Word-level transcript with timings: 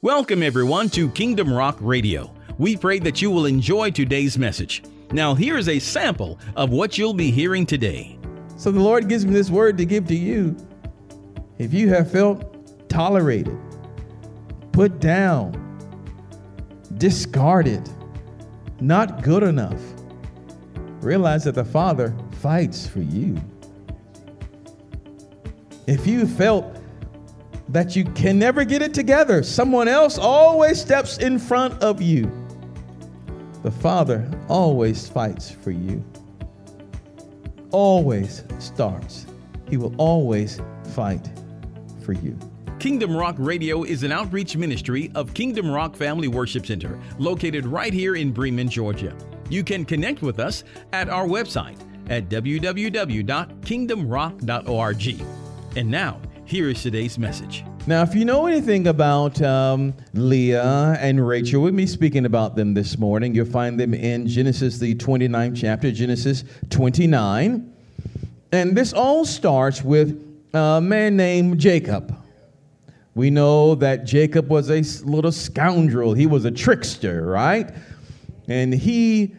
Welcome, 0.00 0.44
everyone, 0.44 0.90
to 0.90 1.10
Kingdom 1.10 1.52
Rock 1.52 1.76
Radio. 1.80 2.32
We 2.56 2.76
pray 2.76 3.00
that 3.00 3.20
you 3.20 3.32
will 3.32 3.46
enjoy 3.46 3.90
today's 3.90 4.38
message. 4.38 4.84
Now, 5.10 5.34
here 5.34 5.58
is 5.58 5.68
a 5.68 5.80
sample 5.80 6.38
of 6.54 6.70
what 6.70 6.96
you'll 6.96 7.14
be 7.14 7.32
hearing 7.32 7.66
today. 7.66 8.16
So, 8.56 8.70
the 8.70 8.78
Lord 8.78 9.08
gives 9.08 9.26
me 9.26 9.32
this 9.32 9.50
word 9.50 9.76
to 9.78 9.84
give 9.84 10.06
to 10.06 10.14
you. 10.14 10.56
If 11.58 11.74
you 11.74 11.88
have 11.88 12.12
felt 12.12 12.88
tolerated, 12.88 13.58
put 14.70 15.00
down, 15.00 15.52
discarded, 16.98 17.90
not 18.78 19.24
good 19.24 19.42
enough, 19.42 19.80
realize 21.00 21.42
that 21.42 21.56
the 21.56 21.64
Father 21.64 22.14
fights 22.40 22.86
for 22.86 23.00
you. 23.00 23.36
If 25.88 26.06
you 26.06 26.24
felt 26.24 26.77
that 27.68 27.94
you 27.94 28.04
can 28.04 28.38
never 28.38 28.64
get 28.64 28.82
it 28.82 28.94
together. 28.94 29.42
Someone 29.42 29.88
else 29.88 30.18
always 30.18 30.80
steps 30.80 31.18
in 31.18 31.38
front 31.38 31.80
of 31.82 32.00
you. 32.00 32.30
The 33.62 33.70
Father 33.70 34.28
always 34.48 35.08
fights 35.08 35.50
for 35.50 35.72
you, 35.72 36.02
always 37.70 38.44
starts. 38.58 39.26
He 39.68 39.76
will 39.76 39.94
always 39.98 40.60
fight 40.94 41.28
for 42.02 42.12
you. 42.12 42.38
Kingdom 42.78 43.16
Rock 43.16 43.34
Radio 43.38 43.82
is 43.82 44.04
an 44.04 44.12
outreach 44.12 44.56
ministry 44.56 45.10
of 45.16 45.34
Kingdom 45.34 45.68
Rock 45.68 45.96
Family 45.96 46.28
Worship 46.28 46.64
Center, 46.64 46.96
located 47.18 47.66
right 47.66 47.92
here 47.92 48.14
in 48.14 48.32
Bremen, 48.32 48.68
Georgia. 48.68 49.16
You 49.50 49.64
can 49.64 49.84
connect 49.84 50.22
with 50.22 50.38
us 50.38 50.62
at 50.92 51.08
our 51.08 51.26
website 51.26 51.80
at 52.08 52.28
www.kingdomrock.org. 52.28 55.24
And 55.76 55.90
now, 55.90 56.20
here 56.48 56.70
is 56.70 56.82
today's 56.82 57.18
message. 57.18 57.62
Now, 57.86 58.00
if 58.00 58.14
you 58.14 58.24
know 58.24 58.46
anything 58.46 58.86
about 58.86 59.40
um, 59.42 59.92
Leah 60.14 60.96
and 60.98 61.26
Rachel, 61.26 61.60
we'll 61.60 61.72
be 61.72 61.86
speaking 61.86 62.24
about 62.24 62.56
them 62.56 62.72
this 62.72 62.96
morning. 62.96 63.34
You'll 63.34 63.44
find 63.44 63.78
them 63.78 63.92
in 63.92 64.26
Genesis, 64.26 64.78
the 64.78 64.94
29th 64.94 65.60
chapter, 65.60 65.92
Genesis 65.92 66.44
29. 66.70 67.70
And 68.50 68.74
this 68.74 68.94
all 68.94 69.26
starts 69.26 69.82
with 69.82 70.24
a 70.54 70.80
man 70.80 71.18
named 71.18 71.58
Jacob. 71.58 72.16
We 73.14 73.28
know 73.28 73.74
that 73.74 74.06
Jacob 74.06 74.48
was 74.48 74.70
a 74.70 74.80
little 75.06 75.32
scoundrel, 75.32 76.14
he 76.14 76.26
was 76.26 76.46
a 76.46 76.50
trickster, 76.50 77.26
right? 77.26 77.70
And 78.48 78.72
he 78.72 79.34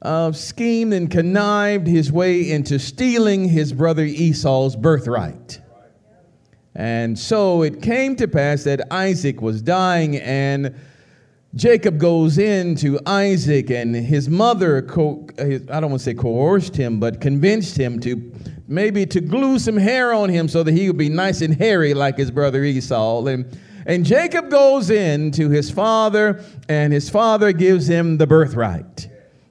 uh, 0.00 0.32
schemed 0.32 0.94
and 0.94 1.10
connived 1.10 1.86
his 1.86 2.10
way 2.10 2.50
into 2.50 2.78
stealing 2.78 3.50
his 3.50 3.74
brother 3.74 4.04
Esau's 4.04 4.76
birthright. 4.76 5.60
And 6.74 7.18
so 7.18 7.62
it 7.62 7.82
came 7.82 8.16
to 8.16 8.26
pass 8.26 8.64
that 8.64 8.80
Isaac 8.90 9.40
was 9.40 9.62
dying, 9.62 10.16
and 10.16 10.74
Jacob 11.54 11.98
goes 11.98 12.36
in 12.38 12.74
to 12.76 12.98
Isaac, 13.06 13.70
and 13.70 13.94
his 13.94 14.28
mother, 14.28 14.82
co- 14.82 15.28
I 15.38 15.58
don't 15.58 15.90
want 15.90 16.00
to 16.00 16.04
say 16.04 16.14
coerced 16.14 16.74
him, 16.74 16.98
but 16.98 17.20
convinced 17.20 17.76
him 17.76 18.00
to 18.00 18.32
maybe 18.66 19.06
to 19.06 19.20
glue 19.20 19.58
some 19.60 19.76
hair 19.76 20.12
on 20.12 20.30
him 20.30 20.48
so 20.48 20.62
that 20.64 20.72
he 20.72 20.88
would 20.88 20.98
be 20.98 21.08
nice 21.08 21.42
and 21.42 21.54
hairy 21.54 21.94
like 21.94 22.16
his 22.16 22.30
brother 22.30 22.64
Esau. 22.64 23.24
And, 23.26 23.56
and 23.86 24.04
Jacob 24.04 24.50
goes 24.50 24.90
in 24.90 25.30
to 25.32 25.50
his 25.50 25.70
father, 25.70 26.42
and 26.68 26.92
his 26.92 27.08
father 27.08 27.52
gives 27.52 27.86
him 27.86 28.18
the 28.18 28.26
birthright. 28.26 29.08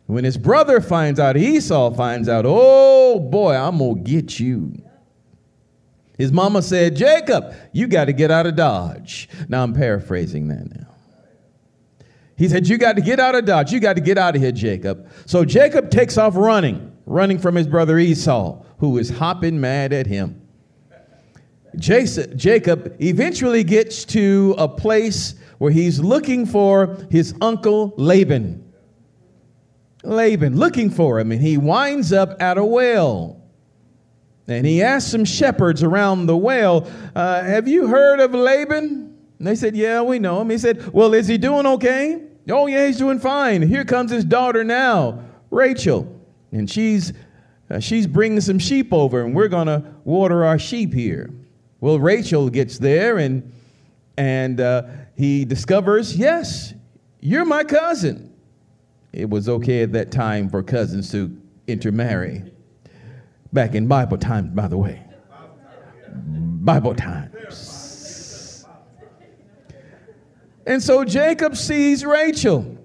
When 0.07 0.25
his 0.25 0.37
brother 0.37 0.81
finds 0.81 1.21
out, 1.21 1.37
Esau 1.37 1.91
finds 1.91 2.27
out, 2.27 2.43
oh 2.45 3.19
boy, 3.19 3.55
I'm 3.55 3.77
going 3.77 4.03
to 4.03 4.11
get 4.11 4.39
you. 4.41 4.73
His 6.23 6.31
mama 6.31 6.61
said, 6.61 6.95
Jacob, 6.95 7.53
you 7.73 7.85
got 7.85 8.05
to 8.05 8.13
get 8.13 8.31
out 8.31 8.47
of 8.47 8.55
Dodge. 8.55 9.27
Now 9.49 9.61
I'm 9.61 9.73
paraphrasing 9.73 10.47
that 10.47 10.73
now. 10.73 10.87
He 12.37 12.47
said, 12.47 12.65
You 12.65 12.77
got 12.77 12.95
to 12.95 13.01
get 13.01 13.19
out 13.19 13.35
of 13.35 13.43
Dodge. 13.43 13.73
You 13.73 13.81
got 13.81 13.97
to 13.97 14.01
get 14.01 14.17
out 14.17 14.33
of 14.33 14.41
here, 14.41 14.53
Jacob. 14.53 15.09
So 15.25 15.43
Jacob 15.43 15.91
takes 15.91 16.17
off 16.17 16.37
running, 16.37 16.95
running 17.05 17.39
from 17.39 17.55
his 17.55 17.67
brother 17.67 17.99
Esau, 17.99 18.63
who 18.77 18.97
is 18.99 19.09
hopping 19.09 19.59
mad 19.59 19.91
at 19.91 20.07
him. 20.07 20.47
Jacob 21.75 22.95
eventually 23.01 23.65
gets 23.65 24.05
to 24.05 24.55
a 24.57 24.69
place 24.69 25.35
where 25.57 25.73
he's 25.73 25.99
looking 25.99 26.45
for 26.45 27.05
his 27.11 27.35
uncle 27.41 27.93
Laban. 27.97 28.63
Laban, 30.05 30.55
looking 30.55 30.89
for 30.89 31.19
him, 31.19 31.33
and 31.33 31.41
he 31.41 31.57
winds 31.57 32.13
up 32.13 32.41
at 32.41 32.57
a 32.57 32.63
well. 32.63 33.42
And 34.47 34.65
he 34.65 34.81
asked 34.83 35.09
some 35.09 35.25
shepherds 35.25 35.83
around 35.83 36.25
the 36.25 36.35
well, 36.35 36.89
uh, 37.15 37.43
Have 37.43 37.67
you 37.67 37.87
heard 37.87 38.19
of 38.19 38.33
Laban? 38.33 39.17
And 39.39 39.47
they 39.47 39.55
said, 39.55 39.75
Yeah, 39.75 40.01
we 40.01 40.19
know 40.19 40.41
him. 40.41 40.49
He 40.49 40.57
said, 40.57 40.91
Well, 40.93 41.13
is 41.13 41.27
he 41.27 41.37
doing 41.37 41.65
okay? 41.65 42.21
Oh, 42.49 42.67
yeah, 42.67 42.87
he's 42.87 42.97
doing 42.97 43.19
fine. 43.19 43.61
Here 43.61 43.85
comes 43.85 44.11
his 44.11 44.25
daughter 44.25 44.63
now, 44.63 45.23
Rachel. 45.49 46.19
And 46.51 46.69
she's, 46.69 47.13
uh, 47.69 47.79
she's 47.79 48.05
bringing 48.05 48.41
some 48.41 48.59
sheep 48.59 48.91
over, 48.93 49.21
and 49.21 49.33
we're 49.33 49.47
going 49.47 49.67
to 49.67 49.83
water 50.03 50.43
our 50.43 50.59
sheep 50.59 50.93
here. 50.93 51.29
Well, 51.79 51.99
Rachel 51.99 52.49
gets 52.49 52.77
there, 52.77 53.17
and, 53.17 53.51
and 54.17 54.59
uh, 54.59 54.83
he 55.15 55.45
discovers, 55.45 56.17
Yes, 56.17 56.73
you're 57.21 57.45
my 57.45 57.63
cousin. 57.63 58.33
It 59.13 59.29
was 59.29 59.47
okay 59.47 59.83
at 59.83 59.93
that 59.93 60.11
time 60.11 60.49
for 60.49 60.61
cousins 60.63 61.11
to 61.11 61.35
intermarry 61.67 62.52
back 63.53 63.75
in 63.75 63.87
Bible 63.87 64.17
times, 64.17 64.49
by 64.49 64.67
the 64.67 64.77
way. 64.77 65.01
Bible 66.09 66.95
times. 66.95 68.65
And 70.65 70.81
so 70.81 71.03
Jacob 71.03 71.55
sees 71.55 72.05
Rachel. 72.05 72.77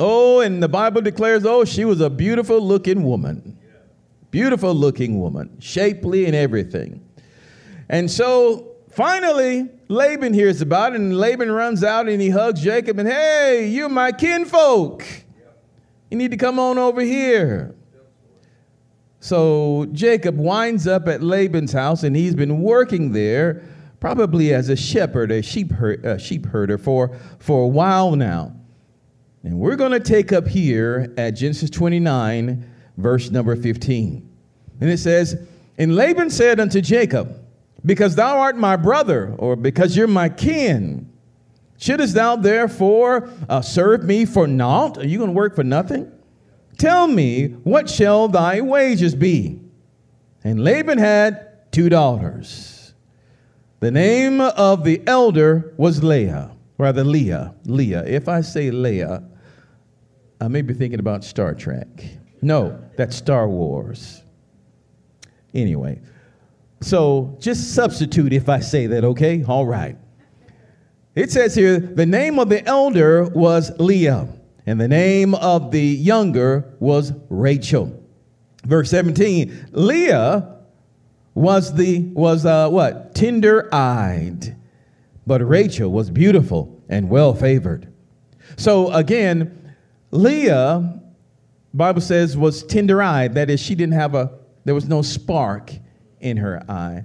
Oh, 0.00 0.40
and 0.40 0.62
the 0.62 0.68
Bible 0.68 1.00
declares, 1.00 1.44
oh, 1.44 1.64
she 1.64 1.84
was 1.84 2.00
a 2.00 2.10
beautiful 2.10 2.60
looking 2.60 3.04
woman. 3.04 3.58
Beautiful 4.30 4.74
looking 4.74 5.20
woman, 5.20 5.56
shapely 5.60 6.26
and 6.26 6.34
everything. 6.34 7.04
And 7.88 8.10
so 8.10 8.74
finally, 8.90 9.68
Laban 9.88 10.34
hears 10.34 10.60
about 10.60 10.92
it, 10.92 11.00
and 11.00 11.16
Laban 11.18 11.52
runs 11.52 11.84
out 11.84 12.08
and 12.08 12.20
he 12.20 12.30
hugs 12.30 12.60
Jacob 12.60 12.98
and, 12.98 13.08
hey, 13.08 13.68
you're 13.68 13.88
my 13.88 14.10
kinfolk. 14.10 15.04
You 16.10 16.16
need 16.16 16.30
to 16.30 16.36
come 16.36 16.58
on 16.58 16.78
over 16.78 17.00
here. 17.00 17.74
So 19.24 19.86
Jacob 19.92 20.36
winds 20.36 20.86
up 20.86 21.08
at 21.08 21.22
Laban's 21.22 21.72
house, 21.72 22.02
and 22.02 22.14
he's 22.14 22.34
been 22.34 22.60
working 22.60 23.12
there, 23.12 23.62
probably 23.98 24.52
as 24.52 24.68
a 24.68 24.76
shepherd, 24.76 25.32
a 25.32 25.40
sheep, 25.40 25.72
her- 25.72 25.94
a 25.94 26.18
sheep 26.18 26.44
herder, 26.44 26.76
for, 26.76 27.16
for 27.38 27.64
a 27.64 27.66
while 27.66 28.16
now. 28.16 28.54
And 29.42 29.58
we're 29.58 29.76
going 29.76 29.92
to 29.92 30.00
take 30.00 30.30
up 30.30 30.46
here 30.46 31.10
at 31.16 31.30
Genesis 31.30 31.70
29, 31.70 32.70
verse 32.98 33.30
number 33.30 33.56
15. 33.56 34.28
And 34.82 34.90
it 34.90 34.98
says, 34.98 35.36
And 35.78 35.96
Laban 35.96 36.28
said 36.28 36.60
unto 36.60 36.82
Jacob, 36.82 37.34
Because 37.82 38.16
thou 38.16 38.40
art 38.40 38.58
my 38.58 38.76
brother, 38.76 39.34
or 39.38 39.56
because 39.56 39.96
you're 39.96 40.06
my 40.06 40.28
kin, 40.28 41.10
shouldest 41.78 42.14
thou 42.14 42.36
therefore 42.36 43.30
uh, 43.48 43.62
serve 43.62 44.04
me 44.04 44.26
for 44.26 44.46
naught? 44.46 44.98
Are 44.98 45.06
you 45.06 45.16
going 45.16 45.30
to 45.30 45.34
work 45.34 45.54
for 45.54 45.64
nothing? 45.64 46.12
Tell 46.78 47.06
me, 47.06 47.48
what 47.64 47.88
shall 47.88 48.28
thy 48.28 48.60
wages 48.60 49.14
be? 49.14 49.60
And 50.42 50.62
Laban 50.62 50.98
had 50.98 51.72
two 51.72 51.88
daughters. 51.88 52.94
The 53.80 53.90
name 53.90 54.40
of 54.40 54.84
the 54.84 55.02
elder 55.06 55.74
was 55.76 56.02
Leah, 56.02 56.52
rather 56.78 57.04
Leah. 57.04 57.54
Leah. 57.64 58.04
If 58.04 58.28
I 58.28 58.40
say 58.40 58.70
Leah, 58.70 59.22
I 60.40 60.48
may 60.48 60.62
be 60.62 60.74
thinking 60.74 61.00
about 61.00 61.24
Star 61.24 61.54
Trek. 61.54 61.86
No, 62.42 62.78
that's 62.96 63.16
Star 63.16 63.48
Wars. 63.48 64.22
Anyway, 65.54 66.00
so 66.80 67.36
just 67.40 67.74
substitute 67.74 68.32
if 68.32 68.48
I 68.48 68.60
say 68.60 68.86
that, 68.88 69.04
okay? 69.04 69.42
All 69.44 69.66
right. 69.66 69.96
It 71.14 71.30
says 71.30 71.54
here 71.54 71.78
the 71.78 72.06
name 72.06 72.38
of 72.38 72.48
the 72.48 72.66
elder 72.66 73.24
was 73.24 73.70
Leah 73.78 74.28
and 74.66 74.80
the 74.80 74.88
name 74.88 75.34
of 75.34 75.70
the 75.70 75.82
younger 75.82 76.74
was 76.80 77.12
Rachel. 77.28 78.02
Verse 78.64 78.90
17, 78.90 79.68
Leah 79.72 80.56
was 81.34 81.74
the 81.74 82.00
was 82.14 82.46
uh, 82.46 82.68
what? 82.70 83.14
Tender-eyed. 83.14 84.56
But 85.26 85.46
Rachel 85.46 85.90
was 85.90 86.10
beautiful 86.10 86.82
and 86.88 87.10
well 87.10 87.34
favored. 87.34 87.92
So 88.56 88.92
again, 88.92 89.74
Leah 90.10 91.00
Bible 91.74 92.00
says 92.00 92.36
was 92.36 92.62
tender-eyed, 92.62 93.34
that 93.34 93.50
is 93.50 93.58
she 93.58 93.74
didn't 93.74 93.94
have 93.94 94.14
a 94.14 94.32
there 94.64 94.74
was 94.74 94.88
no 94.88 95.02
spark 95.02 95.72
in 96.20 96.36
her 96.38 96.62
eye. 96.70 97.04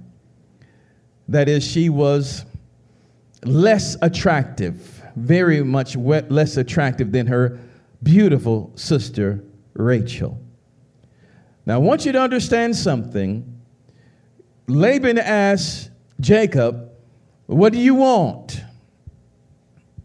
That 1.28 1.48
is 1.48 1.64
she 1.64 1.88
was 1.88 2.44
less 3.44 3.96
attractive 4.00 4.99
very 5.16 5.62
much 5.62 5.96
less 5.96 6.56
attractive 6.56 7.12
than 7.12 7.26
her 7.26 7.58
beautiful 8.02 8.72
sister 8.76 9.44
Rachel. 9.74 10.40
Now, 11.66 11.74
I 11.74 11.78
want 11.78 12.04
you 12.04 12.12
to 12.12 12.20
understand 12.20 12.74
something. 12.74 13.60
Laban 14.66 15.18
asked 15.18 15.90
Jacob, 16.18 16.90
What 17.46 17.72
do 17.72 17.78
you 17.78 17.94
want? 17.94 18.62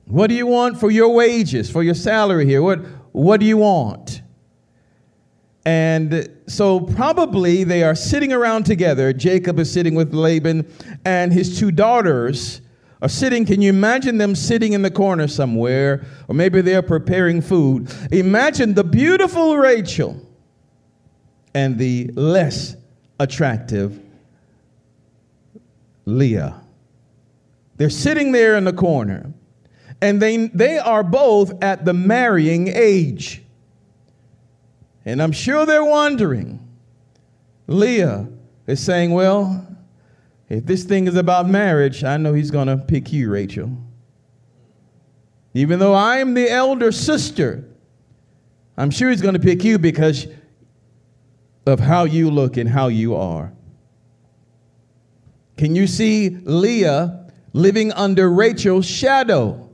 What 0.06 0.28
do 0.28 0.36
you 0.36 0.46
want 0.46 0.80
for 0.80 0.92
your 0.92 1.10
wages, 1.10 1.70
for 1.70 1.82
your 1.82 1.96
salary 1.96 2.46
here? 2.46 2.62
What, 2.62 2.80
what 3.12 3.40
do 3.40 3.46
you 3.46 3.58
want? 3.58 4.22
And 5.66 6.30
so, 6.46 6.80
probably 6.80 7.64
they 7.64 7.82
are 7.82 7.96
sitting 7.96 8.32
around 8.32 8.66
together. 8.66 9.12
Jacob 9.14 9.58
is 9.58 9.72
sitting 9.72 9.96
with 9.96 10.14
Laban, 10.14 10.72
and 11.06 11.34
his 11.34 11.58
two 11.58 11.72
daughters 11.72 12.62
are 13.02 13.10
sitting. 13.10 13.46
Can 13.46 13.62
you 13.62 13.70
imagine 13.70 14.18
them 14.18 14.36
sitting 14.36 14.74
in 14.74 14.82
the 14.82 14.92
corner 14.92 15.28
somewhere? 15.28 16.06
Or 16.28 16.36
maybe 16.36 16.62
they're 16.62 16.82
preparing 16.82 17.42
food. 17.42 17.94
Imagine 18.12 18.74
the 18.74 18.84
beautiful 18.84 19.58
Rachel 19.58 20.22
and 21.54 21.78
the 21.78 22.12
less 22.16 22.76
attractive 23.20 24.00
Leah. 26.06 26.62
They're 27.78 27.90
sitting 27.90 28.32
there 28.32 28.56
in 28.56 28.64
the 28.64 28.74
corner, 28.74 29.34
and 30.02 30.22
they, 30.22 30.48
they 30.48 30.78
are 30.78 31.04
both 31.04 31.64
at 31.64 31.84
the 31.84 31.94
marrying 31.94 32.68
age. 32.68 33.42
And 35.04 35.22
I'm 35.22 35.32
sure 35.32 35.66
they're 35.66 35.84
wondering. 35.84 36.62
Leah 37.68 38.28
is 38.68 38.84
saying, 38.84 39.12
Well, 39.12 39.75
if 40.50 40.66
this 40.66 40.84
thing 40.84 41.08
is 41.08 41.16
about 41.16 41.48
marriage, 41.48 42.04
I 42.04 42.18
know 42.18 42.34
he's 42.34 42.52
going 42.52 42.68
to 42.68 42.78
pick 42.78 43.12
you, 43.12 43.30
Rachel. 43.30 43.78
Even 45.54 45.80
though 45.80 45.94
I 45.94 46.18
am 46.18 46.34
the 46.34 46.50
elder 46.50 46.92
sister, 46.92 47.64
I'm 48.78 48.92
sure 48.92 49.10
he's 49.10 49.22
going 49.22 49.36
to 49.36 49.40
pick 49.40 49.64
you 49.64 49.80
because 49.80 50.28
of 51.66 51.80
how 51.80 52.04
you 52.04 52.30
look 52.30 52.58
and 52.58 52.70
how 52.70 52.88
you 52.88 53.16
are. 53.16 53.54
Can 55.58 55.74
you 55.74 55.88
see 55.88 56.30
Leah 56.30 57.32
living 57.54 57.92
under 57.94 58.30
Rachel's 58.30 58.86
shadow? 58.86 59.66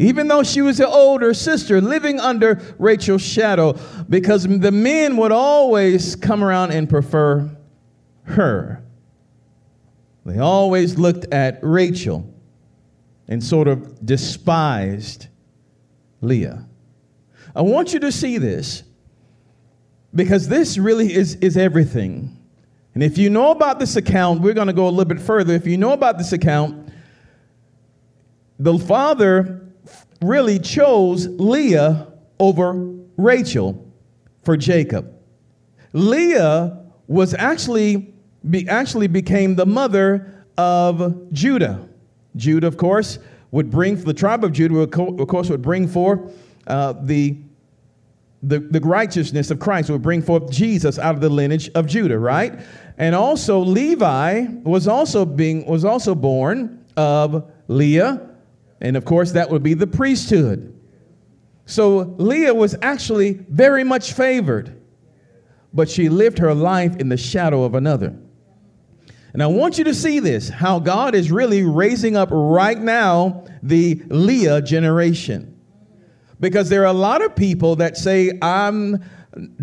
even 0.00 0.28
though 0.28 0.42
she 0.42 0.62
was 0.62 0.80
an 0.80 0.86
older 0.86 1.34
sister, 1.34 1.78
living 1.78 2.18
under 2.18 2.58
Rachel's 2.78 3.20
shadow, 3.20 3.78
because 4.08 4.44
the 4.44 4.72
men 4.72 5.18
would 5.18 5.30
always 5.30 6.16
come 6.16 6.42
around 6.42 6.70
and 6.70 6.88
prefer 6.88 7.50
her. 8.22 8.82
They 10.24 10.38
always 10.38 10.98
looked 10.98 11.32
at 11.32 11.58
Rachel 11.62 12.32
and 13.28 13.42
sort 13.42 13.68
of 13.68 14.04
despised 14.04 15.28
Leah. 16.20 16.66
I 17.54 17.62
want 17.62 17.92
you 17.92 18.00
to 18.00 18.12
see 18.12 18.38
this 18.38 18.82
because 20.14 20.48
this 20.48 20.78
really 20.78 21.12
is, 21.12 21.36
is 21.36 21.56
everything. 21.56 22.36
And 22.94 23.02
if 23.02 23.18
you 23.18 23.30
know 23.30 23.50
about 23.50 23.78
this 23.78 23.96
account, 23.96 24.40
we're 24.40 24.54
going 24.54 24.66
to 24.66 24.72
go 24.72 24.88
a 24.88 24.90
little 24.90 25.04
bit 25.04 25.20
further. 25.20 25.54
If 25.54 25.66
you 25.66 25.76
know 25.76 25.92
about 25.92 26.18
this 26.18 26.32
account, 26.32 26.92
the 28.58 28.78
father 28.78 29.66
really 30.20 30.58
chose 30.58 31.26
Leah 31.26 32.08
over 32.38 32.72
Rachel 33.16 33.90
for 34.44 34.56
Jacob. 34.56 35.14
Leah 35.92 36.78
was 37.06 37.34
actually 37.34 38.14
be, 38.48 38.68
actually 38.68 39.06
became 39.06 39.54
the 39.54 39.66
mother 39.66 40.44
of 40.56 41.32
Judah. 41.32 41.88
Judah, 42.36 42.66
of 42.66 42.76
course, 42.76 43.18
would 43.50 43.70
bring 43.70 43.96
the 43.96 44.14
tribe 44.14 44.44
of 44.44 44.52
Judah, 44.52 44.78
of 44.78 45.28
course, 45.28 45.50
would 45.50 45.62
bring 45.62 45.88
forth 45.88 46.20
uh, 46.66 46.94
the, 47.02 47.36
the 48.42 48.60
the 48.60 48.80
righteousness 48.80 49.50
of 49.50 49.58
Christ, 49.58 49.90
would 49.90 50.02
bring 50.02 50.22
forth 50.22 50.50
Jesus 50.50 50.98
out 50.98 51.14
of 51.14 51.20
the 51.20 51.28
lineage 51.28 51.70
of 51.74 51.86
Judah, 51.86 52.18
right? 52.18 52.60
And 52.96 53.14
also 53.14 53.58
Levi 53.58 54.46
was 54.62 54.86
also 54.86 55.24
being 55.24 55.66
was 55.66 55.84
also 55.84 56.14
born 56.14 56.84
of 56.96 57.50
Leah, 57.68 58.20
and 58.80 58.96
of 58.96 59.04
course, 59.04 59.32
that 59.32 59.50
would 59.50 59.62
be 59.62 59.74
the 59.74 59.86
priesthood. 59.86 60.78
So 61.66 62.14
Leah 62.18 62.54
was 62.54 62.76
actually 62.82 63.32
very 63.48 63.84
much 63.84 64.12
favored, 64.12 64.80
but 65.72 65.88
she 65.88 66.08
lived 66.08 66.38
her 66.38 66.54
life 66.54 66.96
in 66.96 67.08
the 67.08 67.16
shadow 67.16 67.64
of 67.64 67.74
another. 67.74 68.16
And 69.32 69.42
I 69.42 69.46
want 69.46 69.78
you 69.78 69.84
to 69.84 69.94
see 69.94 70.18
this 70.18 70.48
how 70.48 70.78
God 70.78 71.14
is 71.14 71.30
really 71.30 71.62
raising 71.62 72.16
up 72.16 72.28
right 72.32 72.78
now 72.78 73.44
the 73.62 74.02
Leah 74.08 74.62
generation. 74.62 75.56
Because 76.40 76.68
there 76.68 76.82
are 76.82 76.86
a 76.86 76.92
lot 76.92 77.22
of 77.22 77.36
people 77.36 77.76
that 77.76 77.96
say, 77.96 78.38
I'm 78.40 79.04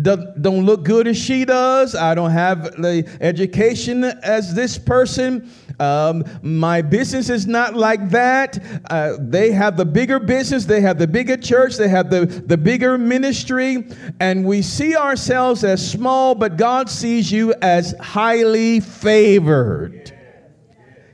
don't 0.00 0.64
look 0.64 0.82
good 0.84 1.06
as 1.06 1.18
she 1.18 1.44
does. 1.44 1.94
I 1.94 2.14
don't 2.14 2.30
have 2.30 2.80
the 2.80 3.06
education 3.20 4.02
as 4.02 4.54
this 4.54 4.78
person. 4.78 5.50
Um, 5.80 6.24
my 6.42 6.82
business 6.82 7.28
is 7.28 7.46
not 7.46 7.74
like 7.74 8.10
that. 8.10 8.58
Uh, 8.90 9.16
they 9.20 9.52
have 9.52 9.76
the 9.76 9.84
bigger 9.84 10.18
business, 10.18 10.64
they 10.64 10.80
have 10.80 10.98
the 10.98 11.06
bigger 11.06 11.36
church, 11.36 11.76
they 11.76 11.88
have 11.88 12.10
the, 12.10 12.26
the 12.26 12.56
bigger 12.56 12.98
ministry, 12.98 13.86
and 14.18 14.44
we 14.44 14.62
see 14.62 14.96
ourselves 14.96 15.62
as 15.62 15.88
small, 15.88 16.34
but 16.34 16.56
God 16.56 16.90
sees 16.90 17.30
you 17.30 17.54
as 17.62 17.94
highly 18.00 18.80
favored. 18.80 20.12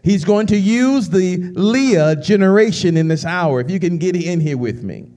He's 0.03 0.25
going 0.25 0.47
to 0.49 0.57
use 0.57 1.09
the 1.09 1.39
Leah 1.55 2.17
generation 2.17 2.97
in 2.97 3.09
this 3.09 3.25
hour. 3.25 3.61
If 3.61 3.71
you 3.71 3.81
can 3.81 3.97
get 3.97 4.15
in 4.15 4.39
here 4.39 4.59
with 4.59 4.83
me. 4.83 5.11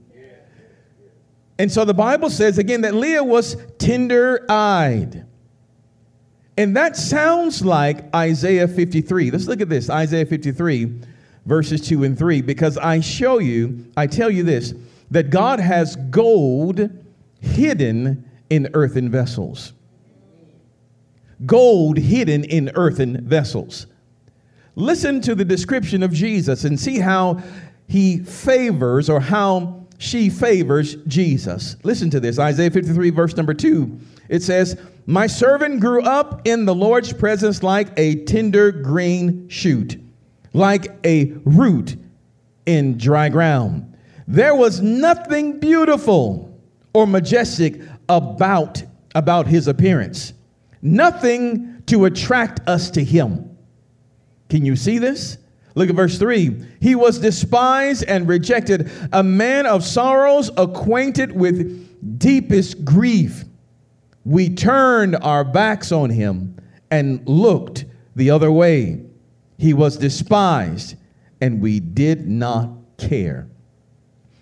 And 1.58 1.70
so 1.70 1.84
the 1.84 1.94
Bible 1.94 2.30
says 2.30 2.56
again 2.56 2.82
that 2.82 2.94
Leah 2.94 3.24
was 3.24 3.56
tender 3.78 4.46
eyed. 4.48 5.26
And 6.58 6.74
that 6.76 6.96
sounds 6.96 7.64
like 7.64 8.12
Isaiah 8.12 8.66
53. 8.66 9.30
Let's 9.30 9.46
look 9.46 9.60
at 9.60 9.68
this 9.68 9.88
Isaiah 9.88 10.26
53, 10.26 10.92
verses 11.46 11.80
2 11.86 12.02
and 12.02 12.18
3, 12.18 12.42
because 12.42 12.76
I 12.76 12.98
show 12.98 13.38
you, 13.38 13.86
I 13.96 14.08
tell 14.08 14.28
you 14.28 14.42
this, 14.42 14.74
that 15.12 15.30
God 15.30 15.60
has 15.60 15.94
gold 16.10 16.90
hidden 17.40 18.28
in 18.50 18.70
earthen 18.74 19.08
vessels. 19.08 19.72
Gold 21.46 21.96
hidden 21.96 22.42
in 22.42 22.72
earthen 22.74 23.24
vessels. 23.24 23.86
Listen 24.74 25.20
to 25.20 25.36
the 25.36 25.44
description 25.44 26.02
of 26.02 26.12
Jesus 26.12 26.64
and 26.64 26.78
see 26.78 26.98
how 26.98 27.40
he 27.86 28.18
favors 28.18 29.08
or 29.08 29.20
how 29.20 29.86
she 29.98 30.28
favors 30.28 30.96
Jesus. 31.06 31.76
Listen 31.84 32.10
to 32.10 32.18
this 32.18 32.40
Isaiah 32.40 32.72
53, 32.72 33.10
verse 33.10 33.36
number 33.36 33.54
2. 33.54 34.00
It 34.28 34.42
says, 34.42 34.80
My 35.06 35.26
servant 35.26 35.80
grew 35.80 36.02
up 36.02 36.46
in 36.46 36.64
the 36.64 36.74
Lord's 36.74 37.12
presence 37.12 37.62
like 37.62 37.88
a 37.96 38.24
tender 38.24 38.70
green 38.70 39.48
shoot, 39.48 40.00
like 40.52 40.88
a 41.04 41.32
root 41.44 41.96
in 42.66 42.98
dry 42.98 43.28
ground. 43.28 43.96
There 44.26 44.54
was 44.54 44.80
nothing 44.80 45.58
beautiful 45.58 46.54
or 46.92 47.06
majestic 47.06 47.80
about, 48.08 48.82
about 49.14 49.46
his 49.46 49.68
appearance, 49.68 50.34
nothing 50.82 51.82
to 51.86 52.04
attract 52.04 52.66
us 52.68 52.90
to 52.90 53.02
him. 53.02 53.56
Can 54.50 54.64
you 54.64 54.76
see 54.76 54.98
this? 54.98 55.38
Look 55.74 55.90
at 55.90 55.94
verse 55.94 56.18
3. 56.18 56.66
He 56.80 56.94
was 56.94 57.18
despised 57.18 58.04
and 58.04 58.26
rejected, 58.26 58.90
a 59.12 59.22
man 59.22 59.64
of 59.64 59.84
sorrows, 59.84 60.50
acquainted 60.56 61.32
with 61.32 62.18
deepest 62.18 62.84
grief. 62.84 63.44
We 64.28 64.50
turned 64.50 65.16
our 65.16 65.42
backs 65.42 65.90
on 65.90 66.10
him 66.10 66.54
and 66.90 67.26
looked 67.26 67.86
the 68.14 68.28
other 68.30 68.52
way. 68.52 69.00
He 69.56 69.72
was 69.72 69.96
despised, 69.96 70.96
and 71.40 71.62
we 71.62 71.80
did 71.80 72.28
not 72.28 72.68
care. 72.98 73.48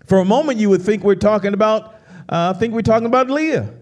For 0.05 0.19
a 0.19 0.25
moment, 0.25 0.59
you 0.59 0.71
would 0.71 0.83
think 0.83 1.05
we're 1.05 1.15
talking 1.15 1.55
about, 1.55 1.95
uh, 2.29 2.53
think 2.55 2.75
we're 2.75 2.83
talking 2.83 3.07
about 3.07 3.31
Leah. 3.31 3.73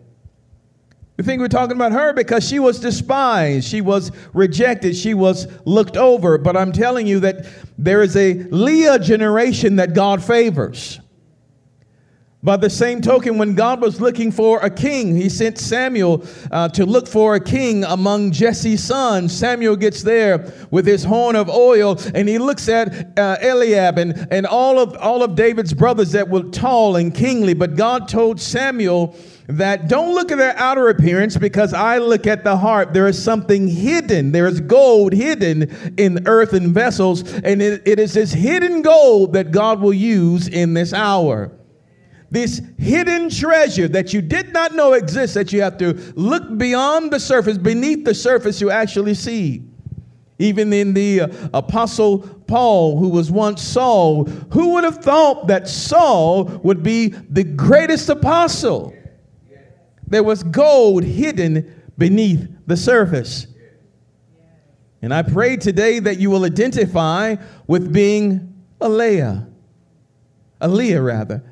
We 1.16 1.24
think 1.24 1.40
we're 1.40 1.48
talking 1.48 1.74
about 1.74 1.92
her 1.92 2.12
because 2.12 2.46
she 2.46 2.58
was 2.58 2.80
despised, 2.80 3.66
she 3.66 3.80
was 3.80 4.12
rejected, 4.34 4.94
she 4.94 5.14
was 5.14 5.46
looked 5.64 5.96
over. 5.96 6.36
But 6.36 6.54
I'm 6.54 6.72
telling 6.72 7.06
you 7.06 7.20
that 7.20 7.46
there 7.78 8.02
is 8.02 8.14
a 8.14 8.34
Leah 8.34 8.98
generation 8.98 9.76
that 9.76 9.94
God 9.94 10.22
favors. 10.22 11.00
By 12.44 12.58
the 12.58 12.68
same 12.68 13.00
token, 13.00 13.38
when 13.38 13.54
God 13.54 13.80
was 13.80 14.02
looking 14.02 14.30
for 14.30 14.60
a 14.60 14.68
king, 14.68 15.16
he 15.16 15.30
sent 15.30 15.56
Samuel 15.56 16.26
uh, 16.50 16.68
to 16.68 16.84
look 16.84 17.08
for 17.08 17.36
a 17.36 17.40
king 17.40 17.84
among 17.84 18.32
Jesse's 18.32 18.84
sons. 18.84 19.34
Samuel 19.34 19.76
gets 19.76 20.02
there 20.02 20.52
with 20.70 20.86
his 20.86 21.04
horn 21.04 21.36
of 21.36 21.48
oil 21.48 21.98
and 22.14 22.28
he 22.28 22.36
looks 22.36 22.68
at 22.68 23.18
uh, 23.18 23.38
Eliab 23.40 23.96
and, 23.96 24.28
and 24.30 24.46
all, 24.46 24.78
of, 24.78 24.94
all 24.98 25.22
of 25.22 25.36
David's 25.36 25.72
brothers 25.72 26.12
that 26.12 26.28
were 26.28 26.42
tall 26.42 26.96
and 26.96 27.14
kingly. 27.14 27.54
But 27.54 27.76
God 27.76 28.08
told 28.08 28.38
Samuel, 28.38 29.16
that 29.46 29.88
don't 29.88 30.14
look 30.14 30.32
at 30.32 30.38
their 30.38 30.56
outer 30.56 30.88
appearance 30.88 31.36
because 31.36 31.74
I 31.74 31.98
look 31.98 32.26
at 32.26 32.44
the 32.44 32.56
heart. 32.56 32.94
There 32.94 33.06
is 33.06 33.22
something 33.22 33.68
hidden. 33.68 34.32
There 34.32 34.46
is 34.46 34.60
gold 34.60 35.12
hidden 35.12 35.94
in 35.98 36.26
earthen 36.26 36.72
vessels, 36.72 37.30
and 37.30 37.60
it, 37.60 37.82
it 37.84 37.98
is 37.98 38.14
this 38.14 38.32
hidden 38.32 38.80
gold 38.80 39.34
that 39.34 39.50
God 39.50 39.80
will 39.80 39.92
use 39.92 40.48
in 40.48 40.72
this 40.72 40.94
hour. 40.94 41.52
This 42.34 42.60
hidden 42.78 43.30
treasure 43.30 43.86
that 43.86 44.12
you 44.12 44.20
did 44.20 44.52
not 44.52 44.74
know 44.74 44.94
exists, 44.94 45.34
that 45.34 45.52
you 45.52 45.62
have 45.62 45.78
to 45.78 45.92
look 46.16 46.58
beyond 46.58 47.12
the 47.12 47.20
surface, 47.20 47.56
beneath 47.56 48.04
the 48.04 48.12
surface, 48.12 48.60
you 48.60 48.72
actually 48.72 49.14
see. 49.14 49.62
Even 50.40 50.72
in 50.72 50.94
the 50.94 51.20
uh, 51.20 51.28
Apostle 51.54 52.18
Paul, 52.48 52.98
who 52.98 53.08
was 53.08 53.30
once 53.30 53.62
Saul, 53.62 54.24
who 54.24 54.70
would 54.70 54.82
have 54.82 54.98
thought 54.98 55.46
that 55.46 55.68
Saul 55.68 56.46
would 56.64 56.82
be 56.82 57.10
the 57.30 57.44
greatest 57.44 58.08
apostle? 58.08 58.92
There 60.08 60.24
was 60.24 60.42
gold 60.42 61.04
hidden 61.04 61.72
beneath 61.96 62.50
the 62.66 62.76
surface. 62.76 63.46
And 65.02 65.14
I 65.14 65.22
pray 65.22 65.56
today 65.56 66.00
that 66.00 66.18
you 66.18 66.30
will 66.30 66.44
identify 66.44 67.36
with 67.68 67.92
being 67.92 68.60
a 68.80 68.88
Leah, 68.88 69.46
a 70.60 70.66
Leah 70.66 71.00
rather, 71.00 71.44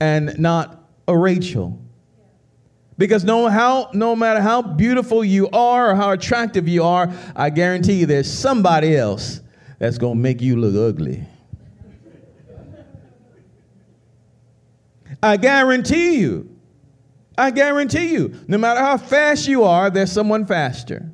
and 0.00 0.38
not 0.38 0.88
a 1.08 1.16
Rachel. 1.16 1.78
Because 2.98 3.24
no, 3.24 3.48
how, 3.48 3.90
no 3.92 4.16
matter 4.16 4.40
how 4.40 4.62
beautiful 4.62 5.22
you 5.22 5.48
are 5.50 5.90
or 5.90 5.94
how 5.94 6.12
attractive 6.12 6.66
you 6.66 6.82
are, 6.82 7.12
I 7.34 7.50
guarantee 7.50 7.94
you 7.94 8.06
there's 8.06 8.32
somebody 8.32 8.96
else 8.96 9.40
that's 9.78 9.98
going 9.98 10.14
to 10.14 10.20
make 10.20 10.40
you 10.40 10.56
look 10.56 10.94
ugly. 10.94 11.24
I 15.22 15.36
guarantee 15.36 16.18
you. 16.18 16.56
I 17.36 17.50
guarantee 17.50 18.12
you. 18.12 18.34
No 18.48 18.56
matter 18.56 18.80
how 18.80 18.96
fast 18.96 19.46
you 19.46 19.64
are, 19.64 19.90
there's 19.90 20.12
someone 20.12 20.46
faster. 20.46 21.10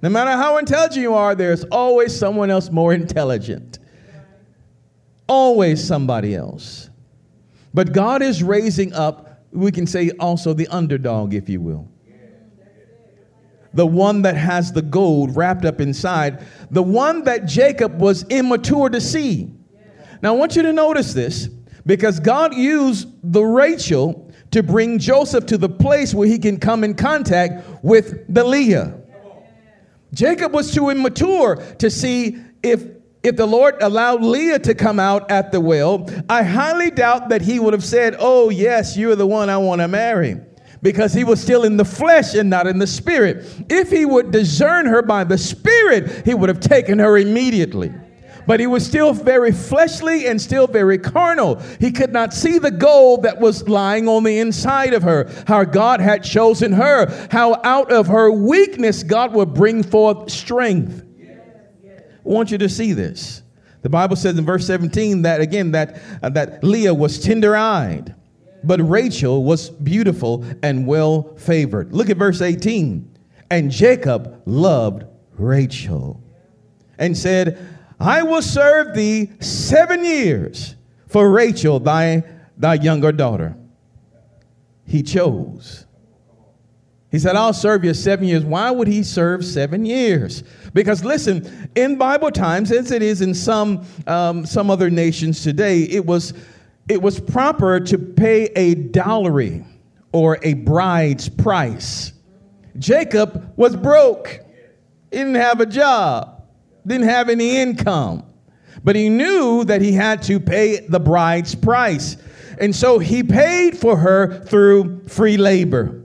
No 0.00 0.08
matter 0.08 0.30
how 0.32 0.58
intelligent 0.58 1.02
you 1.02 1.14
are, 1.14 1.34
there's 1.34 1.64
always 1.64 2.16
someone 2.16 2.50
else 2.50 2.70
more 2.70 2.94
intelligent. 2.94 3.78
Always 5.26 5.82
somebody 5.82 6.34
else. 6.34 6.90
But 7.74 7.92
God 7.92 8.22
is 8.22 8.42
raising 8.42 8.94
up 8.94 9.34
we 9.54 9.70
can 9.70 9.86
say 9.86 10.10
also 10.18 10.52
the 10.52 10.66
underdog, 10.68 11.32
if 11.32 11.48
you 11.48 11.60
will. 11.60 11.88
The 13.72 13.86
one 13.86 14.22
that 14.22 14.36
has 14.36 14.72
the 14.72 14.82
gold 14.82 15.34
wrapped 15.36 15.64
up 15.64 15.80
inside, 15.80 16.44
the 16.70 16.82
one 16.82 17.24
that 17.24 17.46
Jacob 17.46 18.00
was 18.00 18.24
immature 18.24 18.88
to 18.88 19.00
see. 19.00 19.52
Now, 20.22 20.34
I 20.34 20.36
want 20.36 20.54
you 20.54 20.62
to 20.62 20.72
notice 20.72 21.12
this 21.12 21.48
because 21.86 22.20
God 22.20 22.54
used 22.54 23.08
the 23.22 23.42
Rachel 23.42 24.32
to 24.52 24.62
bring 24.62 24.98
Joseph 24.98 25.46
to 25.46 25.58
the 25.58 25.68
place 25.68 26.14
where 26.14 26.28
he 26.28 26.38
can 26.38 26.58
come 26.58 26.84
in 26.84 26.94
contact 26.94 27.64
with 27.82 28.32
the 28.32 28.44
Leah. 28.44 28.94
Jacob 30.12 30.52
was 30.52 30.72
too 30.72 30.90
immature 30.90 31.56
to 31.78 31.90
see 31.90 32.38
if 32.62 32.93
if 33.24 33.36
the 33.36 33.46
Lord 33.46 33.76
allowed 33.80 34.22
Leah 34.22 34.58
to 34.60 34.74
come 34.74 35.00
out 35.00 35.30
at 35.30 35.50
the 35.50 35.60
well, 35.60 36.08
I 36.28 36.42
highly 36.42 36.90
doubt 36.90 37.30
that 37.30 37.40
he 37.40 37.58
would 37.58 37.72
have 37.72 37.84
said, 37.84 38.16
Oh, 38.18 38.50
yes, 38.50 38.96
you're 38.96 39.16
the 39.16 39.26
one 39.26 39.48
I 39.48 39.56
want 39.56 39.80
to 39.80 39.88
marry. 39.88 40.36
Because 40.82 41.14
he 41.14 41.24
was 41.24 41.40
still 41.40 41.64
in 41.64 41.78
the 41.78 41.84
flesh 41.86 42.34
and 42.34 42.50
not 42.50 42.66
in 42.66 42.78
the 42.78 42.86
spirit. 42.86 43.46
If 43.70 43.90
he 43.90 44.04
would 44.04 44.30
discern 44.30 44.84
her 44.84 45.00
by 45.00 45.24
the 45.24 45.38
spirit, 45.38 46.26
he 46.26 46.34
would 46.34 46.50
have 46.50 46.60
taken 46.60 46.98
her 46.98 47.16
immediately 47.16 47.92
but 48.46 48.60
he 48.60 48.66
was 48.66 48.84
still 48.84 49.12
very 49.12 49.52
fleshly 49.52 50.26
and 50.26 50.40
still 50.40 50.66
very 50.66 50.98
carnal. 50.98 51.56
He 51.80 51.90
could 51.90 52.12
not 52.12 52.34
see 52.34 52.58
the 52.58 52.70
gold 52.70 53.22
that 53.22 53.40
was 53.40 53.68
lying 53.68 54.08
on 54.08 54.22
the 54.22 54.38
inside 54.38 54.92
of 54.92 55.02
her, 55.02 55.30
how 55.46 55.64
God 55.64 56.00
had 56.00 56.22
chosen 56.22 56.72
her, 56.72 57.28
how 57.30 57.60
out 57.64 57.92
of 57.92 58.06
her 58.08 58.30
weakness 58.30 59.02
God 59.02 59.32
would 59.32 59.54
bring 59.54 59.82
forth 59.82 60.30
strength. 60.30 61.03
I 62.24 62.28
want 62.28 62.50
you 62.50 62.58
to 62.58 62.68
see 62.68 62.92
this. 62.92 63.42
The 63.82 63.90
Bible 63.90 64.16
says 64.16 64.38
in 64.38 64.44
verse 64.46 64.66
17 64.66 65.22
that 65.22 65.40
again 65.40 65.72
that 65.72 66.00
uh, 66.22 66.30
that 66.30 66.64
Leah 66.64 66.94
was 66.94 67.18
tender-eyed, 67.18 68.14
but 68.62 68.80
Rachel 68.80 69.44
was 69.44 69.68
beautiful 69.68 70.44
and 70.62 70.86
well 70.86 71.34
favored. 71.36 71.92
Look 71.92 72.08
at 72.08 72.16
verse 72.16 72.40
18. 72.40 73.10
And 73.50 73.70
Jacob 73.70 74.42
loved 74.46 75.04
Rachel 75.36 76.22
and 76.98 77.16
said, 77.16 77.58
I 78.00 78.22
will 78.22 78.40
serve 78.40 78.94
thee 78.94 79.30
7 79.40 80.02
years 80.04 80.76
for 81.06 81.30
Rachel 81.30 81.78
thy 81.78 82.24
thy 82.56 82.74
younger 82.74 83.12
daughter. 83.12 83.56
He 84.86 85.02
chose 85.02 85.83
he 87.14 87.20
said, 87.20 87.36
I'll 87.36 87.52
serve 87.52 87.84
you 87.84 87.94
seven 87.94 88.26
years. 88.26 88.44
Why 88.44 88.72
would 88.72 88.88
he 88.88 89.04
serve 89.04 89.44
seven 89.44 89.86
years? 89.86 90.42
Because 90.72 91.04
listen, 91.04 91.70
in 91.76 91.94
Bible 91.96 92.32
times, 92.32 92.72
as 92.72 92.90
it 92.90 93.02
is 93.02 93.20
in 93.20 93.34
some, 93.34 93.86
um, 94.08 94.44
some 94.44 94.68
other 94.68 94.90
nations 94.90 95.40
today, 95.44 95.82
it 95.84 96.04
was, 96.04 96.34
it 96.88 97.00
was 97.00 97.20
proper 97.20 97.78
to 97.78 97.98
pay 97.98 98.46
a 98.56 98.74
dowry 98.74 99.64
or 100.10 100.40
a 100.42 100.54
bride's 100.54 101.28
price. 101.28 102.12
Jacob 102.80 103.52
was 103.56 103.76
broke. 103.76 104.40
He 105.12 105.18
didn't 105.18 105.36
have 105.36 105.60
a 105.60 105.66
job, 105.66 106.42
didn't 106.84 107.06
have 107.06 107.28
any 107.28 107.58
income. 107.58 108.24
But 108.82 108.96
he 108.96 109.08
knew 109.08 109.62
that 109.66 109.80
he 109.80 109.92
had 109.92 110.20
to 110.24 110.40
pay 110.40 110.80
the 110.80 110.98
bride's 110.98 111.54
price. 111.54 112.16
And 112.58 112.74
so 112.74 112.98
he 112.98 113.22
paid 113.22 113.78
for 113.78 113.96
her 113.98 114.42
through 114.46 115.06
free 115.06 115.36
labor. 115.36 116.00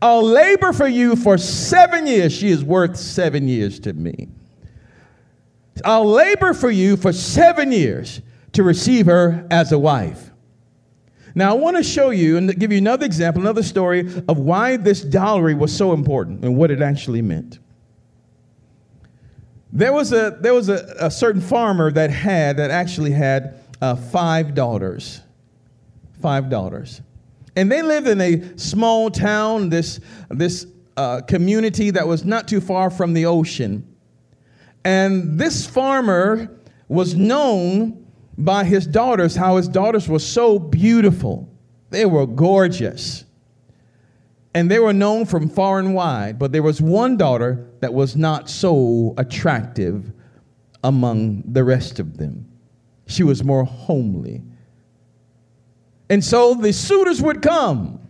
I'll 0.00 0.22
labor 0.22 0.72
for 0.72 0.86
you 0.86 1.16
for 1.16 1.38
seven 1.38 2.06
years. 2.06 2.32
She 2.32 2.48
is 2.48 2.64
worth 2.64 2.96
seven 2.96 3.48
years 3.48 3.80
to 3.80 3.92
me. 3.92 4.28
I'll 5.84 6.06
labor 6.06 6.54
for 6.54 6.70
you 6.70 6.96
for 6.96 7.12
seven 7.12 7.72
years 7.72 8.20
to 8.52 8.62
receive 8.62 9.06
her 9.06 9.46
as 9.50 9.72
a 9.72 9.78
wife. 9.78 10.30
Now, 11.34 11.50
I 11.50 11.52
want 11.54 11.76
to 11.76 11.82
show 11.82 12.10
you 12.10 12.36
and 12.36 12.58
give 12.58 12.72
you 12.72 12.78
another 12.78 13.06
example, 13.06 13.42
another 13.42 13.62
story 13.62 14.00
of 14.28 14.38
why 14.38 14.76
this 14.76 15.02
dowry 15.02 15.54
was 15.54 15.76
so 15.76 15.92
important 15.92 16.44
and 16.44 16.56
what 16.56 16.70
it 16.70 16.82
actually 16.82 17.22
meant. 17.22 17.58
There 19.72 19.92
was 19.92 20.12
a, 20.12 20.36
there 20.40 20.54
was 20.54 20.68
a, 20.68 20.94
a 20.98 21.10
certain 21.10 21.42
farmer 21.42 21.92
that 21.92 22.10
had, 22.10 22.56
that 22.56 22.70
actually 22.70 23.12
had 23.12 23.60
uh, 23.80 23.94
five 23.94 24.54
daughters. 24.54 25.20
Five 26.20 26.50
daughters. 26.50 27.02
And 27.58 27.72
they 27.72 27.82
lived 27.82 28.06
in 28.06 28.20
a 28.20 28.56
small 28.56 29.10
town, 29.10 29.68
this, 29.68 29.98
this 30.30 30.64
uh, 30.96 31.22
community 31.22 31.90
that 31.90 32.06
was 32.06 32.24
not 32.24 32.46
too 32.46 32.60
far 32.60 32.88
from 32.88 33.14
the 33.14 33.26
ocean. 33.26 33.96
And 34.84 35.40
this 35.40 35.66
farmer 35.66 36.56
was 36.86 37.16
known 37.16 38.06
by 38.38 38.62
his 38.62 38.86
daughters, 38.86 39.34
how 39.34 39.56
his 39.56 39.66
daughters 39.66 40.08
were 40.08 40.20
so 40.20 40.60
beautiful. 40.60 41.52
They 41.90 42.06
were 42.06 42.28
gorgeous. 42.28 43.24
And 44.54 44.70
they 44.70 44.78
were 44.78 44.92
known 44.92 45.26
from 45.26 45.48
far 45.48 45.80
and 45.80 45.96
wide, 45.96 46.38
but 46.38 46.52
there 46.52 46.62
was 46.62 46.80
one 46.80 47.16
daughter 47.16 47.68
that 47.80 47.92
was 47.92 48.14
not 48.14 48.48
so 48.48 49.14
attractive 49.18 50.12
among 50.84 51.42
the 51.44 51.64
rest 51.64 51.98
of 51.98 52.18
them. 52.18 52.48
She 53.08 53.24
was 53.24 53.42
more 53.42 53.64
homely. 53.64 54.44
And 56.10 56.24
so 56.24 56.54
the 56.54 56.72
suitors 56.72 57.20
would 57.20 57.42
come 57.42 58.00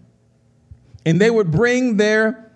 and 1.04 1.20
they 1.20 1.30
would 1.30 1.50
bring 1.50 1.96
their 1.96 2.48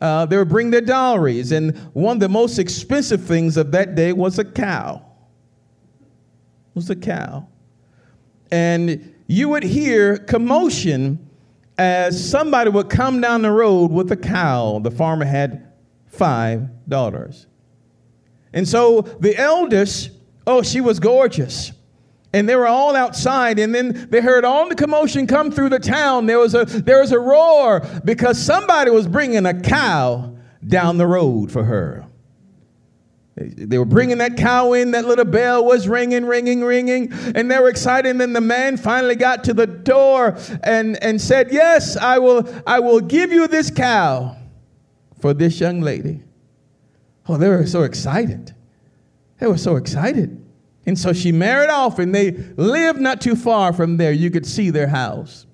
uh, 0.00 0.24
they 0.24 0.36
would 0.36 0.48
bring 0.48 0.70
their 0.70 0.80
dowries. 0.80 1.52
And 1.52 1.76
one 1.92 2.16
of 2.16 2.20
the 2.20 2.28
most 2.28 2.58
expensive 2.58 3.22
things 3.22 3.56
of 3.56 3.70
that 3.72 3.94
day 3.94 4.12
was 4.12 4.38
a 4.38 4.44
cow. 4.44 5.04
Was 6.74 6.88
a 6.88 6.96
cow. 6.96 7.46
And 8.50 9.14
you 9.26 9.50
would 9.50 9.62
hear 9.62 10.16
commotion 10.16 11.28
as 11.76 12.30
somebody 12.30 12.70
would 12.70 12.88
come 12.88 13.20
down 13.20 13.42
the 13.42 13.50
road 13.50 13.90
with 13.90 14.10
a 14.10 14.16
cow. 14.16 14.78
The 14.78 14.90
farmer 14.90 15.24
had 15.24 15.70
five 16.06 16.68
daughters. 16.88 17.46
And 18.52 18.66
so 18.66 19.02
the 19.02 19.36
eldest, 19.36 20.10
oh, 20.46 20.62
she 20.62 20.80
was 20.80 20.98
gorgeous. 20.98 21.72
And 22.32 22.48
they 22.48 22.54
were 22.54 22.68
all 22.68 22.94
outside, 22.94 23.58
and 23.58 23.74
then 23.74 24.08
they 24.08 24.20
heard 24.20 24.44
all 24.44 24.68
the 24.68 24.76
commotion 24.76 25.26
come 25.26 25.50
through 25.50 25.70
the 25.70 25.80
town. 25.80 26.26
There 26.26 26.38
was 26.38 26.54
a 26.54 26.64
there 26.64 27.00
was 27.00 27.10
a 27.10 27.18
roar 27.18 27.80
because 28.04 28.38
somebody 28.38 28.90
was 28.92 29.08
bringing 29.08 29.46
a 29.46 29.60
cow 29.60 30.36
down 30.64 30.96
the 30.96 31.08
road 31.08 31.50
for 31.50 31.64
her. 31.64 32.06
They 33.36 33.78
were 33.78 33.84
bringing 33.84 34.18
that 34.18 34.36
cow 34.36 34.74
in. 34.74 34.90
That 34.90 35.06
little 35.06 35.24
bell 35.24 35.64
was 35.64 35.88
ringing, 35.88 36.26
ringing, 36.26 36.62
ringing, 36.62 37.12
and 37.34 37.50
they 37.50 37.58
were 37.58 37.68
excited. 37.68 38.10
And 38.10 38.20
then 38.20 38.32
the 38.32 38.40
man 38.40 38.76
finally 38.76 39.16
got 39.16 39.44
to 39.44 39.54
the 39.54 39.66
door 39.66 40.36
and 40.62 41.02
and 41.02 41.20
said, 41.20 41.48
"Yes, 41.50 41.96
I 41.96 42.18
will. 42.18 42.46
I 42.66 42.80
will 42.80 43.00
give 43.00 43.32
you 43.32 43.48
this 43.48 43.70
cow 43.70 44.36
for 45.20 45.32
this 45.34 45.58
young 45.58 45.80
lady." 45.80 46.22
Oh, 47.28 47.36
they 47.36 47.48
were 47.48 47.66
so 47.66 47.82
excited. 47.82 48.54
They 49.38 49.46
were 49.46 49.58
so 49.58 49.76
excited. 49.76 50.44
And 50.86 50.98
so 50.98 51.12
she 51.12 51.30
married 51.30 51.70
off, 51.70 51.98
and 51.98 52.14
they 52.14 52.32
lived 52.56 53.00
not 53.00 53.20
too 53.20 53.36
far 53.36 53.72
from 53.72 53.96
there. 53.96 54.12
You 54.12 54.30
could 54.30 54.46
see 54.46 54.70
their 54.70 54.88
house. 54.88 55.46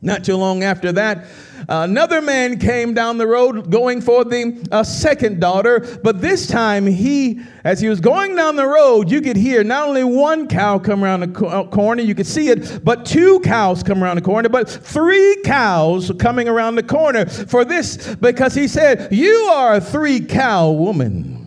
Not 0.00 0.24
too 0.24 0.36
long 0.36 0.62
after 0.62 0.92
that, 0.92 1.26
another 1.68 2.22
man 2.22 2.60
came 2.60 2.94
down 2.94 3.18
the 3.18 3.26
road 3.26 3.68
going 3.68 4.00
for 4.00 4.24
the 4.24 4.64
uh, 4.70 4.84
second 4.84 5.40
daughter. 5.40 5.98
But 6.04 6.20
this 6.20 6.46
time, 6.46 6.86
he, 6.86 7.40
as 7.64 7.80
he 7.80 7.88
was 7.88 7.98
going 7.98 8.36
down 8.36 8.54
the 8.54 8.66
road, 8.66 9.10
you 9.10 9.20
could 9.20 9.36
hear 9.36 9.64
not 9.64 9.88
only 9.88 10.04
one 10.04 10.46
cow 10.46 10.78
come 10.78 11.02
around 11.02 11.20
the 11.20 11.44
uh, 11.44 11.64
corner, 11.64 12.00
you 12.00 12.14
could 12.14 12.28
see 12.28 12.48
it, 12.48 12.84
but 12.84 13.04
two 13.06 13.40
cows 13.40 13.82
come 13.82 14.04
around 14.04 14.16
the 14.16 14.22
corner, 14.22 14.48
but 14.48 14.70
three 14.70 15.36
cows 15.44 16.12
coming 16.20 16.46
around 16.46 16.76
the 16.76 16.84
corner 16.84 17.26
for 17.26 17.64
this, 17.64 18.14
because 18.16 18.54
he 18.54 18.68
said, 18.68 19.12
You 19.12 19.34
are 19.50 19.74
a 19.74 19.80
three 19.80 20.20
cow 20.20 20.70
woman. 20.70 21.37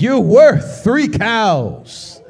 You're 0.00 0.20
worth 0.20 0.84
three 0.84 1.08
cows. 1.08 2.20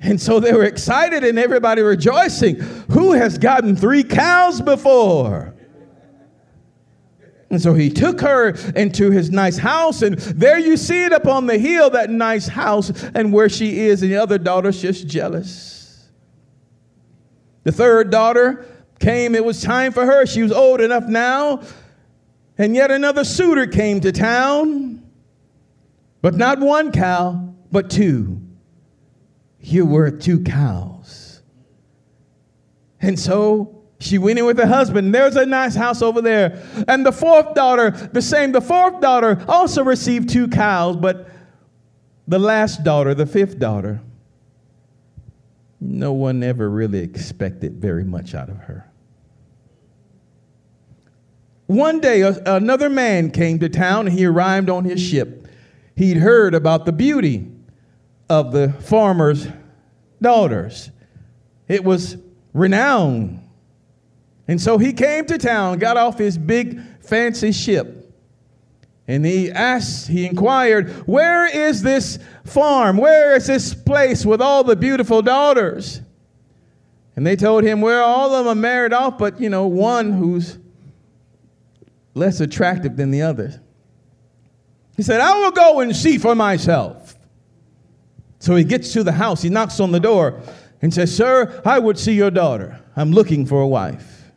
And 0.00 0.20
so 0.20 0.38
they 0.40 0.52
were 0.52 0.64
excited 0.64 1.24
and 1.24 1.38
everybody 1.38 1.82
rejoicing. 1.82 2.56
Who 2.90 3.12
has 3.12 3.36
gotten 3.36 3.76
three 3.76 4.04
cows 4.04 4.60
before? 4.60 5.54
And 7.50 7.60
so 7.60 7.74
he 7.74 7.90
took 7.90 8.20
her 8.20 8.50
into 8.76 9.10
his 9.10 9.30
nice 9.30 9.56
house, 9.56 10.02
and 10.02 10.18
there 10.18 10.58
you 10.58 10.76
see 10.76 11.04
it 11.04 11.12
up 11.14 11.26
on 11.26 11.46
the 11.46 11.56
hill, 11.56 11.88
that 11.90 12.10
nice 12.10 12.46
house, 12.46 12.90
and 13.14 13.32
where 13.32 13.48
she 13.48 13.86
is, 13.86 14.02
and 14.02 14.12
the 14.12 14.18
other 14.18 14.36
daughter's 14.36 14.80
just 14.80 15.06
jealous. 15.06 16.10
The 17.64 17.72
third 17.72 18.10
daughter 18.10 18.66
came, 19.00 19.34
it 19.34 19.44
was 19.44 19.62
time 19.62 19.92
for 19.92 20.04
her. 20.04 20.26
She 20.26 20.42
was 20.42 20.52
old 20.52 20.82
enough 20.82 21.06
now, 21.06 21.62
and 22.58 22.74
yet 22.74 22.90
another 22.90 23.24
suitor 23.24 23.66
came 23.66 24.00
to 24.00 24.12
town, 24.12 25.02
but 26.20 26.34
not 26.34 26.58
one 26.58 26.90
cow, 26.90 27.54
but 27.70 27.88
two. 27.88 28.40
You 29.60 29.86
were 29.86 30.10
two 30.10 30.42
cows. 30.42 31.40
And 33.00 33.18
so 33.18 33.84
she 34.00 34.18
went 34.18 34.38
in 34.38 34.44
with 34.44 34.58
her 34.58 34.66
husband. 34.66 35.14
There's 35.14 35.36
a 35.36 35.46
nice 35.46 35.74
house 35.74 36.02
over 36.02 36.20
there. 36.20 36.62
And 36.88 37.06
the 37.06 37.12
fourth 37.12 37.54
daughter, 37.54 37.90
the 37.90 38.22
same. 38.22 38.52
The 38.52 38.60
fourth 38.60 39.00
daughter 39.00 39.44
also 39.48 39.84
received 39.84 40.28
two 40.28 40.48
cows, 40.48 40.96
but 40.96 41.28
the 42.26 42.38
last 42.38 42.84
daughter, 42.84 43.14
the 43.14 43.26
fifth 43.26 43.58
daughter, 43.58 44.00
no 45.80 46.12
one 46.12 46.42
ever 46.42 46.68
really 46.68 46.98
expected 46.98 47.80
very 47.80 48.04
much 48.04 48.34
out 48.34 48.48
of 48.48 48.56
her. 48.56 48.87
One 51.68 52.00
day, 52.00 52.22
another 52.22 52.90
man 52.90 53.30
came 53.30 53.60
to 53.60 53.68
town 53.68 54.08
and 54.08 54.18
he 54.18 54.26
arrived 54.26 54.68
on 54.68 54.84
his 54.84 55.00
ship. 55.00 55.46
He'd 55.94 56.16
heard 56.16 56.54
about 56.54 56.84
the 56.84 56.92
beauty 56.92 57.46
of 58.28 58.50
the 58.50 58.72
farmer's 58.72 59.46
daughters, 60.20 60.90
it 61.68 61.84
was 61.84 62.16
renowned 62.52 63.48
and 64.48 64.58
so 64.58 64.78
he 64.78 64.94
came 64.94 65.26
to 65.26 65.36
town, 65.36 65.78
got 65.78 65.98
off 65.98 66.18
his 66.18 66.38
big 66.38 66.80
fancy 67.00 67.52
ship, 67.52 68.10
and 69.06 69.24
he 69.24 69.52
asked, 69.52 70.08
he 70.08 70.26
inquired, 70.26 70.90
Where 71.06 71.46
is 71.46 71.82
this 71.82 72.18
farm? 72.44 72.96
Where 72.96 73.36
is 73.36 73.46
this 73.46 73.74
place 73.74 74.24
with 74.24 74.40
all 74.40 74.64
the 74.64 74.76
beautiful 74.76 75.20
daughters? 75.20 76.00
And 77.14 77.26
they 77.26 77.36
told 77.36 77.64
him, 77.64 77.82
Well, 77.82 78.04
all 78.04 78.34
of 78.34 78.46
them 78.46 78.58
are 78.58 78.60
married 78.60 78.94
off, 78.94 79.18
but 79.18 79.38
you 79.38 79.50
know, 79.50 79.66
one 79.66 80.12
who's 80.12 80.58
less 82.18 82.40
attractive 82.40 82.96
than 82.96 83.10
the 83.10 83.22
others. 83.22 83.58
He 84.96 85.02
said, 85.02 85.20
I 85.20 85.38
will 85.38 85.52
go 85.52 85.80
and 85.80 85.94
see 85.94 86.18
for 86.18 86.34
myself. 86.34 87.16
So 88.40 88.54
he 88.56 88.64
gets 88.64 88.92
to 88.92 89.02
the 89.02 89.12
house, 89.12 89.42
he 89.42 89.48
knocks 89.48 89.80
on 89.80 89.92
the 89.92 90.00
door 90.00 90.40
and 90.82 90.92
says, 90.92 91.14
Sir, 91.14 91.60
I 91.64 91.78
would 91.78 91.98
see 91.98 92.12
your 92.12 92.30
daughter. 92.30 92.80
I'm 92.96 93.12
looking 93.12 93.46
for 93.46 93.60
a 93.60 93.68
wife. 93.68 94.32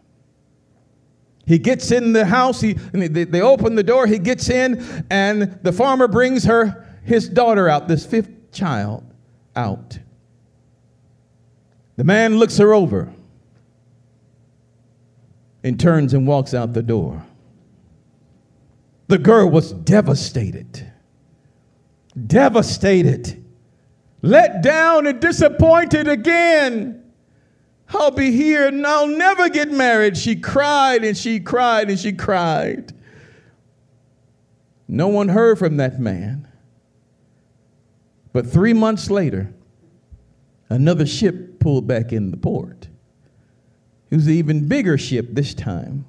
He 1.45 1.57
gets 1.57 1.91
in 1.91 2.13
the 2.13 2.25
house, 2.25 2.61
he, 2.61 2.73
they, 2.73 3.25
they 3.25 3.41
open 3.41 3.75
the 3.75 3.83
door, 3.83 4.07
he 4.07 4.19
gets 4.19 4.49
in, 4.49 5.05
and 5.09 5.59
the 5.63 5.71
farmer 5.71 6.07
brings 6.07 6.45
her, 6.45 6.87
his 7.03 7.27
daughter 7.27 7.67
out, 7.67 7.87
this 7.87 8.05
fifth 8.05 8.51
child 8.51 9.03
out. 9.55 9.99
The 11.97 12.03
man 12.03 12.37
looks 12.37 12.57
her 12.57 12.73
over 12.73 13.11
and 15.63 15.79
turns 15.79 16.13
and 16.13 16.25
walks 16.27 16.53
out 16.53 16.73
the 16.73 16.83
door. 16.83 17.23
The 19.11 19.17
girl 19.17 19.49
was 19.49 19.73
devastated. 19.73 20.89
Devastated. 22.27 23.43
Let 24.21 24.61
down 24.63 25.05
and 25.05 25.19
disappointed 25.19 26.07
again. 26.07 27.03
I'll 27.89 28.11
be 28.11 28.31
here 28.31 28.67
and 28.67 28.87
I'll 28.87 29.07
never 29.07 29.49
get 29.49 29.69
married. 29.69 30.15
She 30.15 30.37
cried 30.37 31.03
and 31.03 31.17
she 31.17 31.41
cried 31.41 31.89
and 31.89 31.99
she 31.99 32.13
cried. 32.13 32.93
No 34.87 35.09
one 35.09 35.27
heard 35.27 35.59
from 35.59 35.75
that 35.75 35.99
man. 35.99 36.47
But 38.31 38.47
three 38.47 38.71
months 38.71 39.11
later, 39.11 39.53
another 40.69 41.05
ship 41.05 41.59
pulled 41.59 41.85
back 41.85 42.13
in 42.13 42.31
the 42.31 42.37
port. 42.37 42.87
It 44.09 44.15
was 44.15 44.27
an 44.27 44.33
even 44.35 44.69
bigger 44.69 44.97
ship 44.97 45.27
this 45.31 45.53
time. 45.53 46.05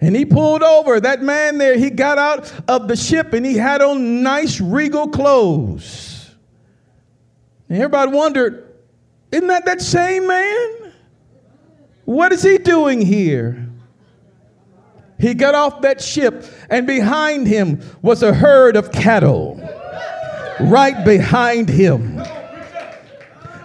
And 0.00 0.14
he 0.14 0.24
pulled 0.24 0.62
over. 0.62 1.00
That 1.00 1.22
man 1.22 1.58
there, 1.58 1.78
he 1.78 1.90
got 1.90 2.18
out 2.18 2.52
of 2.68 2.88
the 2.88 2.96
ship 2.96 3.32
and 3.32 3.46
he 3.46 3.54
had 3.54 3.80
on 3.80 4.22
nice 4.22 4.60
regal 4.60 5.08
clothes. 5.08 6.34
And 7.68 7.78
everybody 7.78 8.12
wondered, 8.12 8.74
isn't 9.32 9.48
that 9.48 9.64
that 9.66 9.80
same 9.80 10.26
man? 10.26 10.92
What 12.04 12.32
is 12.32 12.42
he 12.42 12.58
doing 12.58 13.00
here? 13.00 13.66
He 15.18 15.34
got 15.34 15.54
off 15.54 15.80
that 15.80 16.02
ship, 16.02 16.44
and 16.68 16.86
behind 16.86 17.46
him 17.46 17.80
was 18.02 18.22
a 18.22 18.34
herd 18.34 18.76
of 18.76 18.92
cattle. 18.92 19.56
Right 20.60 21.04
behind 21.04 21.68
him. 21.68 22.22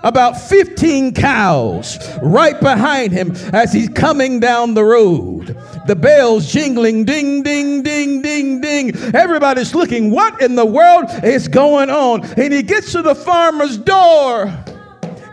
About 0.04 0.39
15 0.41 1.13
cows 1.13 2.00
right 2.24 2.60
behind 2.60 3.12
him 3.12 3.32
as 3.54 3.72
he's 3.72 3.89
coming 3.89 4.39
down 4.39 4.74
the 4.74 4.84
road. 4.84 5.40
The 5.88 5.96
bells 5.96 6.52
jingling, 6.52 7.06
ding, 7.06 7.44
ding, 7.44 7.84
ding, 7.84 8.22
ding, 8.22 8.62
ding. 8.62 8.96
Everybody's 9.15 9.74
looking, 9.74 10.12
what 10.12 10.41
in 10.41 10.56
the 10.56 10.65
world 10.65 11.06
is 11.24 11.48
going 11.48 11.89
on? 11.89 12.24
And 12.38 12.54
he 12.54 12.63
gets 12.63 12.91
to 12.94 13.02
the 13.02 13.15
farmer's 13.15 13.78
door 13.78 14.54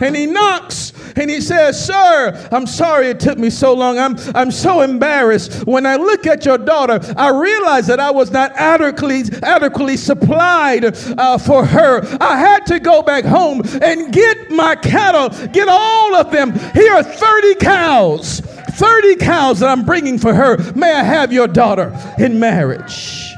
and 0.01 0.17
he 0.17 0.27
knocks 0.27 0.93
and 1.17 1.29
he 1.29 1.41
says, 1.41 1.85
Sir, 1.85 2.49
I'm 2.53 2.67
sorry 2.67 3.09
it 3.09 3.21
took 3.21 3.39
me 3.39 3.51
so 3.51 3.75
long. 3.75 3.99
I'm, 3.99 4.17
I'm 4.35 4.51
so 4.51 4.83
embarrassed. 4.83 5.67
When 5.67 5.85
I 5.87 5.97
look 5.97 6.27
at 6.27 6.45
your 6.45 6.59
daughter, 6.59 7.01
I 7.17 7.31
realize 7.31 7.87
that 7.89 7.99
I 7.99 8.11
was 8.11 8.31
not 8.31 8.53
adequately, 8.53 9.25
adequately 9.43 9.97
supplied 9.97 10.85
uh, 10.85 11.39
for 11.39 11.65
her. 11.65 12.03
I 12.21 12.39
had 12.39 12.67
to 12.67 12.79
go 12.79 13.03
back 13.03 13.25
home 13.25 13.63
and 13.83 14.13
get 14.13 14.51
my 14.51 14.77
cattle, 14.77 15.29
get 15.49 15.69
all 15.69 16.15
of 16.15 16.31
them. 16.31 16.53
Here 16.73 16.93
are 16.93 17.03
30 17.03 17.55
cows. 17.57 18.43
30 18.79 19.17
cows 19.17 19.61
that 19.61 19.69
I'm 19.69 19.85
bringing 19.85 20.19
for 20.19 20.33
her. 20.33 20.57
May 20.75 20.93
I 20.93 21.03
have 21.03 21.33
your 21.33 21.49
daughter 21.49 21.93
in 22.17 22.39
marriage? 22.39 23.35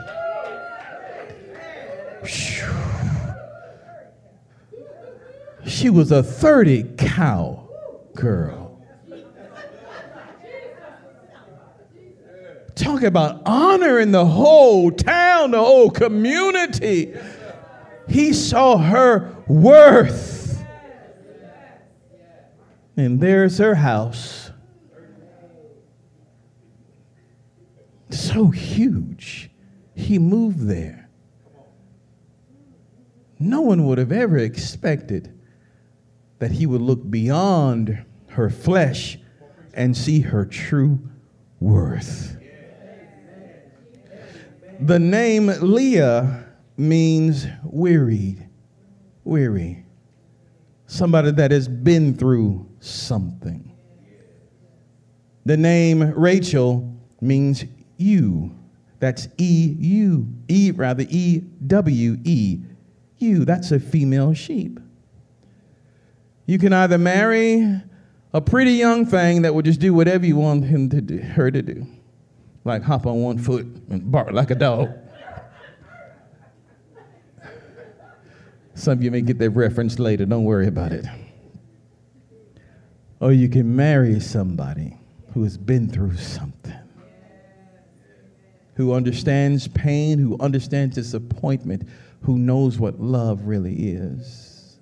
She 5.66 5.88
was 5.88 6.12
a 6.12 6.22
30 6.22 6.94
cow 6.98 7.68
girl. 8.14 8.78
Talk 12.74 13.02
about 13.02 13.40
honoring 13.46 14.10
the 14.10 14.26
whole 14.26 14.90
town, 14.90 15.52
the 15.52 15.58
whole 15.58 15.90
community. 15.90 17.14
He 18.08 18.34
saw 18.34 18.76
her 18.76 19.34
worth. 19.46 20.62
And 22.96 23.20
there's 23.20 23.56
her 23.58 23.74
house. 23.74 24.49
So 28.10 28.48
huge. 28.48 29.50
He 29.94 30.18
moved 30.18 30.66
there. 30.66 31.08
No 33.38 33.62
one 33.62 33.86
would 33.86 33.98
have 33.98 34.12
ever 34.12 34.38
expected 34.38 35.38
that 36.38 36.52
he 36.52 36.66
would 36.66 36.80
look 36.80 37.08
beyond 37.10 38.04
her 38.28 38.50
flesh 38.50 39.18
and 39.74 39.96
see 39.96 40.20
her 40.20 40.44
true 40.44 41.00
worth. 41.58 42.36
The 44.80 44.98
name 44.98 45.46
Leah 45.60 46.46
means 46.76 47.46
wearied, 47.64 48.48
weary. 49.24 49.84
Somebody 50.86 51.30
that 51.32 51.50
has 51.50 51.68
been 51.68 52.14
through 52.14 52.66
something. 52.80 53.76
The 55.44 55.56
name 55.56 56.02
Rachel 56.12 56.98
means 57.20 57.64
ewe. 58.00 58.50
That's 58.98 59.28
E 59.38 59.76
U, 59.78 60.26
E 60.48 60.72
rather, 60.72 61.06
E 61.08 61.42
W 61.66 62.16
E. 62.24 62.58
Ewe, 63.18 63.44
that's 63.44 63.70
a 63.70 63.78
female 63.80 64.34
sheep. 64.34 64.80
You 66.46 66.58
can 66.58 66.72
either 66.72 66.98
marry 66.98 67.82
a 68.32 68.40
pretty 68.40 68.72
young 68.72 69.06
thing 69.06 69.42
that 69.42 69.54
will 69.54 69.62
just 69.62 69.80
do 69.80 69.94
whatever 69.94 70.26
you 70.26 70.36
want 70.36 70.64
him 70.64 70.88
to 70.90 71.00
do, 71.00 71.18
her 71.18 71.50
to 71.50 71.62
do, 71.62 71.86
like 72.64 72.82
hop 72.82 73.06
on 73.06 73.22
one 73.22 73.38
foot 73.38 73.66
and 73.90 74.10
bark 74.10 74.32
like 74.32 74.50
a 74.50 74.54
dog. 74.54 74.90
Some 78.74 78.94
of 78.94 79.02
you 79.02 79.10
may 79.10 79.20
get 79.20 79.38
that 79.38 79.50
reference 79.50 79.98
later, 79.98 80.24
don't 80.24 80.44
worry 80.44 80.66
about 80.66 80.92
it. 80.92 81.04
Or 83.20 83.32
you 83.32 83.48
can 83.48 83.76
marry 83.76 84.18
somebody 84.20 84.96
who 85.34 85.42
has 85.42 85.58
been 85.58 85.88
through 85.88 86.16
something, 86.16 86.78
who 88.80 88.94
understands 88.94 89.68
pain, 89.68 90.18
who 90.18 90.38
understands 90.40 90.94
disappointment, 90.94 91.86
who 92.22 92.38
knows 92.38 92.78
what 92.78 92.98
love 92.98 93.42
really 93.46 93.74
is. 93.74 94.78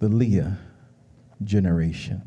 The 0.00 0.08
Leah 0.08 0.58
generation. 1.44 2.20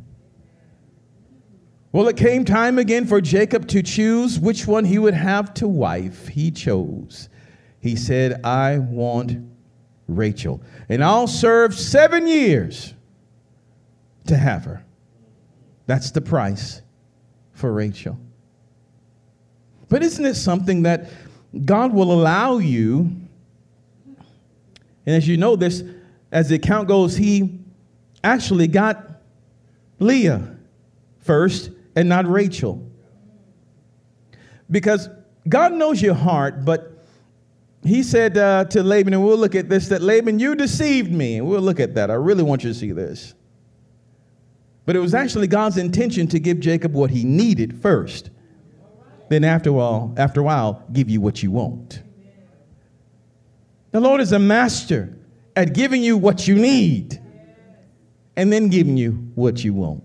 Well, 1.91 2.07
it 2.07 2.15
came 2.15 2.45
time 2.45 2.79
again 2.79 3.05
for 3.05 3.19
Jacob 3.19 3.67
to 3.67 3.83
choose 3.83 4.39
which 4.39 4.65
one 4.65 4.85
he 4.85 4.97
would 4.97 5.15
have 5.15 5.53
to 5.55 5.67
wife. 5.67 6.29
He 6.29 6.49
chose. 6.49 7.27
He 7.81 7.97
said, 7.97 8.39
I 8.45 8.77
want 8.77 9.37
Rachel, 10.07 10.61
and 10.87 11.03
I'll 11.03 11.27
serve 11.27 11.75
seven 11.75 12.25
years 12.25 12.93
to 14.27 14.37
have 14.37 14.63
her. 14.63 14.85
That's 15.87 16.11
the 16.11 16.21
price 16.21 16.81
for 17.51 17.73
Rachel. 17.73 18.17
But 19.93 20.01
isn't 20.01 20.25
it 20.25 20.33
something 20.33 20.81
that 20.81 21.11
God 21.65 21.93
will 21.93 22.11
allow 22.11 22.57
you? 22.57 23.15
And 25.05 25.15
as 25.15 25.27
you 25.27 25.37
know 25.37 25.55
this, 25.55 25.83
as 26.31 26.49
the 26.49 26.55
account 26.55 26.87
goes, 26.87 27.15
he 27.15 27.59
actually 28.23 28.65
got 28.65 29.21
Leah 29.99 30.57
first 31.19 31.69
and 31.95 32.09
not 32.09 32.25
Rachel. 32.27 32.83
Because 34.71 35.09
God 35.47 35.73
knows 35.73 36.01
your 36.01 36.15
heart, 36.15 36.65
but 36.65 37.05
he 37.83 38.01
said 38.01 38.35
uh, 38.35 38.65
to 38.65 38.81
Laban, 38.81 39.13
and 39.13 39.23
we'll 39.23 39.37
look 39.37 39.53
at 39.53 39.69
this, 39.69 39.89
that 39.89 40.01
Laban, 40.01 40.39
you 40.39 40.55
deceived 40.55 41.11
me. 41.11 41.37
And 41.37 41.45
we'll 41.45 41.61
look 41.61 41.79
at 41.79 41.93
that. 41.93 42.09
I 42.09 42.15
really 42.15 42.41
want 42.41 42.63
you 42.63 42.73
to 42.73 42.75
see 42.75 42.93
this. 42.93 43.35
But 44.87 44.95
it 44.95 44.99
was 45.01 45.13
actually 45.13 45.45
God's 45.45 45.77
intention 45.77 46.25
to 46.29 46.39
give 46.39 46.59
Jacob 46.59 46.93
what 46.93 47.11
he 47.11 47.23
needed 47.23 47.79
first. 47.79 48.31
Then 49.33 49.43
after 49.43 49.71
a 49.71 49.73
while, 49.73 50.13
after 50.15 50.41
a 50.41 50.43
while, 50.43 50.83
give 50.93 51.09
you 51.09 51.19
what 51.19 51.41
you 51.41 51.49
want. 51.49 52.03
The 53.89 53.99
Lord 53.99 54.21
is 54.21 54.31
a 54.31 54.37
master 54.37 55.17
at 55.55 55.73
giving 55.73 56.03
you 56.03 56.17
what 56.17 56.47
you 56.47 56.53
need 56.53 57.19
and 58.35 58.53
then 58.53 58.69
giving 58.69 58.95
you 58.95 59.31
what 59.33 59.63
you 59.63 59.73
want. 59.73 60.03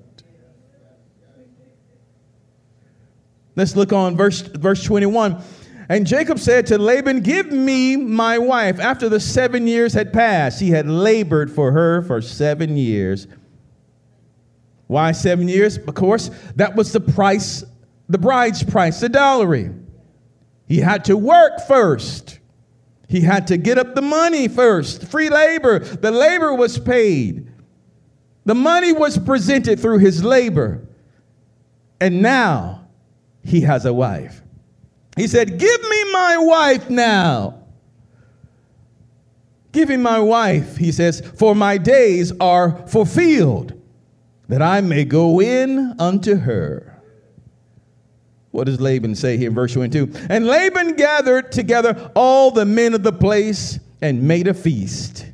Let's 3.55 3.77
look 3.77 3.93
on 3.93 4.17
verse, 4.17 4.41
verse 4.41 4.83
21. 4.83 5.43
And 5.91 6.07
Jacob 6.07 6.39
said 6.39 6.67
to 6.69 6.79
Laban, 6.79 7.21
Give 7.21 7.53
me 7.53 7.97
my 7.97 8.39
wife. 8.39 8.81
After 8.81 9.11
the 9.11 9.21
seven 9.21 9.67
years 9.67 9.93
had 9.93 10.11
passed, 10.11 10.59
he 10.59 10.71
had 10.71 10.89
labored 10.89 11.51
for 11.51 11.71
her 11.73 12.01
for 12.01 12.23
seven 12.23 12.79
years. 12.79 13.27
Why 14.87 15.13
seven 15.13 15.49
years? 15.49 15.77
Of 15.77 15.95
course, 15.95 16.31
that 16.57 16.77
was 16.77 16.93
the 16.93 17.01
price, 17.01 17.63
the 18.09 18.19
bride's 18.19 18.63
price, 18.63 19.01
the 19.01 19.09
dowry. 19.09 19.71
He 20.67 20.79
had 20.79 21.05
to 21.07 21.17
work 21.17 21.67
first. 21.67 22.39
He 23.09 23.21
had 23.21 23.47
to 23.49 23.57
get 23.57 23.79
up 23.79 23.95
the 23.95 24.03
money 24.03 24.49
first. 24.49 25.09
Free 25.09 25.31
labor. 25.31 25.79
The 25.79 26.11
labor 26.11 26.55
was 26.55 26.79
paid. 26.79 27.51
The 28.45 28.55
money 28.55 28.93
was 28.93 29.19
presented 29.19 29.81
through 29.81 29.99
his 29.99 30.23
labor. 30.23 30.87
And 32.01 32.23
now 32.23 32.87
he 33.43 33.63
has 33.63 33.85
a 33.87 33.93
wife. 33.93 34.43
He 35.17 35.27
said, 35.27 35.59
Give 35.59 35.83
me 35.83 36.13
my 36.13 36.37
wife 36.39 36.91
now. 36.91 37.59
Give 39.73 39.89
me 39.89 39.97
my 39.97 40.19
wife, 40.19 40.77
he 40.77 40.93
says, 40.93 41.21
for 41.37 41.55
my 41.55 41.77
days 41.77 42.33
are 42.41 42.87
fulfilled, 42.89 43.81
that 44.49 44.63
I 44.63 44.81
may 44.81 45.05
go 45.05 45.41
in 45.41 45.95
unto 45.99 46.37
her. 46.37 46.98
What 48.59 48.67
does 48.67 48.81
Laban 48.81 49.15
say 49.15 49.37
here 49.37 49.51
in 49.51 49.55
verse 49.55 49.73
22? 49.73 50.13
And 50.29 50.45
Laban 50.49 50.97
gathered 50.97 51.53
together 51.53 52.11
all 52.17 52.51
the 52.51 52.65
men 52.65 52.93
of 52.93 53.05
the 53.05 53.13
place 53.13 53.79
and 54.03 54.25
made 54.25 54.49
a 54.49 54.55
feast. 54.55 55.27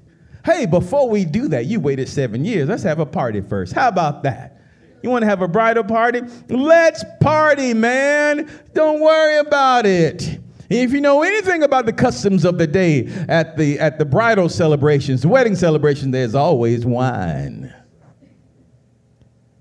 Hey, 0.44 0.66
before 0.66 1.08
we 1.08 1.24
do 1.24 1.48
that, 1.48 1.64
you 1.64 1.80
waited 1.80 2.06
seven 2.10 2.44
years. 2.44 2.68
Let's 2.68 2.82
have 2.82 2.98
a 2.98 3.06
party 3.06 3.40
first. 3.40 3.72
How 3.72 3.88
about 3.88 4.24
that? 4.24 4.60
You 5.02 5.08
want 5.08 5.22
to 5.22 5.26
have 5.26 5.40
a 5.40 5.48
bridal 5.48 5.84
party? 5.84 6.20
Let's 6.50 7.02
party, 7.22 7.72
man. 7.72 8.50
Don't 8.74 9.00
worry 9.00 9.38
about 9.38 9.86
it. 9.86 10.38
If 10.68 10.92
you 10.92 11.00
know 11.00 11.22
anything 11.22 11.62
about 11.62 11.86
the 11.86 11.94
customs 11.94 12.44
of 12.44 12.58
the 12.58 12.66
day 12.66 13.06
at 13.26 13.56
the 13.56 13.78
at 13.78 13.98
the 13.98 14.04
bridal 14.04 14.50
celebrations, 14.50 15.22
the 15.22 15.28
wedding 15.28 15.54
celebration, 15.54 16.10
there's 16.10 16.34
always 16.34 16.84
wine. 16.84 17.72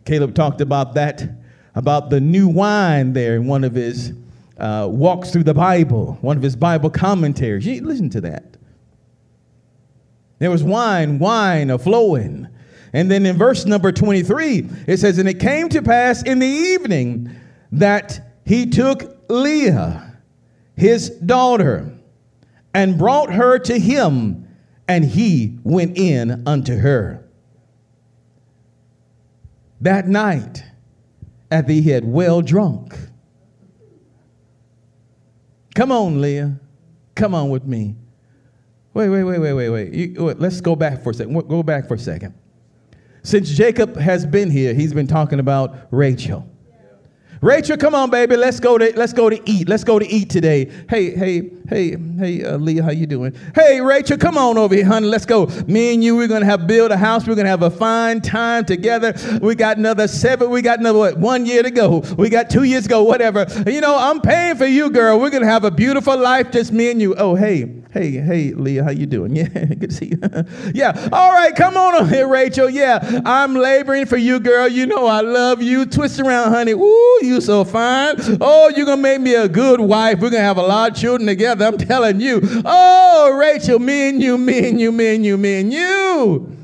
Caleb 0.05 0.35
talked 0.35 0.59
about 0.59 0.95
that, 0.95 1.42
about 1.75 2.09
the 2.09 2.21
new 2.21 2.47
wine 2.47 3.13
there 3.13 3.35
in 3.35 3.47
one 3.47 3.63
of 3.63 3.73
his 3.73 4.13
uh, 4.57 4.87
walks 4.89 5.31
through 5.31 5.43
the 5.43 5.53
Bible, 5.53 6.17
one 6.21 6.37
of 6.37 6.43
his 6.43 6.55
Bible 6.55 6.89
commentaries. 6.89 7.65
You 7.65 7.83
listen 7.83 8.09
to 8.11 8.21
that. 8.21 8.57
There 10.39 10.51
was 10.51 10.63
wine, 10.63 11.19
wine 11.19 11.69
a 11.69 11.79
flowing. 11.79 12.47
And 12.91 13.09
then 13.09 13.25
in 13.25 13.37
verse 13.37 13.65
number 13.65 13.91
23, 13.91 14.69
it 14.87 14.97
says, 14.97 15.17
And 15.17 15.27
it 15.27 15.39
came 15.39 15.69
to 15.69 15.81
pass 15.81 16.21
in 16.21 16.39
the 16.39 16.45
evening 16.45 17.35
that 17.71 18.33
he 18.45 18.67
took 18.67 19.23
Leah, 19.29 20.19
his 20.75 21.09
daughter, 21.09 21.91
and 22.73 22.97
brought 22.97 23.33
her 23.33 23.57
to 23.59 23.79
him, 23.79 24.47
and 24.87 25.03
he 25.05 25.57
went 25.63 25.97
in 25.97 26.47
unto 26.47 26.77
her. 26.77 27.25
That 29.81 30.07
night, 30.07 30.63
after 31.53 31.71
he 31.71 31.83
had 31.83 32.03
well 32.03 32.41
drunk, 32.41 32.97
come 35.75 35.91
on, 35.91 36.19
Leah, 36.19 36.59
come 37.13 37.35
on 37.35 37.49
with 37.49 37.63
me. 37.63 37.95
Wait, 38.95 39.09
wait, 39.09 39.23
wait, 39.23 39.39
wait, 39.39 39.53
wait, 39.53 39.69
wait. 39.69 39.93
You, 39.93 40.33
let's 40.37 40.61
go 40.61 40.75
back 40.75 41.03
for 41.03 41.11
a 41.11 41.13
second. 41.13 41.47
Go 41.47 41.61
back 41.61 41.87
for 41.87 41.93
a 41.93 41.99
second. 41.99 42.33
Since 43.21 43.49
Jacob 43.49 43.95
has 43.97 44.25
been 44.25 44.49
here, 44.49 44.73
he's 44.73 44.93
been 44.93 45.07
talking 45.07 45.39
about 45.39 45.87
Rachel. 45.91 46.49
Rachel, 47.43 47.75
come 47.75 47.93
on, 47.93 48.09
baby. 48.09 48.37
Let's 48.37 48.61
go 48.61 48.77
to 48.77 48.97
let's 48.97 49.11
go 49.11 49.29
to 49.29 49.37
eat. 49.43 49.67
Let's 49.67 49.83
go 49.83 49.99
to 49.99 50.07
eat 50.07 50.29
today. 50.29 50.71
Hey, 50.89 51.13
hey, 51.13 51.51
hey, 51.67 51.97
hey, 52.17 52.45
uh, 52.45 52.55
Leah, 52.55 52.83
how 52.83 52.91
you 52.91 53.05
doing? 53.05 53.35
Hey, 53.53 53.81
Rachel, 53.81 54.17
come 54.17 54.37
on 54.37 54.57
over 54.57 54.73
here, 54.73 54.85
honey. 54.85 55.07
Let's 55.07 55.25
go. 55.25 55.47
Me 55.67 55.93
and 55.93 56.01
you, 56.01 56.15
we're 56.15 56.29
gonna 56.29 56.45
have 56.45 56.67
build 56.67 56.91
a 56.91 56.97
house. 56.97 57.27
We're 57.27 57.35
gonna 57.35 57.49
have 57.49 57.63
a 57.63 57.69
fine 57.69 58.21
time 58.21 58.63
together. 58.63 59.13
We 59.41 59.55
got 59.55 59.75
another 59.75 60.07
seven. 60.07 60.51
We 60.51 60.61
got 60.61 60.79
another 60.79 60.97
what, 60.97 61.17
one 61.17 61.45
year 61.45 61.63
to 61.63 61.69
go. 61.69 61.99
We 62.17 62.29
got 62.29 62.49
two 62.49 62.63
years 62.63 62.83
to 62.83 62.89
go. 62.89 63.03
Whatever. 63.03 63.45
You 63.67 63.81
know, 63.81 63.97
I'm 63.97 64.21
paying 64.21 64.55
for 64.55 64.65
you, 64.65 64.89
girl. 64.89 65.19
We're 65.19 65.29
gonna 65.29 65.45
have 65.45 65.65
a 65.65 65.71
beautiful 65.71 66.17
life, 66.17 66.49
just 66.49 66.71
me 66.71 66.91
and 66.91 67.01
you. 67.01 67.13
Oh, 67.15 67.35
hey, 67.35 67.83
Hey, 67.93 68.09
hey, 68.09 68.53
Leah, 68.53 68.83
how 68.83 68.89
you 68.89 69.05
doing? 69.05 69.35
Yeah, 69.43 69.47
good 69.47 69.89
to 69.89 69.91
see 69.91 70.05
you. 70.07 70.19
yeah, 70.73 71.09
all 71.11 71.31
right, 71.31 71.55
come 71.55 71.75
on 71.75 71.95
over 71.95 72.07
here, 72.07 72.27
Rachel. 72.27 72.69
Yeah, 72.69 73.21
I'm 73.25 73.55
laboring 73.55 74.05
for 74.05 74.17
you, 74.17 74.39
girl. 74.39 74.67
You 74.67 74.85
know 74.85 75.05
I 75.05 75.21
love 75.21 75.61
you. 75.61 75.85
Twist 75.85 76.19
around, 76.19 76.51
honey. 76.51 76.71
Ooh, 76.71 77.19
you 77.21 77.32
so 77.41 77.63
fine. 77.63 78.15
Oh, 78.41 78.69
you're 78.69 78.85
gonna 78.85 79.01
make 79.01 79.21
me 79.21 79.35
a 79.35 79.47
good 79.47 79.79
wife. 79.79 80.19
We're 80.19 80.29
gonna 80.29 80.43
have 80.43 80.57
a 80.57 80.61
lot 80.61 80.91
of 80.91 80.97
children 80.97 81.27
together. 81.27 81.65
I'm 81.65 81.77
telling 81.77 82.21
you. 82.21 82.41
Oh, 82.65 83.35
Rachel, 83.37 83.79
me 83.79 84.09
and 84.09 84.21
you, 84.21 84.37
me 84.37 84.69
and 84.69 84.79
you, 84.79 84.91
me 84.91 85.15
and 85.15 85.25
you, 85.25 85.37
me 85.37 85.59
and 85.61 85.73
you. 85.73 86.57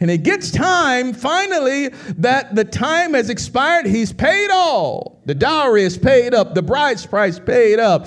And 0.00 0.10
it 0.10 0.22
gets 0.22 0.50
time, 0.50 1.12
finally, 1.12 1.88
that 2.16 2.54
the 2.54 2.64
time 2.64 3.12
has 3.12 3.28
expired. 3.28 3.86
He's 3.86 4.12
paid 4.12 4.50
all. 4.50 5.20
The 5.26 5.34
dowry 5.34 5.82
is 5.82 5.98
paid 5.98 6.32
up, 6.32 6.54
the 6.54 6.62
bride's 6.62 7.04
price 7.04 7.38
paid 7.38 7.78
up. 7.78 8.06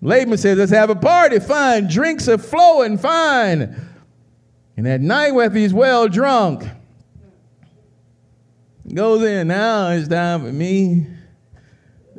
Laban 0.00 0.36
says, 0.36 0.58
Let's 0.58 0.72
have 0.72 0.90
a 0.90 0.96
party. 0.96 1.38
Fine. 1.38 1.88
Drinks 1.88 2.28
are 2.28 2.38
flowing. 2.38 2.98
Fine. 2.98 3.76
And 4.76 4.88
at 4.88 5.00
night, 5.00 5.32
when 5.32 5.54
he's 5.54 5.72
well 5.72 6.08
drunk, 6.08 6.64
goes 8.94 9.22
in. 9.22 9.48
Now 9.48 9.88
it's 9.88 10.08
time 10.08 10.42
for 10.42 10.52
me 10.52 11.06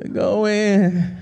to 0.00 0.08
go 0.08 0.46
in. 0.46 1.16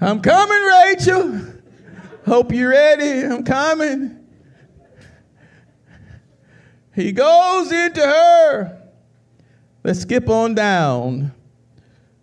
I'm 0.00 0.20
coming, 0.20 0.62
Rachel. 0.62 1.40
Hope 2.26 2.52
you're 2.52 2.70
ready. 2.70 3.26
I'm 3.26 3.42
coming. 3.42 4.26
He 6.94 7.12
goes 7.12 7.72
into 7.72 8.00
her. 8.00 8.82
Let's 9.82 10.00
skip 10.00 10.28
on 10.28 10.54
down. 10.54 11.32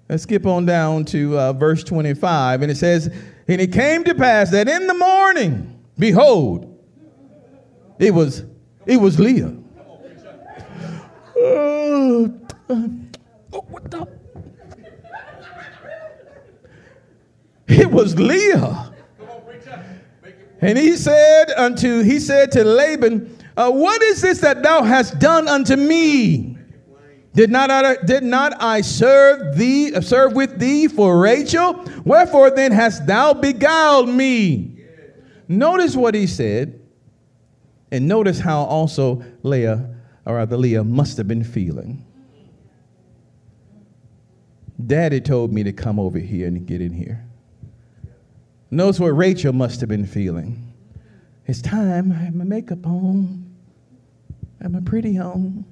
Let's 0.08 0.24
skip 0.24 0.46
on 0.46 0.66
down 0.66 1.06
to 1.06 1.38
uh, 1.40 1.54
verse 1.54 1.84
25. 1.84 2.62
And 2.62 2.72
it 2.72 2.76
says, 2.76 3.08
And 3.48 3.60
it 3.60 3.74
came 3.74 4.04
to 4.04 4.14
pass 4.14 4.52
that 4.52 4.70
in 4.70 4.86
the 4.86 4.94
morning, 4.94 5.84
behold, 5.98 6.75
it 8.00 8.14
was, 8.14 8.44
it 8.86 8.98
was 8.98 9.20
Leah. 9.20 9.56
Uh, 11.38 12.30
what 13.52 13.92
the? 13.92 14.08
It 17.68 17.92
was 17.92 18.18
Leah. 18.18 18.94
And 20.62 20.78
he 20.78 20.96
said 20.96 21.52
unto, 21.58 22.02
he 22.02 22.20
said 22.20 22.52
to 22.54 22.64
Laban, 22.64 23.38
Uh, 23.58 23.72
what 23.72 24.02
is 24.02 24.22
this 24.22 24.40
that 24.40 24.64
thou 24.64 24.84
hast 24.84 25.20
done 25.20 25.48
unto 25.48 25.76
me? 25.76 26.58
Did 27.34 27.52
not 27.52 27.70
I, 27.70 27.98
did 27.98 28.24
not 28.24 28.62
I 28.64 28.80
serve 28.80 29.58
thee 29.58 29.94
uh, 29.94 30.00
serve 30.00 30.34
with 30.34 30.58
thee 30.58 30.88
for 30.88 31.20
Rachel? 31.20 31.84
Wherefore 32.06 32.50
then 32.50 32.72
hast 32.72 33.06
thou 33.06 33.34
beguiled 33.34 34.08
me? 34.08 34.80
Notice 35.50 35.96
what 35.96 36.16
he 36.16 36.28
said, 36.28 36.80
and 37.96 38.10
notice 38.10 38.42
how 38.42 38.64
also 38.64 39.24
Leah, 39.44 39.90
or 40.26 40.36
rather 40.36 40.58
Leah, 40.58 40.84
must 40.84 41.16
have 41.16 41.30
been 41.30 41.46
feeling. 41.46 42.06
Daddy 44.86 45.22
told 45.22 45.54
me 45.54 45.64
to 45.64 45.72
come 45.72 45.98
over 45.98 46.20
here 46.20 46.48
and 46.48 46.68
get 46.68 46.82
in 46.82 46.92
here. 46.92 47.26
Notice 48.70 49.00
what 49.00 49.16
Rachel 49.16 49.54
must 49.54 49.80
have 49.80 49.88
been 49.88 50.06
feeling. 50.06 50.74
It's 51.46 51.62
time. 51.62 52.12
I 52.12 52.16
have 52.16 52.36
my 52.36 52.44
makeup 52.44 52.86
on. 52.86 53.56
I 54.60 54.64
have 54.64 54.74
my 54.74 54.82
pretty 54.82 55.18
on. 55.18 55.64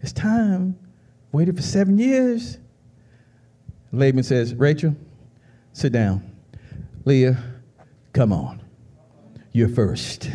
It's 0.00 0.12
time. 0.12 0.78
Waited 1.32 1.56
for 1.56 1.62
seven 1.62 1.98
years. 1.98 2.58
Laban 3.90 4.22
says, 4.22 4.54
Rachel, 4.54 4.94
sit 5.72 5.92
down. 5.92 6.36
Leah, 7.04 7.42
come 8.12 8.32
on. 8.32 8.62
You're 9.50 9.68
first 9.68 10.30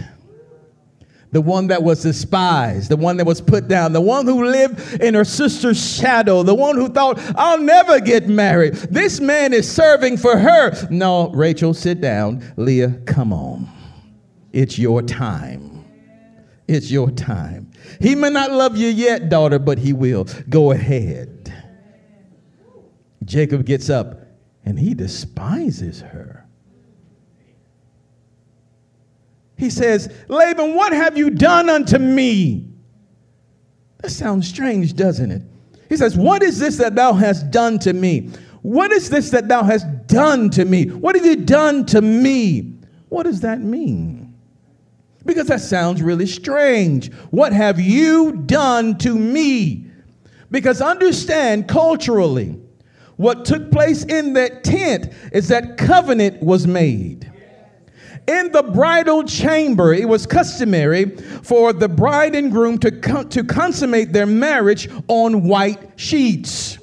the 1.32 1.42
one 1.42 1.68
that 1.68 1.84
was 1.84 2.04
despised, 2.04 2.90
the 2.90 2.98
one 2.98 3.18
that 3.18 3.26
was 3.26 3.42
put 3.42 3.68
down, 3.68 3.94
the 3.94 4.02
one 4.02 4.26
who 4.26 4.46
lived 4.46 5.02
in 5.02 5.14
her 5.14 5.26
sister's 5.26 5.98
shadow, 5.98 6.44
the 6.44 6.56
one 6.56 6.76
who 6.76 6.90
thought, 6.90 7.20
I'll 7.36 7.60
never 7.60 8.00
get 8.00 8.28
married. 8.28 8.74
This 8.76 9.20
man 9.20 9.54
is 9.54 9.70
serving 9.70 10.18
for 10.18 10.38
her. 10.38 10.88
No, 10.90 11.30
Rachel, 11.32 11.74
sit 11.74 12.00
down. 12.02 12.44
Leah, 12.56 13.02
come 13.06 13.34
on. 13.34 13.70
It's 14.54 14.80
your 14.80 15.02
time. 15.02 15.86
It's 16.68 16.92
your 16.92 17.12
time. 17.12 17.72
He 18.02 18.16
may 18.16 18.30
not 18.30 18.52
love 18.52 18.78
you 18.78 18.88
yet, 18.88 19.30
daughter, 19.30 19.60
but 19.60 19.78
he 19.78 19.94
will. 19.94 20.26
Go 20.50 20.72
ahead. 20.72 21.54
Jacob 23.24 23.66
gets 23.66 23.90
up 23.90 24.22
and 24.66 24.78
he 24.80 24.94
despises 24.94 26.02
her. 26.02 26.37
He 29.58 29.70
says, 29.70 30.14
Laban, 30.28 30.76
what 30.76 30.94
have 30.94 31.18
you 31.18 31.30
done 31.30 31.70
unto 31.70 31.98
me? 31.98 32.68
That 34.02 34.12
sounds 34.12 34.48
strange, 34.48 34.94
doesn't 34.94 35.32
it? 35.32 35.42
He 35.90 35.98
says, 35.98 36.16
What 36.16 36.44
is 36.44 36.60
this 36.60 36.78
that 36.78 36.96
thou 36.96 37.14
hast 37.14 37.50
done 37.50 37.80
to 37.80 37.94
me? 37.94 38.30
What 38.62 38.92
is 38.92 39.10
this 39.10 39.30
that 39.32 39.48
thou 39.48 39.64
hast 39.64 40.08
done 40.08 40.50
to 40.52 40.66
me? 40.66 40.86
What 40.90 41.16
have 41.16 41.26
you 41.26 41.38
done 41.38 41.86
to 41.88 42.02
me? 42.02 42.76
What 43.10 43.24
does 43.24 43.40
that 43.42 43.62
mean? 43.62 44.36
Because 45.26 45.48
that 45.48 45.62
sounds 45.62 46.02
really 46.02 46.26
strange. 46.26 47.12
What 47.32 47.54
have 47.54 47.80
you 47.80 48.44
done 48.46 48.98
to 49.00 49.18
me? 49.18 49.86
Because 50.52 50.82
understand 50.82 51.68
culturally, 51.68 52.60
what 53.18 53.46
took 53.46 53.72
place 53.72 54.04
in 54.04 54.34
that 54.34 54.64
tent 54.64 55.12
is 55.34 55.48
that 55.48 55.78
covenant 55.78 56.42
was 56.42 56.68
made. 56.68 57.32
In 58.28 58.52
the 58.52 58.62
bridal 58.62 59.24
chamber, 59.24 59.94
it 59.94 60.08
was 60.08 60.26
customary 60.26 61.16
for 61.44 61.72
the 61.72 61.88
bride 61.88 62.36
and 62.36 62.52
groom 62.52 62.78
to, 62.80 62.92
con- 62.92 63.30
to 63.30 63.44
consummate 63.44 64.12
their 64.12 64.26
marriage 64.26 64.90
on 65.08 65.44
white 65.48 65.80
sheets. 65.96 66.78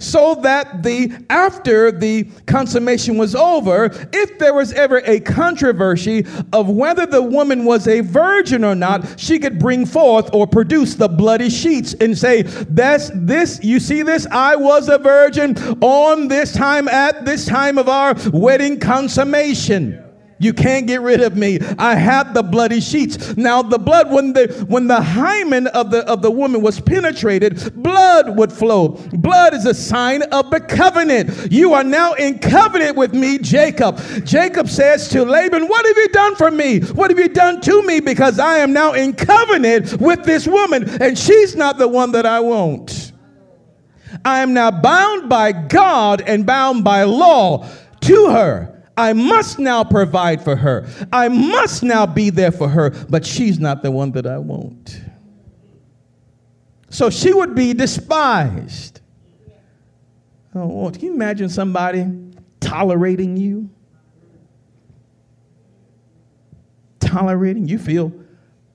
So 0.00 0.34
that 0.42 0.82
the 0.82 1.12
after 1.30 1.92
the 1.92 2.24
consummation 2.46 3.16
was 3.16 3.36
over 3.36 3.86
if 4.12 4.38
there 4.40 4.52
was 4.52 4.72
ever 4.72 4.98
a 5.06 5.20
controversy 5.20 6.26
of 6.52 6.68
whether 6.68 7.06
the 7.06 7.22
woman 7.22 7.64
was 7.64 7.86
a 7.86 8.00
virgin 8.00 8.64
or 8.64 8.74
not 8.74 9.18
she 9.18 9.38
could 9.38 9.58
bring 9.58 9.86
forth 9.86 10.28
or 10.34 10.46
produce 10.48 10.96
the 10.96 11.08
bloody 11.08 11.48
sheets 11.48 11.94
and 11.94 12.18
say 12.18 12.42
that's 12.42 13.10
this 13.14 13.62
you 13.62 13.78
see 13.78 14.02
this? 14.02 14.26
I 14.30 14.56
was 14.56 14.88
a 14.88 14.98
virgin 14.98 15.56
on 15.80 16.26
this 16.26 16.52
time 16.52 16.88
at 16.88 17.24
this 17.24 17.46
time 17.46 17.78
of 17.78 17.88
our 17.88 18.14
wedding 18.32 18.80
consummation 18.80 20.03
you 20.44 20.52
can't 20.52 20.86
get 20.86 21.00
rid 21.00 21.20
of 21.20 21.36
me. 21.36 21.58
I 21.78 21.94
have 21.94 22.34
the 22.34 22.42
bloody 22.42 22.80
sheets. 22.80 23.36
Now 23.36 23.62
the 23.62 23.78
blood 23.78 24.12
when 24.12 24.34
the 24.34 24.64
when 24.68 24.86
the 24.86 25.00
hymen 25.00 25.66
of 25.68 25.90
the 25.90 26.06
of 26.08 26.22
the 26.22 26.30
woman 26.30 26.60
was 26.60 26.80
penetrated, 26.80 27.82
blood 27.82 28.36
would 28.36 28.52
flow. 28.52 28.88
Blood 29.12 29.54
is 29.54 29.64
a 29.66 29.74
sign 29.74 30.22
of 30.22 30.50
the 30.50 30.60
covenant. 30.60 31.50
You 31.50 31.72
are 31.72 31.84
now 31.84 32.12
in 32.12 32.38
covenant 32.38 32.96
with 32.96 33.14
me, 33.14 33.38
Jacob. 33.38 33.98
Jacob 34.24 34.68
says 34.68 35.08
to 35.08 35.24
Laban, 35.24 35.66
"What 35.66 35.86
have 35.86 35.96
you 35.96 36.08
done 36.08 36.36
for 36.36 36.50
me? 36.50 36.80
What 36.80 37.10
have 37.10 37.18
you 37.18 37.28
done 37.28 37.60
to 37.62 37.82
me 37.82 38.00
because 38.00 38.38
I 38.38 38.58
am 38.58 38.72
now 38.72 38.92
in 38.92 39.14
covenant 39.14 40.00
with 40.00 40.24
this 40.24 40.46
woman 40.46 40.88
and 41.00 41.18
she's 41.18 41.56
not 41.56 41.78
the 41.78 41.88
one 41.88 42.12
that 42.12 42.26
I 42.26 42.40
want." 42.40 43.12
I 44.24 44.40
am 44.40 44.54
now 44.54 44.70
bound 44.70 45.28
by 45.28 45.52
God 45.52 46.22
and 46.26 46.46
bound 46.46 46.84
by 46.84 47.02
law 47.02 47.66
to 48.02 48.30
her. 48.30 48.73
I 48.96 49.12
must 49.12 49.58
now 49.58 49.82
provide 49.82 50.42
for 50.42 50.54
her. 50.54 50.86
I 51.12 51.28
must 51.28 51.82
now 51.82 52.06
be 52.06 52.30
there 52.30 52.52
for 52.52 52.68
her, 52.68 52.90
but 53.08 53.26
she's 53.26 53.58
not 53.58 53.82
the 53.82 53.90
one 53.90 54.12
that 54.12 54.26
I 54.26 54.38
want. 54.38 55.00
So 56.90 57.10
she 57.10 57.32
would 57.32 57.54
be 57.54 57.74
despised. 57.74 59.00
Oh, 60.54 60.90
can 60.90 61.00
you 61.00 61.14
imagine 61.14 61.48
somebody 61.48 62.06
tolerating 62.60 63.36
you? 63.36 63.68
Tolerating? 67.00 67.66
You 67.66 67.78
feel 67.78 68.12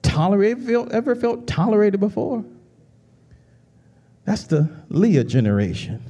tolerated? 0.01 0.65
Feel, 0.65 0.89
ever 0.91 1.15
felt 1.15 1.47
tolerated 1.47 2.01
before? 2.01 2.43
That's 4.25 4.43
the 4.43 4.69
Leah 4.89 5.23
generation 5.23 6.08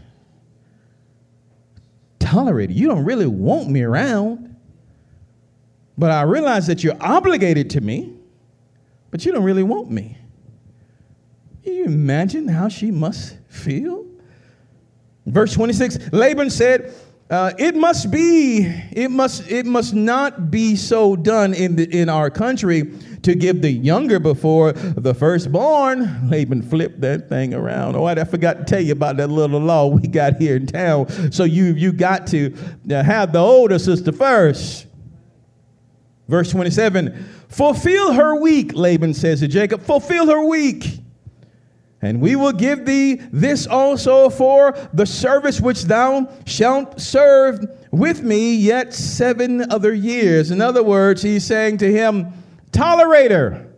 tolerated. 2.30 2.76
You 2.76 2.88
don't 2.88 3.06
really 3.06 3.28
want 3.28 3.70
me 3.70 3.82
around. 3.82 4.56
But 5.98 6.12
I 6.12 6.22
realize 6.22 6.68
that 6.68 6.84
you're 6.84 7.02
obligated 7.02 7.72
to 7.72 7.82
me, 7.82 8.14
but 9.12 9.26
you 9.26 9.32
don't 9.32 9.44
really 9.44 9.64
want 9.64 9.90
me. 9.92 10.18
Can 11.64 11.74
you 11.74 11.86
imagine 11.86 12.48
how 12.48 12.70
she 12.70 12.90
must 12.92 13.36
feel? 13.50 14.06
Verse 15.26 15.54
26 15.54 16.14
Laban 16.14 16.50
said, 16.50 16.94
uh, 17.30 17.52
it 17.60 17.76
must 17.76 18.10
be, 18.10 18.66
it 18.92 19.12
must, 19.12 19.50
it 19.52 19.66
must 19.66 19.94
not 19.94 20.50
be 20.50 20.76
so 20.76 21.16
done 21.16 21.54
in, 21.54 21.76
the, 21.76 21.84
in 21.96 22.10
our 22.10 22.30
country 22.30 22.94
to 23.30 23.36
give 23.36 23.62
the 23.62 23.70
younger 23.72 24.20
before 24.20 24.72
the 24.74 25.14
firstborn. 25.14 26.30
Laban 26.30 26.64
flipped 26.64 27.00
that 27.02 27.30
thing 27.30 27.54
around. 27.54 27.96
Oh, 27.96 28.06
I 28.06 28.24
forgot 28.24 28.58
to 28.58 28.64
tell 28.64 28.82
you 28.82 28.92
about 28.92 29.18
that 29.18 29.28
little 29.28 29.60
law 29.60 29.88
we 29.88 30.08
got 30.08 30.38
here 30.38 30.56
in 30.56 30.66
town. 30.66 31.32
So 31.32 31.44
you, 31.44 31.66
you 31.76 31.92
got 31.92 32.26
to 32.28 32.56
uh, 32.90 33.04
have 33.04 33.32
the 33.32 33.40
older 33.40 33.78
sister 33.78 34.12
first. 34.12 34.88
Verse 36.28 36.52
27 36.52 37.28
Fulfill 37.50 38.14
her 38.14 38.36
week, 38.36 38.74
Laban 38.74 39.14
says 39.14 39.42
to 39.42 39.48
Jacob, 39.48 39.82
fulfill 39.82 40.28
her 40.28 40.44
week. 40.46 41.00
And 42.02 42.22
we 42.22 42.36
will 42.36 42.54
give 42.54 42.86
thee 42.86 43.16
this 43.32 43.68
also 43.68 44.30
for 44.30 44.72
the 44.94 45.06
service 45.06 45.60
which 45.60 45.84
thou 45.84 46.32
shalt 46.46 47.00
serve 47.00 47.60
with 47.92 48.24
me 48.24 48.56
yet 48.56 48.94
seven 48.94 49.70
other 49.72 49.94
years. 49.94 50.50
In 50.50 50.62
other 50.62 50.82
words, 50.82 51.22
he's 51.22 51.46
saying 51.46 51.80
to 51.80 51.92
him, 51.92 52.32
Tolerate 52.72 53.32
her 53.32 53.74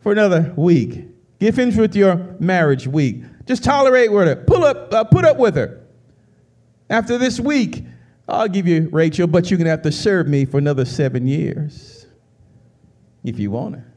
for 0.00 0.12
another 0.12 0.52
week. 0.56 1.06
Give 1.38 1.58
in 1.58 1.76
with 1.76 1.96
your 1.96 2.36
marriage 2.38 2.86
week. 2.86 3.22
Just 3.46 3.64
tolerate 3.64 4.12
with 4.12 4.28
her. 4.28 4.36
Pull 4.36 4.64
up, 4.64 4.92
uh, 4.92 5.04
put 5.04 5.24
up 5.24 5.38
with 5.38 5.56
her. 5.56 5.80
After 6.88 7.18
this 7.18 7.40
week, 7.40 7.84
I'll 8.28 8.48
give 8.48 8.66
you 8.66 8.88
Rachel, 8.92 9.26
but 9.26 9.50
you're 9.50 9.58
going 9.58 9.64
to 9.66 9.70
have 9.70 9.82
to 9.82 9.92
serve 9.92 10.28
me 10.28 10.44
for 10.44 10.58
another 10.58 10.84
seven 10.84 11.26
years 11.26 12.06
if 13.24 13.38
you 13.38 13.50
want 13.50 13.76
her. 13.76 13.92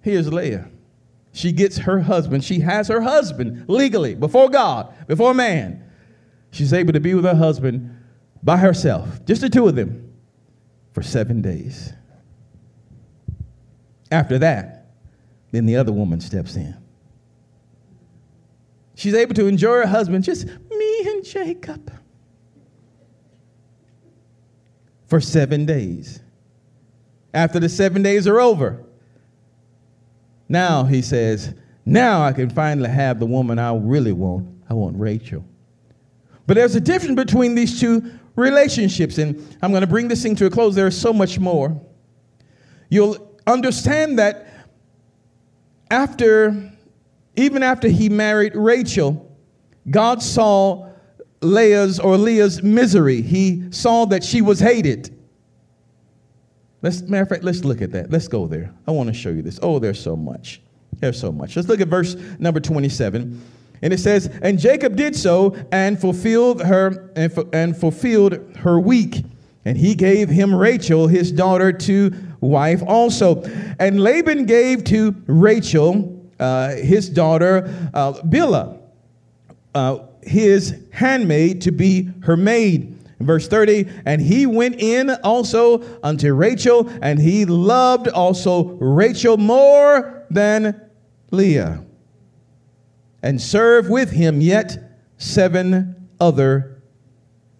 Here's 0.00 0.32
Leah. 0.32 0.68
She 1.32 1.52
gets 1.52 1.78
her 1.78 2.00
husband. 2.00 2.44
She 2.44 2.60
has 2.60 2.88
her 2.88 3.00
husband 3.00 3.64
legally 3.68 4.14
before 4.14 4.48
God, 4.48 4.92
before 5.06 5.34
man. 5.34 5.84
She's 6.50 6.72
able 6.72 6.92
to 6.92 7.00
be 7.00 7.14
with 7.14 7.24
her 7.24 7.34
husband 7.34 7.94
by 8.42 8.56
herself, 8.56 9.24
just 9.24 9.40
the 9.40 9.50
two 9.50 9.68
of 9.68 9.74
them, 9.74 10.07
for 10.98 11.04
seven 11.04 11.40
days. 11.40 11.92
After 14.10 14.36
that, 14.40 14.90
then 15.52 15.64
the 15.64 15.76
other 15.76 15.92
woman 15.92 16.20
steps 16.20 16.56
in. 16.56 16.74
She's 18.96 19.14
able 19.14 19.34
to 19.34 19.46
enjoy 19.46 19.76
her 19.76 19.86
husband, 19.86 20.24
just 20.24 20.46
me 20.46 21.00
and 21.06 21.24
Jacob, 21.24 21.92
for 25.06 25.20
seven 25.20 25.66
days. 25.66 26.18
After 27.32 27.60
the 27.60 27.68
seven 27.68 28.02
days 28.02 28.26
are 28.26 28.40
over, 28.40 28.84
now, 30.48 30.82
he 30.82 31.00
says, 31.00 31.54
now 31.86 32.22
I 32.22 32.32
can 32.32 32.50
finally 32.50 32.90
have 32.90 33.20
the 33.20 33.26
woman 33.26 33.60
I 33.60 33.72
really 33.72 34.10
want. 34.10 34.48
I 34.68 34.74
want 34.74 34.98
Rachel. 34.98 35.44
But 36.48 36.54
there's 36.54 36.74
a 36.74 36.80
difference 36.80 37.14
between 37.14 37.54
these 37.54 37.78
two 37.78 38.18
relationships, 38.38 39.18
and 39.18 39.56
I'm 39.62 39.70
going 39.70 39.82
to 39.82 39.86
bring 39.86 40.08
this 40.08 40.22
thing 40.22 40.36
to 40.36 40.46
a 40.46 40.50
close. 40.50 40.74
There 40.74 40.86
is 40.86 40.98
so 40.98 41.12
much 41.12 41.38
more. 41.38 41.80
you'll 42.88 43.38
understand 43.46 44.18
that 44.18 44.46
after, 45.90 46.72
even 47.36 47.62
after 47.62 47.88
he 47.88 48.08
married 48.08 48.54
Rachel, 48.54 49.36
God 49.90 50.22
saw 50.22 50.90
Leah's 51.40 51.98
or 51.98 52.16
Leah's 52.16 52.62
misery. 52.62 53.22
He 53.22 53.70
saw 53.72 54.04
that 54.06 54.24
she 54.24 54.42
was 54.42 54.60
hated. 54.60 55.14
Let's, 56.82 57.02
matter 57.02 57.22
of 57.22 57.28
fact, 57.28 57.44
let's 57.44 57.64
look 57.64 57.82
at 57.82 57.92
that. 57.92 58.10
Let's 58.10 58.28
go 58.28 58.46
there. 58.46 58.72
I 58.86 58.92
want 58.92 59.08
to 59.08 59.14
show 59.14 59.30
you 59.30 59.42
this. 59.42 59.58
Oh, 59.62 59.78
there's 59.78 60.00
so 60.00 60.14
much. 60.16 60.60
There's 61.00 61.18
so 61.18 61.32
much. 61.32 61.56
Let's 61.56 61.68
look 61.68 61.80
at 61.80 61.88
verse 61.88 62.16
number 62.38 62.60
27. 62.60 63.40
And 63.82 63.92
it 63.92 63.98
says, 63.98 64.26
And 64.42 64.58
Jacob 64.58 64.96
did 64.96 65.14
so 65.14 65.56
and 65.70 66.00
fulfilled 66.00 66.62
her 66.62 67.10
and, 67.16 67.32
and 67.52 67.76
fulfilled 67.76 68.56
her 68.56 68.78
week. 68.80 69.24
And 69.64 69.76
he 69.76 69.94
gave 69.94 70.28
him 70.28 70.54
Rachel, 70.54 71.08
his 71.08 71.30
daughter, 71.30 71.72
to 71.72 72.12
wife 72.40 72.82
also. 72.86 73.42
And 73.78 74.00
Laban 74.00 74.46
gave 74.46 74.84
to 74.84 75.14
Rachel, 75.26 76.26
uh, 76.40 76.70
his 76.70 77.08
daughter, 77.08 77.90
uh, 77.92 78.14
Bilhah, 78.14 78.78
uh, 79.74 79.98
his 80.22 80.82
handmaid, 80.92 81.62
to 81.62 81.72
be 81.72 82.10
her 82.22 82.36
maid. 82.36 82.94
Verse 83.20 83.48
30, 83.48 83.88
and 84.06 84.22
he 84.22 84.46
went 84.46 84.80
in 84.80 85.10
also 85.24 85.82
unto 86.04 86.32
Rachel, 86.34 86.88
and 87.02 87.18
he 87.18 87.44
loved 87.44 88.06
also 88.06 88.64
Rachel 88.74 89.36
more 89.36 90.24
than 90.30 90.80
Leah, 91.32 91.84
and 93.22 93.40
serve 93.40 93.88
with 93.88 94.10
him 94.10 94.40
yet 94.40 94.78
seven 95.16 96.08
other 96.20 96.82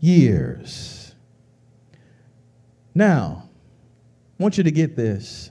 years. 0.01 1.15
Now, 2.95 3.45
I 4.39 4.43
want 4.43 4.59
you 4.59 4.65
to 4.65 4.71
get 4.71 4.97
this. 4.97 5.51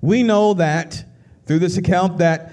We 0.00 0.22
know 0.22 0.54
that 0.54 1.04
through 1.46 1.58
this 1.58 1.76
account 1.76 2.18
that 2.18 2.52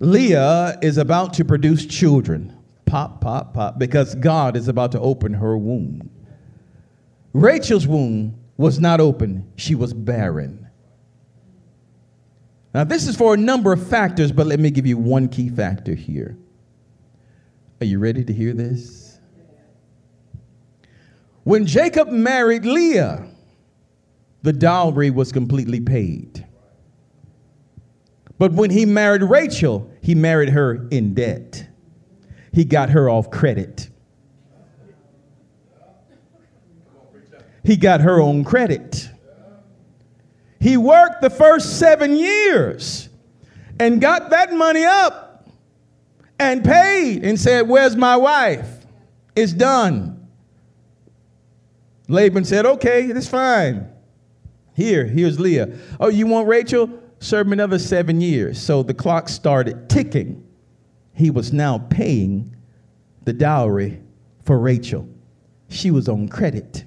Leah 0.00 0.78
is 0.82 0.98
about 0.98 1.34
to 1.34 1.44
produce 1.44 1.86
children. 1.86 2.56
Pop, 2.84 3.20
pop, 3.20 3.54
pop, 3.54 3.78
because 3.78 4.14
God 4.16 4.56
is 4.56 4.68
about 4.68 4.92
to 4.92 5.00
open 5.00 5.32
her 5.34 5.56
womb. 5.56 6.10
Rachel's 7.32 7.86
womb 7.86 8.38
was 8.56 8.78
not 8.78 9.00
open, 9.00 9.50
she 9.56 9.74
was 9.74 9.92
barren. 9.92 10.63
Now, 12.74 12.82
this 12.82 13.06
is 13.06 13.14
for 13.14 13.34
a 13.34 13.36
number 13.36 13.72
of 13.72 13.86
factors, 13.86 14.32
but 14.32 14.48
let 14.48 14.58
me 14.58 14.70
give 14.70 14.84
you 14.84 14.98
one 14.98 15.28
key 15.28 15.48
factor 15.48 15.94
here. 15.94 16.36
Are 17.80 17.86
you 17.86 18.00
ready 18.00 18.24
to 18.24 18.32
hear 18.32 18.52
this? 18.52 19.18
When 21.44 21.66
Jacob 21.66 22.08
married 22.08 22.64
Leah, 22.64 23.28
the 24.42 24.52
dowry 24.52 25.10
was 25.10 25.30
completely 25.30 25.80
paid. 25.80 26.44
But 28.38 28.52
when 28.52 28.70
he 28.70 28.84
married 28.84 29.22
Rachel, 29.22 29.88
he 30.02 30.16
married 30.16 30.48
her 30.48 30.88
in 30.90 31.14
debt. 31.14 31.68
He 32.52 32.64
got 32.64 32.90
her 32.90 33.08
off 33.08 33.30
credit. 33.30 33.88
He 37.62 37.76
got 37.76 38.00
her 38.00 38.20
on 38.20 38.42
credit. 38.42 39.08
He 40.60 40.76
worked 40.76 41.20
the 41.20 41.30
first 41.30 41.78
seven 41.78 42.16
years 42.16 43.08
and 43.78 44.00
got 44.00 44.30
that 44.30 44.52
money 44.52 44.84
up 44.84 45.46
and 46.38 46.64
paid 46.64 47.24
and 47.24 47.38
said, 47.38 47.68
Where's 47.68 47.96
my 47.96 48.16
wife? 48.16 48.68
It's 49.36 49.52
done. 49.52 50.28
Laban 52.08 52.44
said, 52.44 52.66
Okay, 52.66 53.04
it's 53.04 53.28
fine. 53.28 53.88
Here, 54.74 55.04
here's 55.04 55.38
Leah. 55.38 55.76
Oh, 56.00 56.08
you 56.08 56.26
want 56.26 56.48
Rachel? 56.48 56.90
Serve 57.20 57.46
me 57.46 57.54
another 57.54 57.78
seven 57.78 58.20
years. 58.20 58.60
So 58.60 58.82
the 58.82 58.94
clock 58.94 59.28
started 59.28 59.88
ticking. 59.88 60.46
He 61.14 61.30
was 61.30 61.52
now 61.52 61.78
paying 61.78 62.56
the 63.24 63.32
dowry 63.32 64.00
for 64.44 64.58
Rachel. 64.58 65.08
She 65.68 65.90
was 65.90 66.08
on 66.08 66.28
credit. 66.28 66.84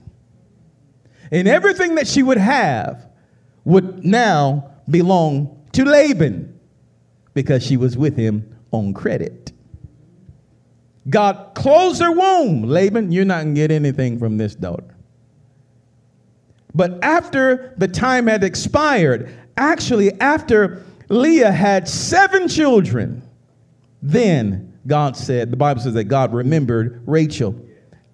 And 1.31 1.47
everything 1.47 1.95
that 1.95 2.07
she 2.07 2.23
would 2.23 2.37
have 2.37 3.07
would 3.67 4.05
now 4.05 4.71
belong 4.89 5.61
to 5.73 5.83
Laban 5.83 6.57
because 7.33 7.61
she 7.61 7.75
was 7.75 7.97
with 7.97 8.15
him 8.15 8.57
on 8.71 8.93
credit. 8.93 9.51
God 11.09 11.51
closed 11.53 12.01
her 12.01 12.11
womb. 12.11 12.63
Laban, 12.63 13.11
you're 13.11 13.25
not 13.25 13.43
going 13.43 13.55
to 13.55 13.59
get 13.61 13.69
anything 13.69 14.19
from 14.19 14.37
this 14.37 14.55
daughter. 14.55 14.95
But 16.73 17.03
after 17.03 17.73
the 17.77 17.89
time 17.89 18.27
had 18.27 18.41
expired, 18.41 19.35
actually, 19.57 20.13
after 20.21 20.81
Leah 21.09 21.51
had 21.51 21.89
seven 21.89 22.47
children, 22.47 23.21
then 24.01 24.79
God 24.87 25.17
said, 25.17 25.51
the 25.51 25.57
Bible 25.57 25.81
says 25.81 25.93
that 25.95 26.05
God 26.05 26.33
remembered 26.33 27.03
Rachel 27.05 27.53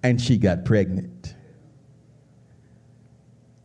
and 0.02 0.20
she 0.20 0.36
got 0.36 0.64
pregnant. 0.64 1.13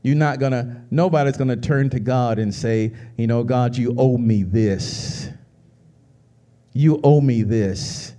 You're 0.02 0.16
not 0.16 0.40
gonna, 0.40 0.86
nobody's 0.92 1.38
gonna 1.38 1.58
turn 1.58 1.90
to 1.90 2.00
God 2.00 2.40
and 2.40 2.54
say, 2.54 2.94
you 3.18 3.28
know, 3.28 3.44
God, 3.44 3.76
you 3.76 3.94
owe 3.98 4.18
me 4.18 4.44
this. 4.44 5.30
You 6.74 7.02
owe 7.04 7.20
me 7.20 7.44
this. 7.44 8.14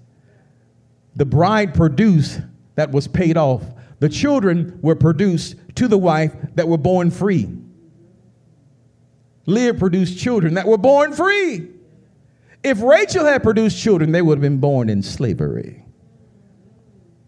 The 1.16 1.24
bride 1.24 1.74
produced 1.74 2.40
that 2.74 2.90
was 2.90 3.08
paid 3.08 3.36
off. 3.36 3.64
The 3.98 4.08
children 4.08 4.78
were 4.82 4.94
produced 4.94 5.56
to 5.76 5.88
the 5.88 5.98
wife 5.98 6.34
that 6.54 6.68
were 6.68 6.78
born 6.78 7.10
free. 7.10 7.48
Leah 9.46 9.74
produced 9.74 10.18
children 10.18 10.54
that 10.54 10.66
were 10.66 10.78
born 10.78 11.12
free. 11.12 11.68
If 12.62 12.82
Rachel 12.82 13.24
had 13.24 13.42
produced 13.42 13.82
children, 13.82 14.12
they 14.12 14.20
would 14.20 14.36
have 14.36 14.42
been 14.42 14.58
born 14.58 14.90
in 14.90 15.02
slavery, 15.02 15.82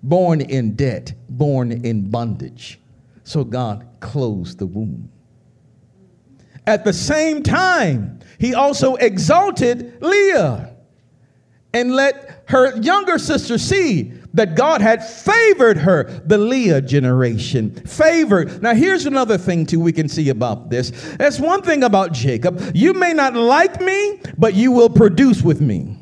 born 0.02 0.42
in 0.42 0.74
debt, 0.74 1.14
born 1.28 1.72
in 1.72 2.10
bondage. 2.10 2.78
So 3.24 3.44
God 3.44 3.88
closed 4.02 4.58
the 4.58 4.66
womb. 4.66 5.10
At 6.66 6.84
the 6.84 6.92
same 6.92 7.42
time, 7.42 8.20
he 8.38 8.54
also 8.54 8.96
exalted 8.96 10.02
Leah 10.02 10.76
and 11.72 11.94
let 11.94 12.44
her 12.48 12.78
younger 12.80 13.18
sister 13.18 13.56
see 13.56 14.12
that 14.34 14.54
God 14.56 14.80
had 14.80 15.06
favored 15.06 15.78
her, 15.78 16.04
the 16.26 16.38
Leah 16.38 16.82
generation. 16.82 17.74
Favored. 17.86 18.62
Now, 18.62 18.74
here's 18.74 19.06
another 19.06 19.38
thing, 19.38 19.66
too, 19.66 19.80
we 19.80 19.92
can 19.92 20.08
see 20.08 20.28
about 20.28 20.70
this. 20.70 20.90
That's 21.16 21.40
one 21.40 21.62
thing 21.62 21.82
about 21.82 22.12
Jacob. 22.12 22.60
You 22.74 22.94
may 22.94 23.12
not 23.12 23.34
like 23.34 23.80
me, 23.80 24.20
but 24.36 24.54
you 24.54 24.72
will 24.72 24.90
produce 24.90 25.42
with 25.42 25.60
me. 25.60 26.01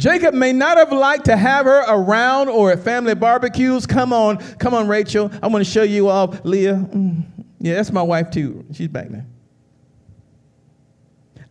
Jacob 0.00 0.32
may 0.32 0.50
not 0.50 0.78
have 0.78 0.92
liked 0.92 1.26
to 1.26 1.36
have 1.36 1.66
her 1.66 1.84
around 1.86 2.48
or 2.48 2.72
at 2.72 2.82
family 2.82 3.14
barbecues. 3.14 3.84
Come 3.84 4.14
on, 4.14 4.38
come 4.56 4.72
on, 4.72 4.88
Rachel. 4.88 5.30
I 5.42 5.48
want 5.48 5.62
to 5.62 5.70
show 5.70 5.82
you 5.82 6.08
off. 6.08 6.42
Leah, 6.42 6.76
mm, 6.76 7.22
yeah, 7.58 7.74
that's 7.74 7.92
my 7.92 8.00
wife 8.00 8.30
too. 8.30 8.64
She's 8.72 8.88
back 8.88 9.08
there. 9.10 9.26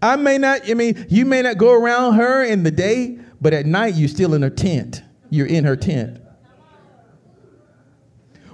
I 0.01 0.15
may 0.15 0.39
not, 0.39 0.67
I 0.67 0.73
mean, 0.73 1.05
you 1.09 1.25
may 1.25 1.43
not 1.43 1.59
go 1.59 1.73
around 1.73 2.15
her 2.15 2.43
in 2.43 2.63
the 2.63 2.71
day, 2.71 3.19
but 3.39 3.53
at 3.53 3.67
night, 3.67 3.93
you're 3.93 4.09
still 4.09 4.33
in 4.33 4.41
her 4.41 4.49
tent. 4.49 5.03
You're 5.29 5.45
in 5.45 5.63
her 5.65 5.75
tent. 5.75 6.19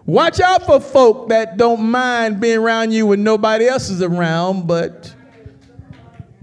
Watch 0.06 0.42
out 0.42 0.66
for 0.66 0.82
folk 0.82 1.30
that 1.30 1.56
don't 1.56 1.90
mind 1.90 2.42
being 2.42 2.60
around 2.60 2.92
you 2.92 3.08
when 3.08 3.24
nobody 3.24 3.66
else 3.66 3.90
is 3.90 4.02
around, 4.02 4.68
but 4.68 5.16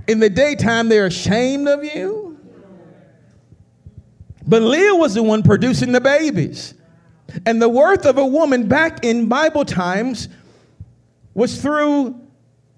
in 0.09 0.21
the 0.21 0.31
daytime, 0.31 0.89
they're 0.89 1.07
ashamed 1.07 1.69
of 1.69 1.85
you. 1.85 2.32
But 4.47 4.63
Leah 4.63 4.95
was 4.95 5.15
the 5.15 5.23
one 5.23 5.43
producing 5.43 5.93
the 5.93 6.01
babies. 6.01 6.75
And 7.47 7.63
the 7.63 7.69
worth 7.69 8.05
of 8.07 8.19
a 8.19 8.27
woman 8.27 8.69
back 8.69 9.05
in 9.05 9.29
Bible 9.29 9.65
times 9.65 10.29
was 11.35 11.61
through 11.61 12.21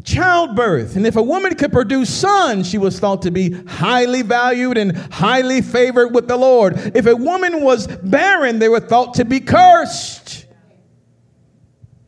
childbirth. 0.05 0.97
And 0.97 1.07
if 1.07 1.16
a 1.16 1.22
woman 1.22 1.55
could 1.55 1.72
produce 1.72 2.12
sons, 2.12 2.68
she 2.68 2.78
was 2.78 3.01
thought 3.01 3.22
to 3.22 3.30
be 3.30 3.53
highly 3.64 4.22
valued 4.22 4.78
and 4.78 4.97
highly 5.12 5.62
favored 5.62 6.09
with 6.14 6.28
the 6.28 6.36
Lord. 6.36 6.74
If 6.95 7.07
a 7.07 7.16
woman 7.16 7.62
was 7.62 7.86
barren, 7.86 8.59
they 8.59 8.68
were 8.68 8.80
thought 8.80 9.14
to 9.14 9.24
be 9.24 9.41
cursed. 9.41 10.47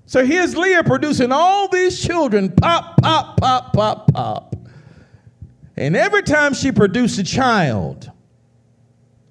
So 0.04 0.24
here's 0.24 0.56
Leah 0.56 0.84
producing 0.84 1.32
all 1.32 1.68
these 1.68 2.00
children 2.00 2.52
pop, 2.52 2.96
pop, 2.98 3.38
pop, 3.38 3.72
pop, 3.72 4.12
pop. 4.12 4.56
And 5.76 5.96
every 5.96 6.22
time 6.22 6.54
she 6.54 6.70
produced 6.70 7.18
a 7.18 7.24
child, 7.24 8.10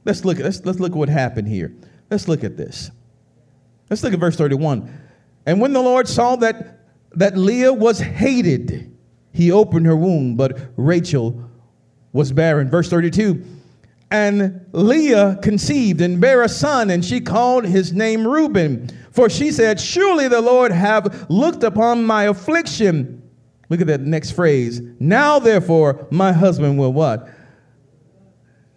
let's 0.06 0.24
look, 0.24 0.39
let's, 0.39 0.64
let's 0.66 0.80
look 0.80 0.91
at 0.91 0.97
what 0.97 1.10
happened 1.10 1.47
here. 1.47 1.76
Let's 2.10 2.28
look 2.28 2.43
at 2.43 2.56
this. 2.56 2.91
Let's 3.89 4.03
look 4.03 4.14
at 4.14 4.20
verse 4.20 4.36
31. 4.36 4.91
And 5.45 5.60
when 5.60 5.74
the 5.74 5.82
Lord 5.82 6.08
saw 6.08 6.36
that 6.38 6.76
that 7.16 7.38
Leah 7.38 7.74
was 7.74 7.99
hated, 7.99 8.95
he 9.32 9.51
opened 9.51 9.86
her 9.86 9.95
womb, 9.95 10.36
but 10.36 10.60
Rachel 10.76 11.49
was 12.14 12.32
barren. 12.32 12.70
Verse 12.70 12.89
32 12.89 13.43
And 14.12 14.66
Leah 14.72 15.39
conceived 15.41 16.01
and 16.01 16.20
bare 16.22 16.43
a 16.43 16.49
son, 16.49 16.89
and 16.89 17.03
she 17.03 17.22
called 17.22 17.66
his 17.66 17.93
name 17.93 18.28
Reuben. 18.28 18.89
For 19.12 19.30
she 19.30 19.51
said, 19.51 19.80
Surely 19.80 20.28
the 20.28 20.41
Lord 20.41 20.72
have 20.72 21.26
looked 21.30 21.64
upon 21.64 22.06
my 22.06 22.26
affliction. 22.26 23.22
Look 23.70 23.82
at 23.82 23.88
that 23.88 24.01
next 24.01 24.32
phrase. 24.32 24.82
Now, 24.99 25.39
therefore, 25.39 26.06
my 26.12 26.32
husband 26.32 26.78
will 26.78 26.93
what? 26.93 27.30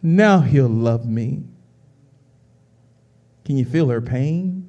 Now 0.03 0.41
he'll 0.41 0.69
love 0.69 1.07
me. 1.07 1.45
Can 3.45 3.57
you 3.57 3.65
feel 3.65 3.89
her 3.89 4.01
pain? 4.01 4.69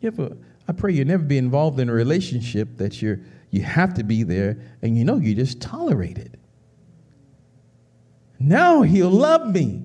You 0.00 0.08
ever, 0.08 0.36
I 0.66 0.72
pray 0.72 0.92
you 0.92 1.04
never 1.04 1.22
be 1.22 1.38
involved 1.38 1.78
in 1.78 1.88
a 1.88 1.92
relationship 1.92 2.76
that 2.78 3.00
you're, 3.00 3.20
you 3.50 3.62
have 3.62 3.94
to 3.94 4.02
be 4.02 4.24
there 4.24 4.58
and 4.82 4.98
you 4.98 5.04
know 5.04 5.16
you 5.16 5.34
just 5.34 5.60
tolerate 5.60 6.18
it. 6.18 6.34
Now 8.38 8.82
he'll 8.82 9.10
love 9.10 9.46
me. 9.46 9.84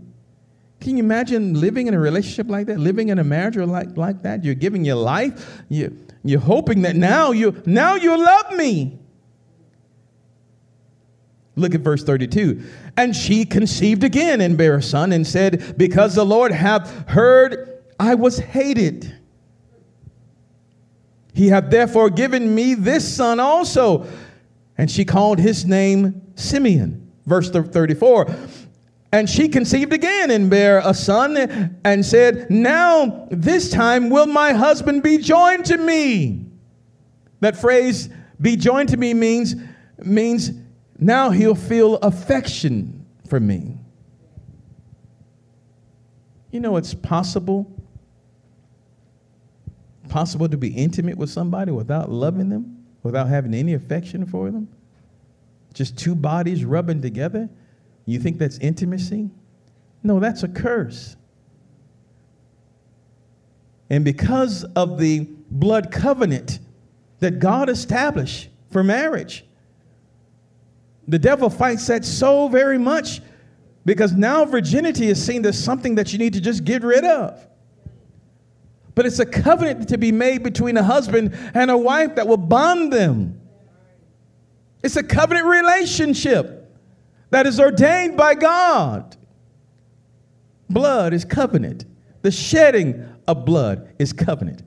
Can 0.79 0.97
you 0.97 1.03
imagine 1.03 1.59
living 1.59 1.87
in 1.87 1.93
a 1.93 1.99
relationship 1.99 2.49
like 2.49 2.67
that? 2.67 2.79
Living 2.79 3.09
in 3.09 3.19
a 3.19 3.23
marriage 3.23 3.57
like, 3.57 3.95
like 3.97 4.23
that? 4.23 4.43
You're 4.43 4.55
giving 4.55 4.83
your 4.83 4.95
life. 4.95 5.61
You, 5.69 5.97
you're 6.23 6.39
hoping 6.39 6.81
that 6.83 6.95
now 6.95 7.31
you 7.31 7.61
now 7.65 7.95
you'll 7.95 8.23
love 8.23 8.51
me. 8.53 8.99
Look 11.57 11.73
at 11.73 11.81
verse 11.81 12.03
32. 12.03 12.63
And 12.95 13.15
she 13.15 13.43
conceived 13.43 14.03
again 14.03 14.41
and 14.41 14.57
bare 14.57 14.77
a 14.77 14.81
son 14.81 15.11
and 15.11 15.25
said, 15.25 15.75
Because 15.77 16.13
the 16.13 16.25
Lord 16.25 16.51
hath 16.51 17.09
heard 17.09 17.83
I 17.99 18.13
was 18.13 18.37
hated. 18.37 19.13
He 21.33 21.47
hath 21.47 21.71
therefore 21.71 22.11
given 22.11 22.53
me 22.53 22.75
this 22.75 23.15
son 23.15 23.39
also. 23.39 24.07
And 24.77 24.89
she 24.89 25.03
called 25.03 25.39
his 25.39 25.65
name 25.65 26.21
Simeon. 26.35 27.11
Verse 27.25 27.49
34. 27.49 28.35
And 29.11 29.27
she 29.27 29.49
conceived 29.49 29.93
again 29.93 30.29
and 30.29 30.49
bare 30.49 30.79
a 30.85 30.93
son 30.93 31.79
and 31.83 32.05
said, 32.05 32.51
Now 32.51 33.27
this 33.31 33.71
time 33.71 34.11
will 34.11 34.27
my 34.27 34.53
husband 34.53 35.01
be 35.01 35.17
joined 35.17 35.65
to 35.65 35.77
me. 35.77 36.45
That 37.39 37.57
phrase, 37.57 38.09
be 38.39 38.55
joined 38.55 38.89
to 38.89 38.97
me, 38.97 39.15
means, 39.15 39.55
means 39.99 40.51
now 40.99 41.29
he'll 41.29 41.55
feel 41.55 41.95
affection 41.97 43.05
for 43.27 43.39
me. 43.39 43.77
You 46.51 46.59
know, 46.59 46.77
it's 46.77 46.93
possible 46.93 47.71
possible 50.07 50.49
to 50.49 50.57
be 50.57 50.69
intimate 50.69 51.17
with 51.17 51.29
somebody 51.29 51.71
without 51.71 52.09
loving 52.11 52.49
them, 52.49 52.85
without 53.03 53.27
having 53.27 53.53
any 53.53 53.73
affection 53.73 54.25
for 54.25 54.49
them? 54.49 54.67
Just 55.73 55.97
two 55.97 56.15
bodies 56.15 56.65
rubbing 56.65 57.01
together? 57.01 57.49
You 58.05 58.19
think 58.19 58.37
that's 58.37 58.57
intimacy? 58.59 59.29
No, 60.03 60.19
that's 60.19 60.43
a 60.43 60.47
curse. 60.47 61.15
And 63.89 64.03
because 64.03 64.63
of 64.75 64.97
the 64.97 65.27
blood 65.51 65.91
covenant 65.91 66.59
that 67.19 67.39
God 67.39 67.69
established 67.69 68.49
for 68.71 68.83
marriage, 68.83 69.45
the 71.07 71.19
devil 71.19 71.49
fights 71.49 71.87
that 71.87 72.03
so 72.03 72.47
very 72.47 72.77
much 72.77 73.21
because 73.85 74.13
now 74.13 74.43
virginity 74.43 75.07
is 75.07 75.23
seen 75.23 75.45
as 75.45 75.61
something 75.61 75.95
that 75.95 76.11
you 76.11 76.19
need 76.19 76.33
to 76.33 76.41
just 76.41 76.65
get 76.65 76.83
rid 76.83 77.05
of. 77.05 77.47
But 78.93 79.05
it's 79.05 79.19
a 79.19 79.25
covenant 79.25 79.87
to 79.89 79.97
be 79.97 80.11
made 80.11 80.43
between 80.43 80.75
a 80.75 80.83
husband 80.83 81.37
and 81.53 81.71
a 81.71 81.77
wife 81.77 82.15
that 82.15 82.27
will 82.27 82.35
bond 82.35 82.91
them. 82.91 83.39
It's 84.83 84.95
a 84.95 85.03
covenant 85.03 85.45
relationship 85.45 86.75
that 87.29 87.45
is 87.45 87.59
ordained 87.59 88.17
by 88.17 88.35
God. 88.35 89.15
Blood 90.69 91.13
is 91.13 91.23
covenant. 91.23 91.85
The 92.23 92.31
shedding 92.31 93.07
of 93.27 93.45
blood 93.45 93.93
is 93.99 94.11
covenant. 94.11 94.63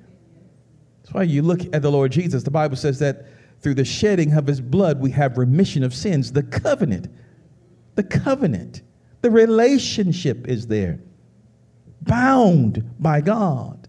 That's 1.03 1.13
why 1.13 1.25
you 1.25 1.43
look 1.43 1.61
at 1.75 1.83
the 1.83 1.91
Lord 1.91 2.13
Jesus. 2.13 2.43
The 2.43 2.51
Bible 2.51 2.77
says 2.77 2.99
that 3.01 3.27
through 3.61 3.75
the 3.75 3.85
shedding 3.85 4.33
of 4.33 4.47
his 4.47 4.61
blood, 4.61 5.01
we 5.01 5.11
have 5.11 5.37
remission 5.39 5.83
of 5.83 5.95
sins. 5.95 6.33
The 6.33 6.43
covenant, 6.43 7.09
the 7.95 8.03
covenant, 8.03 8.83
the 9.21 9.31
relationship 9.31 10.49
is 10.49 10.67
there, 10.67 11.01
bound 12.03 12.83
by 12.99 13.21
God. 13.21 13.89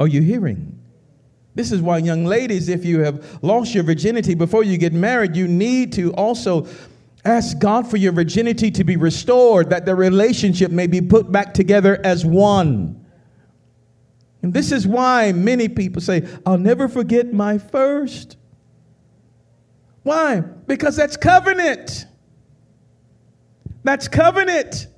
Are 0.00 0.08
you 0.08 0.22
hearing? 0.22 0.78
This 1.54 1.70
is 1.70 1.82
why, 1.82 1.98
young 1.98 2.24
ladies, 2.24 2.70
if 2.70 2.84
you 2.84 3.00
have 3.00 3.42
lost 3.42 3.74
your 3.74 3.84
virginity 3.84 4.34
before 4.34 4.64
you 4.64 4.78
get 4.78 4.94
married, 4.94 5.36
you 5.36 5.46
need 5.46 5.92
to 5.92 6.12
also 6.14 6.66
ask 7.24 7.58
God 7.58 7.88
for 7.88 7.98
your 7.98 8.12
virginity 8.12 8.70
to 8.70 8.84
be 8.84 8.96
restored, 8.96 9.68
that 9.70 9.84
the 9.84 9.94
relationship 9.94 10.70
may 10.70 10.86
be 10.86 11.00
put 11.02 11.30
back 11.30 11.52
together 11.52 12.00
as 12.04 12.24
one. 12.24 13.01
And 14.42 14.52
this 14.52 14.72
is 14.72 14.86
why 14.86 15.32
many 15.32 15.68
people 15.68 16.02
say, 16.02 16.26
I'll 16.44 16.58
never 16.58 16.88
forget 16.88 17.32
my 17.32 17.58
first. 17.58 18.36
Why? 20.02 20.40
Because 20.40 20.96
that's 20.96 21.16
covenant. 21.16 22.06
That's 23.84 24.08
covenant. 24.08 24.88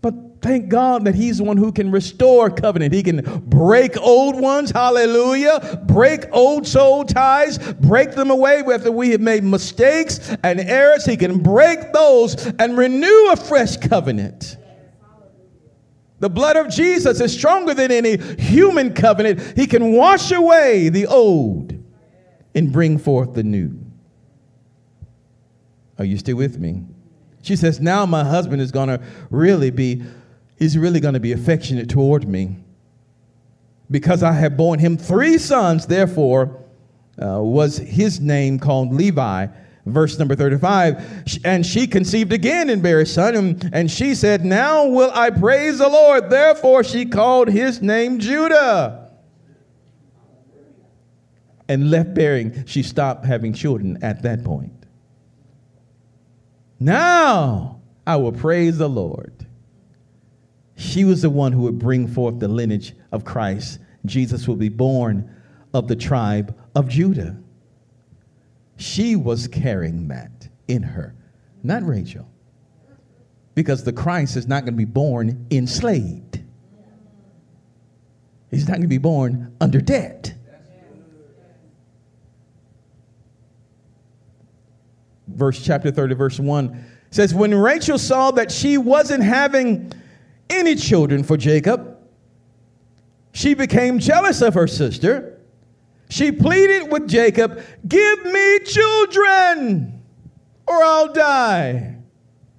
But 0.00 0.14
thank 0.40 0.68
God 0.68 1.04
that 1.04 1.14
He's 1.14 1.38
the 1.38 1.44
one 1.44 1.58
who 1.58 1.72
can 1.72 1.90
restore 1.90 2.50
covenant. 2.50 2.94
He 2.94 3.02
can 3.02 3.22
break 3.46 3.98
old 3.98 4.40
ones, 4.40 4.70
hallelujah, 4.70 5.84
break 5.86 6.24
old 6.32 6.66
soul 6.66 7.04
ties, 7.04 7.58
break 7.74 8.12
them 8.12 8.30
away 8.30 8.62
after 8.72 8.90
we 8.90 9.10
have 9.10 9.20
made 9.20 9.44
mistakes 9.44 10.34
and 10.42 10.58
errors. 10.58 11.04
He 11.04 11.18
can 11.18 11.38
break 11.38 11.92
those 11.92 12.46
and 12.58 12.76
renew 12.78 13.28
a 13.30 13.36
fresh 13.36 13.76
covenant. 13.76 14.56
The 16.22 16.30
blood 16.30 16.56
of 16.56 16.68
Jesus 16.68 17.20
is 17.20 17.32
stronger 17.32 17.74
than 17.74 17.90
any 17.90 18.16
human 18.40 18.94
covenant. 18.94 19.58
He 19.58 19.66
can 19.66 19.92
wash 19.92 20.30
away 20.30 20.88
the 20.88 21.08
old 21.08 21.76
and 22.54 22.72
bring 22.72 22.96
forth 22.98 23.34
the 23.34 23.42
new. 23.42 23.76
Are 25.98 26.04
you 26.04 26.16
still 26.16 26.36
with 26.36 26.60
me? 26.60 26.84
She 27.42 27.56
says, 27.56 27.80
Now 27.80 28.06
my 28.06 28.22
husband 28.22 28.62
is 28.62 28.70
going 28.70 28.88
to 28.88 29.00
really 29.30 29.70
be, 29.70 30.04
he's 30.56 30.78
really 30.78 31.00
going 31.00 31.14
to 31.14 31.20
be 31.20 31.32
affectionate 31.32 31.88
toward 31.88 32.28
me. 32.28 32.56
Because 33.90 34.22
I 34.22 34.30
have 34.30 34.56
borne 34.56 34.78
him 34.78 34.96
three 34.96 35.38
sons, 35.38 35.88
therefore 35.88 36.64
uh, 37.20 37.42
was 37.42 37.78
his 37.78 38.20
name 38.20 38.60
called 38.60 38.94
Levi 38.94 39.48
verse 39.86 40.18
number 40.18 40.36
35 40.36 41.40
and 41.44 41.66
she 41.66 41.86
conceived 41.86 42.32
again 42.32 42.70
and 42.70 42.82
bare 42.82 43.00
a 43.00 43.06
son 43.06 43.58
and 43.72 43.90
she 43.90 44.14
said 44.14 44.44
now 44.44 44.86
will 44.86 45.10
i 45.12 45.30
praise 45.30 45.78
the 45.78 45.88
lord. 45.88 46.30
Therefore 46.30 46.84
she 46.84 47.06
called 47.06 47.48
his 47.48 47.82
name 47.82 48.18
judah. 48.18 49.10
And 51.68 51.90
left 51.90 52.14
bearing 52.14 52.64
she 52.66 52.82
stopped 52.82 53.24
having 53.24 53.52
children 53.52 53.98
at 54.02 54.22
that 54.22 54.44
point. 54.44 54.72
Now 56.78 57.80
i 58.06 58.16
will 58.16 58.32
praise 58.32 58.78
the 58.78 58.88
lord. 58.88 59.46
She 60.76 61.04
was 61.04 61.22
the 61.22 61.30
one 61.30 61.52
who 61.52 61.62
would 61.62 61.78
bring 61.78 62.06
forth 62.06 62.38
the 62.38 62.48
lineage 62.48 62.94
of 63.10 63.24
christ. 63.24 63.80
Jesus 64.04 64.46
will 64.46 64.56
be 64.56 64.68
born 64.68 65.28
of 65.74 65.88
the 65.88 65.96
tribe 65.96 66.56
of 66.76 66.88
judah 66.88 67.41
she 68.82 69.16
was 69.16 69.46
carrying 69.48 70.08
that 70.08 70.48
in 70.68 70.82
her, 70.82 71.14
not 71.62 71.86
Rachel. 71.86 72.28
Because 73.54 73.84
the 73.84 73.92
Christ 73.92 74.36
is 74.36 74.48
not 74.48 74.64
going 74.64 74.74
to 74.74 74.78
be 74.78 74.84
born 74.84 75.46
enslaved, 75.50 76.40
he's 78.50 78.66
not 78.66 78.74
going 78.74 78.82
to 78.82 78.88
be 78.88 78.98
born 78.98 79.54
under 79.60 79.80
debt. 79.80 80.34
Verse 85.28 85.64
chapter 85.64 85.90
30, 85.90 86.14
verse 86.14 86.38
1 86.38 86.84
says, 87.10 87.32
When 87.32 87.54
Rachel 87.54 87.98
saw 87.98 88.32
that 88.32 88.50
she 88.50 88.76
wasn't 88.76 89.22
having 89.22 89.92
any 90.50 90.74
children 90.74 91.22
for 91.22 91.36
Jacob, 91.36 91.96
she 93.32 93.54
became 93.54 93.98
jealous 93.98 94.42
of 94.42 94.54
her 94.54 94.66
sister 94.66 95.31
she 96.12 96.30
pleaded 96.30 96.92
with 96.92 97.08
Jacob, 97.08 97.62
Give 97.88 98.24
me 98.26 98.58
children, 98.66 100.02
or 100.66 100.82
I'll 100.82 101.10
die. 101.10 101.96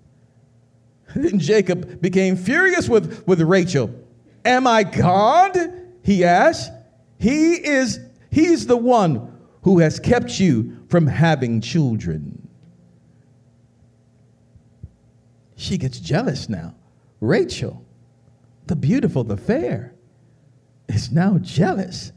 Then 1.15 1.37
Jacob 1.37 2.01
became 2.01 2.35
furious 2.35 2.89
with, 2.89 3.27
with 3.27 3.39
Rachel. 3.41 3.93
Am 4.43 4.65
I 4.65 4.81
God? 4.81 5.55
He 6.01 6.23
asked. 6.23 6.71
He 7.19 7.53
is 7.53 7.99
he's 8.31 8.65
the 8.65 8.75
one 8.75 9.31
who 9.61 9.77
has 9.77 9.99
kept 9.99 10.39
you 10.39 10.83
from 10.89 11.05
having 11.05 11.61
children. 11.61 12.47
She 15.55 15.77
gets 15.77 15.99
jealous 15.99 16.49
now. 16.49 16.73
Rachel, 17.21 17.85
the 18.65 18.75
beautiful, 18.75 19.23
the 19.23 19.37
fair, 19.37 19.93
is 20.89 21.11
now 21.11 21.37
jealous 21.37 22.11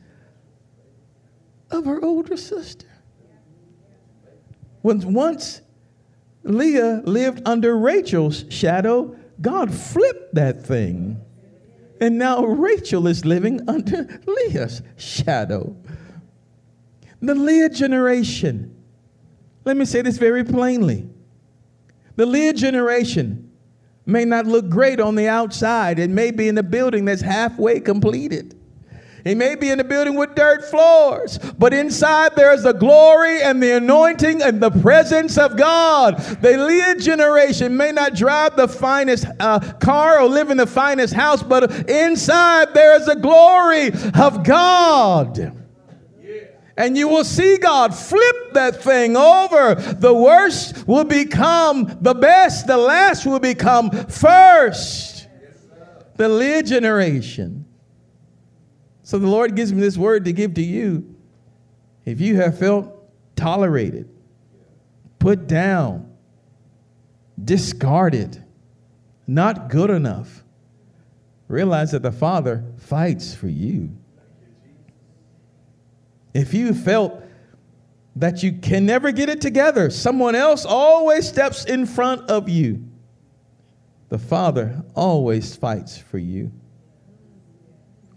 of 1.71 1.85
her 1.85 2.03
older 2.05 2.37
sister. 2.37 2.87
When 4.83 5.12
once 5.12 5.62
Leah 6.47 7.03
lived 7.05 7.43
under 7.45 7.77
Rachel's 7.77 8.45
shadow. 8.49 9.17
God 9.41 9.75
flipped 9.75 10.35
that 10.37 10.64
thing. 10.64 11.21
And 12.01 12.19
now 12.19 12.45
Rachel 12.45 13.07
is 13.07 13.25
living 13.25 13.69
under 13.69 14.21
Leah's 14.27 14.83
shadow. 14.97 15.77
The 17.21 17.35
Leah 17.35 17.71
generation. 17.71 18.75
Let 19.64 19.77
me 19.77 19.85
say 19.85 20.03
this 20.03 20.19
very 20.19 20.45
plainly. 20.45 21.09
The 22.14 22.27
Leah 22.27 22.53
generation 22.53 23.51
may 24.05 24.25
not 24.25 24.47
look 24.47 24.69
great 24.69 25.01
on 25.01 25.17
the 25.17 25.27
outside. 25.27 25.99
It 25.99 26.11
may 26.11 26.31
be 26.31 26.47
in 26.47 26.57
a 26.59 26.62
building 26.62 27.07
that's 27.07 27.23
halfway 27.23 27.81
completed. 27.81 28.56
It 29.27 29.37
may 29.37 29.57
be 29.57 29.70
in 29.70 29.81
a 29.81 29.85
building 29.85 30.14
with 30.14 30.37
dirt 30.37 30.64
floors, 30.66 31.39
but 31.59 31.74
inside 31.74 32.37
there's 32.37 32.62
the 32.62 32.72
glory 32.72 33.43
and 33.43 33.61
the 33.61 33.72
anointing 33.72 34.41
and 34.41 34.62
the 34.62 34.70
presence 34.70 35.37
of 35.37 35.57
God. 35.57 36.16
The 36.16 36.57
Leah 36.57 36.95
generation 37.01 37.77
may 37.77 37.91
not 37.91 38.14
drive 38.14 38.55
the 38.55 38.68
finest 38.68 39.27
uh, 39.41 39.59
car 39.81 40.20
or 40.20 40.29
live 40.29 40.51
in 40.51 40.57
the 40.57 40.66
finest 40.66 41.12
house, 41.12 41.43
but 41.43 41.91
inside 41.91 42.72
there 42.72 42.95
is 43.01 43.07
the 43.07 43.16
glory 43.16 43.89
of 44.14 44.45
God. 44.45 45.53
And 46.77 46.97
you 46.97 47.09
will 47.09 47.24
see 47.24 47.57
God 47.57 47.97
flip 47.97 48.53
that 48.53 48.81
thing 48.81 49.16
over. 49.16 49.74
The 49.74 50.14
worst 50.14 50.87
will 50.87 51.03
become 51.03 51.99
the 52.01 52.14
best, 52.14 52.68
the 52.68 52.77
last 52.77 53.27
will 53.27 53.41
become 53.41 53.91
first. 53.91 55.27
The 56.14 56.29
Leah 56.29 56.62
generation 56.62 57.66
so 59.07 59.21
the 59.21 59.29
Lord 59.29 59.55
gives 59.55 59.73
me 59.73 59.81
this 59.81 59.97
word 59.97 60.25
to 60.25 60.33
give 60.33 60.55
to 60.55 60.63
you. 60.63 61.15
If 62.05 62.21
you 62.21 62.39
have 62.41 62.59
felt 62.59 62.93
tolerated, 63.37 64.09
put 65.21 65.47
down, 65.47 66.13
discarded, 67.43 68.43
not 69.25 69.69
good 69.69 69.91
enough, 69.91 70.43
realize 71.47 71.93
that 71.93 72.03
the 72.03 72.11
Father 72.11 72.65
fights 72.79 73.33
for 73.33 73.47
you. 73.47 73.97
If 76.35 76.53
you 76.53 76.75
felt 76.75 77.23
that 78.17 78.43
you 78.43 78.55
can 78.55 78.87
never 78.87 79.13
get 79.13 79.29
it 79.29 79.41
together, 79.41 79.89
someone 79.89 80.35
else 80.35 80.65
always 80.65 81.29
steps 81.29 81.65
in 81.65 81.87
front 81.87 82.29
of 82.29 82.49
you. 82.49 82.83
The 84.09 84.19
Father 84.19 84.83
always 84.97 85.55
fights 85.55 85.97
for 85.97 86.19
you 86.19 86.51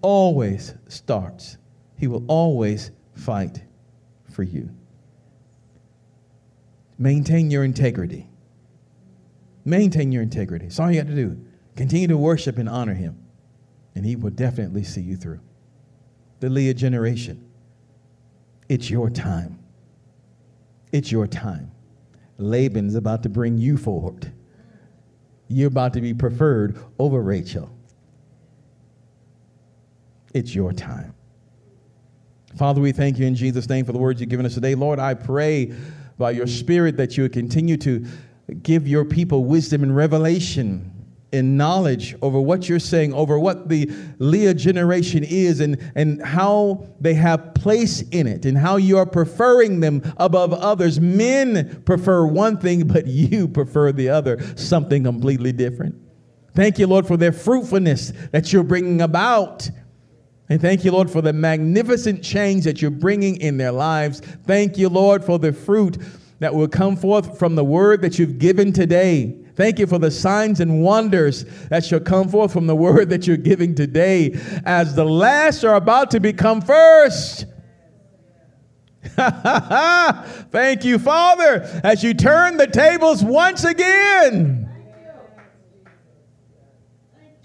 always 0.02 0.74
starts. 0.88 1.58
He 1.98 2.08
will 2.08 2.24
always 2.28 2.92
fight 3.14 3.64
for 4.32 4.44
you. 4.44 4.70
Maintain 6.98 7.50
your 7.50 7.64
integrity. 7.64 8.30
Maintain 9.66 10.12
your 10.12 10.24
integrity. 10.24 10.66
That's 10.66 10.80
all 10.80 10.92
you 10.92 11.02
got 11.02 11.10
to 11.10 11.16
do. 11.16 11.40
Continue 11.76 12.08
to 12.08 12.18
worship 12.18 12.58
and 12.58 12.68
honor 12.68 12.94
him, 12.94 13.18
and 13.96 14.06
he 14.06 14.16
will 14.16 14.32
definitely 14.32 14.84
see 14.84 15.02
you 15.02 15.16
through. 15.16 15.40
The 16.40 16.50
Leah 16.50 16.74
generation, 16.74 17.50
it's 18.68 18.90
your 18.90 19.10
time. 19.10 19.60
It's 20.92 21.12
your 21.12 21.28
time. 21.28 21.72
Laban's 22.38 22.96
about 22.96 23.24
to 23.24 23.30
bring 23.30 23.58
you 23.58 23.78
forward. 23.78 24.32
You're 25.48 25.68
about 25.68 25.94
to 25.94 26.02
be 26.02 26.14
preferred 26.14 26.78
over 26.98 27.22
Rachel. 27.22 27.70
It's 30.34 30.54
your 30.54 30.72
time. 30.72 31.14
Father, 32.58 32.82
we 32.82 32.92
thank 32.92 33.20
you 33.20 33.26
in 33.26 33.36
Jesus' 33.36 33.70
name 33.70 33.86
for 33.86 33.92
the 33.92 34.00
words 34.00 34.20
you've 34.20 34.30
given 34.30 34.46
us 34.46 34.56
today. 34.56 34.76
Lord, 34.76 35.00
I 35.00 35.14
pray 35.14 35.74
by 36.18 36.32
your 36.32 36.48
Spirit 36.48 36.98
that 36.98 37.16
you 37.16 37.24
would 37.24 37.34
continue 37.34 37.78
to 37.78 38.06
give 38.64 38.88
your 38.88 39.06
people 39.06 39.46
wisdom 39.46 39.84
and 39.84 39.96
revelation 39.96 40.92
and 41.32 41.58
knowledge 41.58 42.16
over 42.24 42.42
what 42.42 42.68
you're 42.68 42.80
saying, 42.80 43.14
over 43.14 43.38
what 43.38 43.70
the 43.70 43.92
Leah 44.18 44.56
generation 44.56 45.24
is, 45.24 45.60
and, 45.60 45.78
and 45.94 46.24
how 46.26 46.88
they 47.00 47.14
have 47.14 47.54
place 47.54 48.02
in 48.02 48.26
it, 48.26 48.46
and 48.46 48.58
how 48.58 48.78
you 48.78 48.98
are 48.98 49.06
preferring 49.06 49.80
them 49.80 50.02
above 50.18 50.54
others. 50.54 51.00
Men 51.00 51.84
prefer 51.86 52.26
one 52.26 52.58
thing, 52.58 52.88
but 52.88 53.06
you 53.06 53.48
prefer 53.48 53.92
the 53.92 54.10
other, 54.10 54.42
something 54.58 55.04
completely 55.04 55.52
different. 55.52 55.96
Thank 56.56 56.80
you, 56.80 56.88
Lord, 56.88 57.06
for 57.06 57.16
their 57.16 57.32
fruitfulness 57.32 58.12
that 58.32 58.52
you're 58.52 58.64
bringing 58.64 59.02
about 59.02 59.70
and 60.50 60.60
thank 60.60 60.84
you, 60.84 60.92
Lord, 60.92 61.12
for 61.12 61.22
the 61.22 61.32
magnificent 61.32 62.24
change 62.24 62.64
that 62.64 62.82
you're 62.82 62.90
bringing 62.90 63.38
in 63.38 63.58
their 63.58 63.72
lives. 63.72 64.20
Thank 64.20 64.80
you, 64.80 64.90
Lord, 64.90 65.24
for 65.24 65.38
the 65.38 65.54
fruit 65.54 65.98
that 66.40 66.56
will 66.56 66.68
come 66.68 66.96
forth 66.96 67.38
from 67.38 67.54
the 67.56 67.64
word 67.64 68.02
that 68.02 68.18
you've 68.18 68.40
given 68.40 68.74
today. 68.74 69.38
Thank 69.56 69.78
you 69.78 69.86
for 69.86 70.00
the 70.00 70.10
signs 70.10 70.60
and 70.60 70.82
wonders 70.82 71.44
that 71.68 71.86
shall 71.86 72.00
come 72.00 72.30
forth 72.30 72.52
from 72.52 72.66
the 72.66 72.76
word 72.76 73.10
that 73.10 73.28
you're 73.28 73.38
giving 73.38 73.76
today 73.76 74.40
as 74.66 74.96
the 74.96 75.06
last 75.06 75.64
are 75.64 75.76
about 75.76 76.12
to 76.12 76.20
become 76.20 76.62
first. 76.62 77.46
Thank 80.52 80.84
you, 80.86 80.98
Father, 80.98 81.82
as 81.84 82.04
you 82.04 82.14
turn 82.14 82.58
the 82.58 82.68
tables 82.68 83.24
once 83.24 83.66
again. 83.66 84.69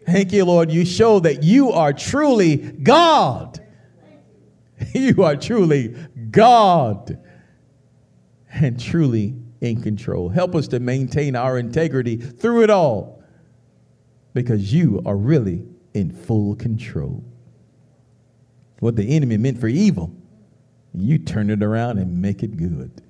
Thank 0.07 0.33
you, 0.33 0.45
Lord. 0.45 0.71
You 0.71 0.85
show 0.85 1.21
that 1.21 1.43
you 1.43 1.73
are 1.73 1.93
truly 1.93 2.57
God. 2.57 3.61
You 4.93 5.23
are 5.23 5.37
truly 5.37 5.95
God 6.31 7.17
and 8.53 8.79
truly 8.79 9.35
in 9.61 9.81
control. 9.83 10.29
Help 10.29 10.55
us 10.55 10.69
to 10.69 10.81
maintain 10.81 11.37
our 11.37 11.59
integrity 11.59 12.17
through 12.17 12.65
it 12.65 12.71
all 12.71 13.23
because 14.35 14.73
you 14.73 15.01
are 15.07 15.17
really 15.17 15.65
in 15.95 16.11
full 16.11 16.55
control. 16.57 17.25
What 18.81 18.97
the 18.97 19.17
enemy 19.17 19.37
meant 19.37 19.59
for 19.59 19.69
evil, 19.69 20.13
you 20.93 21.19
turn 21.19 21.51
it 21.51 21.63
around 21.63 21.99
and 21.99 22.21
make 22.21 22.43
it 22.43 22.57
good. 22.57 23.03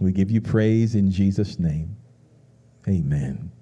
We 0.00 0.12
give 0.12 0.30
you 0.30 0.40
praise 0.40 0.94
in 0.94 1.10
Jesus' 1.10 1.58
name. 1.58 1.96
Amen. 2.88 3.52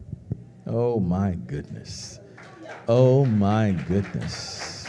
Oh 0.67 1.01
my 1.01 1.37
goodness. 1.47 2.21
Oh 2.89 3.25
my 3.25 3.73
goodness. 3.89 4.89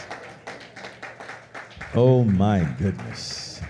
Oh 1.94 2.24
my 2.24 2.64
goodness. 2.78 3.60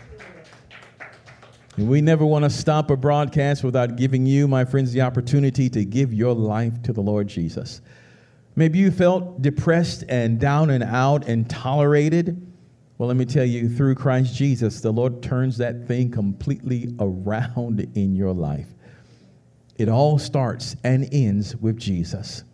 We 1.78 2.00
never 2.00 2.26
want 2.26 2.44
to 2.44 2.50
stop 2.50 2.90
a 2.90 2.96
broadcast 2.96 3.64
without 3.64 3.96
giving 3.96 4.26
you, 4.26 4.46
my 4.46 4.64
friends, 4.64 4.92
the 4.92 5.00
opportunity 5.00 5.70
to 5.70 5.84
give 5.84 6.12
your 6.12 6.34
life 6.34 6.82
to 6.82 6.92
the 6.92 7.00
Lord 7.00 7.28
Jesus. 7.28 7.80
Maybe 8.54 8.78
you 8.78 8.90
felt 8.90 9.40
depressed 9.40 10.04
and 10.08 10.38
down 10.38 10.70
and 10.70 10.84
out 10.84 11.26
and 11.26 11.48
tolerated. 11.48 12.46
Well, 12.98 13.08
let 13.08 13.16
me 13.16 13.24
tell 13.24 13.46
you, 13.46 13.68
through 13.68 13.94
Christ 13.94 14.34
Jesus, 14.34 14.80
the 14.80 14.92
Lord 14.92 15.22
turns 15.22 15.56
that 15.58 15.88
thing 15.88 16.10
completely 16.10 16.94
around 17.00 17.80
in 17.94 18.14
your 18.14 18.32
life. 18.32 18.68
It 19.82 19.88
all 19.88 20.16
starts 20.16 20.76
and 20.84 21.08
ends 21.10 21.56
with 21.56 21.76
Jesus. 21.76 22.44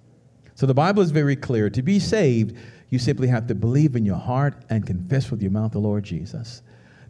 So 0.55 0.65
the 0.65 0.73
Bible 0.73 1.03
is 1.03 1.11
very 1.11 1.37
clear. 1.37 1.69
To 1.69 1.83
be 1.83 1.99
saved, 1.99 2.57
you 2.89 2.99
simply 2.99 3.29
have 3.29 3.47
to 3.49 3.55
believe 3.55 3.97
in 3.97 4.07
your 4.07 4.17
heart 4.17 4.65
and 4.71 4.87
confess 4.87 5.31
with 5.31 5.43
your 5.43 5.51
mouth 5.51 5.73
the 5.73 5.79
Lord 5.79 6.05
Jesus. 6.05 6.63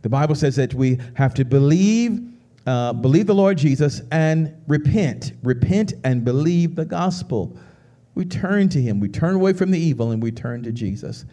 The 0.03 0.09
Bible 0.09 0.35
says 0.35 0.57
that 0.57 0.75
we 0.75 0.99
have 1.15 1.35
to 1.35 1.45
believe, 1.45 2.21
uh, 2.67 2.95
believe 2.95 3.29
the 3.29 3.35
Lord 3.37 3.59
Jesus 3.59 4.03
and 4.11 4.61
repent. 4.67 5.35
Repent 5.45 5.93
and 6.03 6.25
believe 6.25 6.75
the 6.75 6.85
gospel. 6.85 7.57
We 8.17 8.25
turn 8.25 8.69
to 8.71 8.83
Him. 8.83 8.99
We 8.99 9.09
turn 9.09 9.37
away 9.37 9.53
from 9.53 9.71
the 9.71 9.79
evil 9.79 10.11
and 10.11 10.21
we 10.21 10.33
turn 10.33 10.65
to 10.65 10.73
Jesus. 10.73 11.27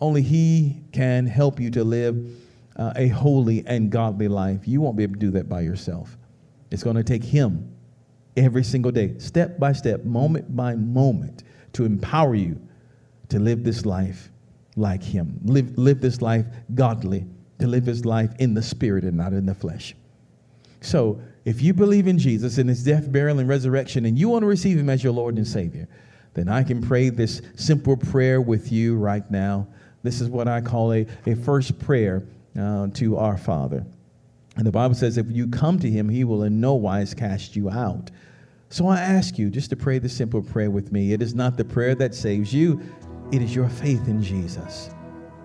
Only 0.00 0.22
He 0.22 0.80
can 0.90 1.26
help 1.26 1.60
you 1.60 1.70
to 1.72 1.84
live 1.84 2.34
uh, 2.76 2.94
a 2.96 3.08
holy 3.08 3.62
and 3.66 3.90
godly 3.90 4.28
life. 4.28 4.66
You 4.66 4.80
won't 4.80 4.96
be 4.96 5.02
able 5.02 5.16
to 5.16 5.20
do 5.20 5.32
that 5.32 5.50
by 5.50 5.60
yourself. 5.60 6.16
It's 6.70 6.82
going 6.82 6.96
to 6.96 7.04
take 7.04 7.22
Him 7.22 7.68
every 8.36 8.64
single 8.64 8.92
day, 8.92 9.14
step 9.18 9.58
by 9.58 9.72
step, 9.72 10.04
moment 10.04 10.54
by 10.54 10.74
moment, 10.74 11.44
to 11.74 11.84
empower 11.84 12.34
you 12.34 12.60
to 13.28 13.38
live 13.38 13.64
this 13.64 13.86
life 13.86 14.30
like 14.76 15.02
Him. 15.02 15.38
Live, 15.44 15.76
live 15.78 16.00
this 16.00 16.22
life 16.22 16.46
godly, 16.74 17.26
to 17.58 17.66
live 17.66 17.86
His 17.86 18.04
life 18.04 18.30
in 18.38 18.54
the 18.54 18.62
Spirit 18.62 19.04
and 19.04 19.16
not 19.16 19.32
in 19.32 19.46
the 19.46 19.54
flesh. 19.54 19.94
So, 20.80 21.20
if 21.44 21.60
you 21.60 21.74
believe 21.74 22.06
in 22.06 22.18
Jesus 22.18 22.58
and 22.58 22.68
His 22.68 22.84
death, 22.84 23.10
burial, 23.10 23.38
and 23.38 23.48
resurrection, 23.48 24.04
and 24.04 24.18
you 24.18 24.28
want 24.28 24.42
to 24.42 24.46
receive 24.46 24.78
Him 24.78 24.90
as 24.90 25.02
your 25.02 25.12
Lord 25.12 25.36
and 25.36 25.46
Savior, 25.46 25.88
then 26.34 26.48
I 26.48 26.62
can 26.62 26.80
pray 26.80 27.08
this 27.08 27.42
simple 27.56 27.96
prayer 27.96 28.40
with 28.40 28.72
you 28.72 28.96
right 28.96 29.28
now. 29.30 29.66
This 30.02 30.20
is 30.20 30.28
what 30.28 30.48
I 30.48 30.60
call 30.60 30.92
a, 30.92 31.06
a 31.26 31.34
first 31.34 31.78
prayer 31.78 32.22
uh, 32.58 32.88
to 32.94 33.16
our 33.16 33.36
Father. 33.36 33.84
And 34.56 34.66
the 34.66 34.72
Bible 34.72 34.94
says, 34.94 35.16
if 35.16 35.30
you 35.30 35.48
come 35.48 35.78
to 35.78 35.90
him, 35.90 36.08
he 36.08 36.24
will 36.24 36.42
in 36.42 36.60
no 36.60 36.74
wise 36.74 37.14
cast 37.14 37.56
you 37.56 37.70
out. 37.70 38.10
So 38.68 38.86
I 38.86 39.00
ask 39.00 39.38
you 39.38 39.50
just 39.50 39.70
to 39.70 39.76
pray 39.76 39.98
the 39.98 40.08
simple 40.08 40.42
prayer 40.42 40.70
with 40.70 40.92
me. 40.92 41.12
It 41.12 41.22
is 41.22 41.34
not 41.34 41.56
the 41.56 41.64
prayer 41.64 41.94
that 41.94 42.14
saves 42.14 42.52
you, 42.52 42.80
it 43.32 43.40
is 43.42 43.54
your 43.54 43.68
faith 43.68 44.08
in 44.08 44.22
Jesus. 44.22 44.90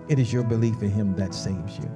It 0.08 0.18
is 0.18 0.32
your 0.32 0.42
belief 0.42 0.82
in 0.82 0.90
him 0.90 1.14
that 1.16 1.34
saves 1.34 1.78
you. 1.78 1.90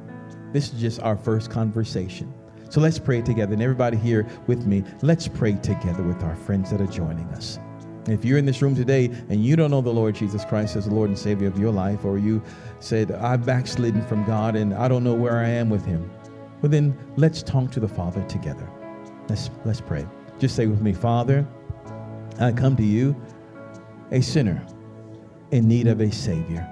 This 0.53 0.73
is 0.73 0.81
just 0.81 1.01
our 1.01 1.17
first 1.17 1.51
conversation. 1.51 2.33
So 2.69 2.81
let's 2.81 2.99
pray 2.99 3.21
together. 3.23 3.53
And 3.53 3.63
everybody 3.63 3.97
here 3.97 4.27
with 4.47 4.67
me, 4.67 4.85
let's 5.03 5.29
pray 5.29 5.55
together 5.57 6.03
with 6.03 6.23
our 6.23 6.37
friends 6.37 6.71
that 6.71 6.81
are 6.81 6.87
joining 6.87 7.27
us. 7.29 7.59
If 8.09 8.25
you're 8.25 8.39
in 8.39 8.47
this 8.47 8.61
room 8.63 8.75
today 8.75 9.07
and 9.29 9.45
you 9.45 9.57
don't 9.57 9.71
know 9.71 9.81
the 9.81 9.93
Lord 9.93 10.15
Jesus 10.15 10.45
Christ 10.45 10.77
as 10.77 10.87
the 10.87 10.95
Lord 10.95 11.09
and 11.09 11.19
Savior 11.19 11.49
of 11.49 11.59
your 11.59 11.71
life, 11.71 12.05
or 12.05 12.19
you 12.19 12.43
said, 12.81 13.13
I've 13.13 13.47
backslidden 13.47 14.05
from 14.07 14.25
God 14.25 14.57
and 14.57 14.75
I 14.75 14.89
don't 14.89 15.05
know 15.05 15.15
where 15.15 15.39
I 15.39 15.49
am 15.49 15.71
with 15.71 15.85
Him, 15.85 16.11
well, 16.63 16.71
then 16.71 16.97
let's 17.17 17.43
talk 17.43 17.73
to 17.73 17.81
the 17.81 17.89
Father 17.89 18.23
together. 18.29 18.69
Let's, 19.29 19.51
let's 19.65 19.81
pray. 19.81 20.07
Just 20.39 20.55
say 20.55 20.67
with 20.67 20.81
me, 20.81 20.93
Father, 20.93 21.47
I 22.39 22.53
come 22.53 22.77
to 22.77 22.85
you, 22.85 23.21
a 24.13 24.21
sinner 24.21 24.65
in 25.51 25.67
need 25.67 25.89
of 25.89 26.01
a 26.01 26.11
Savior. 26.11 26.69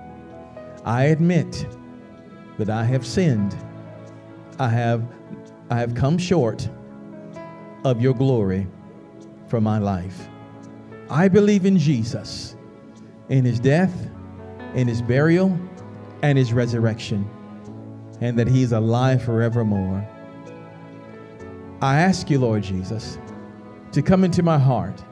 I 0.85 1.07
admit 1.07 1.67
that 2.59 2.71
I 2.71 2.85
have 2.85 3.05
sinned. 3.05 3.57
I 4.59 4.69
have, 4.69 5.05
I 5.71 5.79
have 5.79 5.95
come 5.95 6.19
short 6.19 6.69
of 7.85 8.01
your 8.01 8.15
glory 8.15 8.67
for 9.49 9.61
my 9.61 9.79
life. 9.79 10.29
I 11.09 11.27
believe 11.27 11.67
in 11.67 11.79
Jesus, 11.79 12.57
in 13.29 13.45
his 13.45 13.59
death, 13.59 14.09
in 14.75 14.87
his 14.87 15.03
burial, 15.03 15.59
and 16.23 16.39
his 16.39 16.53
resurrection, 16.53 17.29
and 18.21 18.39
that 18.39 18.49
he's 18.49 18.73
alive 18.73 19.23
forevermore. 19.23 20.07
I 21.83 22.01
ask 22.01 22.29
you, 22.31 22.39
Lord 22.39 22.63
Jesus, 22.63 23.19
to 23.93 24.03
come 24.03 24.25
into 24.25 24.43
my 24.43 24.59
heart. 24.59 25.03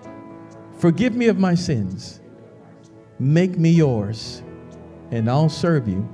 Forgive 0.78 1.14
me 1.14 1.28
of 1.28 1.38
my 1.38 1.54
sins. 1.54 2.20
Make 3.18 3.58
me 3.58 3.70
yours, 3.70 4.42
and 5.10 5.28
I'll 5.28 5.48
serve 5.48 5.88
you 5.88 6.08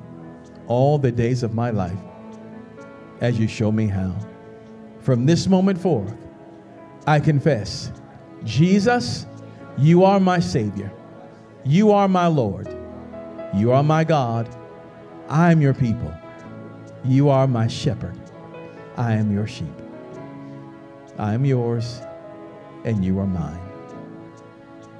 all 0.66 0.98
the 0.98 1.12
days 1.12 1.42
of 1.42 1.54
my 1.54 1.70
life 1.70 1.98
as 3.20 3.38
you 3.38 3.48
show 3.48 3.70
me 3.70 3.86
how. 3.86 4.16
From 5.00 5.26
this 5.26 5.46
moment 5.46 5.78
forth, 5.78 6.16
I 7.06 7.20
confess 7.20 7.92
Jesus 8.44 9.26
you 9.76 10.04
are 10.04 10.20
my 10.20 10.38
Savior. 10.38 10.92
You 11.64 11.90
are 11.90 12.06
my 12.06 12.28
Lord. 12.28 12.68
You 13.54 13.72
are 13.72 13.82
my 13.82 14.04
God. 14.04 14.48
I 15.28 15.50
am 15.50 15.60
your 15.60 15.74
people. 15.74 16.14
You 17.04 17.28
are 17.28 17.46
my 17.46 17.66
shepherd. 17.66 18.18
I 18.96 19.12
am 19.12 19.30
your 19.30 19.46
sheep. 19.46 19.68
I 21.18 21.34
am 21.34 21.44
yours, 21.44 22.00
and 22.84 23.04
you 23.04 23.18
are 23.18 23.26
mine. 23.26 23.60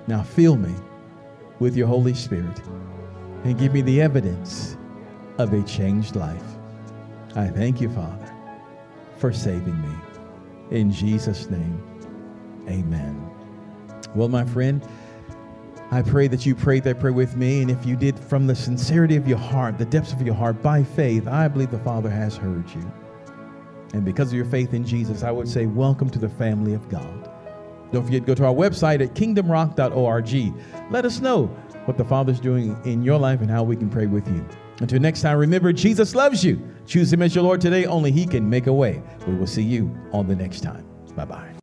Now 0.07 0.23
fill 0.23 0.57
me 0.57 0.75
with 1.61 1.77
your 1.77 1.87
Holy 1.87 2.13
Spirit 2.13 2.61
and 3.45 3.59
give 3.59 3.73
me 3.73 3.81
the 3.81 4.03
evidence 4.03 4.77
of 5.39 5.55
a 5.55 5.63
changed 5.63 6.15
life. 6.15 6.45
I 7.37 7.49
thank 7.49 7.81
you, 7.81 7.89
Father, 7.89 8.35
for 9.17 9.33
saving 9.33 9.81
me. 9.81 10.79
In 10.79 10.93
Jesus' 10.93 11.49
name, 11.49 11.83
amen. 12.69 13.31
Well, 14.15 14.29
my 14.29 14.45
friend, 14.45 14.87
I 15.95 16.03
pray 16.03 16.27
that 16.27 16.45
you 16.45 16.57
prayed 16.57 16.83
that 16.85 16.99
prayer 16.99 17.13
with 17.13 17.37
me. 17.37 17.63
And 17.63 17.71
if 17.71 17.87
you 17.87 17.95
did 17.95 18.19
from 18.19 18.49
the 18.49 18.55
sincerity 18.57 19.15
of 19.15 19.29
your 19.29 19.39
heart, 19.39 19.79
the 19.79 19.85
depths 19.85 20.13
of 20.13 20.21
your 20.23 20.35
heart, 20.35 20.61
by 20.61 20.83
faith, 20.83 21.29
I 21.29 21.47
believe 21.47 21.71
the 21.71 21.79
Father 21.79 22.11
has 22.11 22.37
heard 22.37 22.69
you. 22.71 22.93
And 23.93 24.05
because 24.05 24.31
of 24.31 24.35
your 24.35 24.45
faith 24.45 24.75
in 24.75 24.85
Jesus, 24.85 25.23
I 25.23 25.31
would 25.31 25.47
say, 25.47 25.67
welcome 25.67 26.11
to 26.11 26.19
the 26.19 26.29
family 26.29 26.75
of 26.75 26.89
God. 26.89 27.31
Don't 27.93 28.05
forget 28.05 28.23
to 28.23 28.27
go 28.27 28.35
to 28.35 28.45
our 28.45 28.53
website 28.53 29.05
at 29.05 29.15
kingdomrock.org. 29.15 30.91
Let 30.91 31.05
us 31.05 31.21
know 31.21 31.47
what 31.85 31.97
the 31.97 32.05
Father's 32.05 32.41
doing 32.41 32.77
in 32.85 33.05
your 33.05 33.21
life 33.21 33.41
and 33.41 33.49
how 33.49 33.63
we 33.63 33.77
can 33.77 33.89
pray 33.89 34.07
with 34.07 34.27
you. 34.27 34.45
Until 34.81 34.99
next 34.99 35.23
time, 35.23 35.39
remember, 35.39 35.73
Jesus 35.73 36.17
loves 36.17 36.45
you. 36.45 36.61
Choose 36.89 37.13
Him 37.13 37.23
as 37.23 37.37
your 37.37 37.45
Lord 37.45 37.61
today. 37.61 37.85
Only 37.85 38.11
He 38.11 38.27
can 38.27 38.51
make 38.51 38.67
a 38.67 38.73
way. 38.73 39.01
We 39.29 39.37
will 39.37 39.47
see 39.47 39.63
you 39.63 39.97
on 40.13 40.27
the 40.27 40.35
next 40.35 40.63
time. 40.63 40.85
Bye 41.15 41.27
bye. 41.27 41.54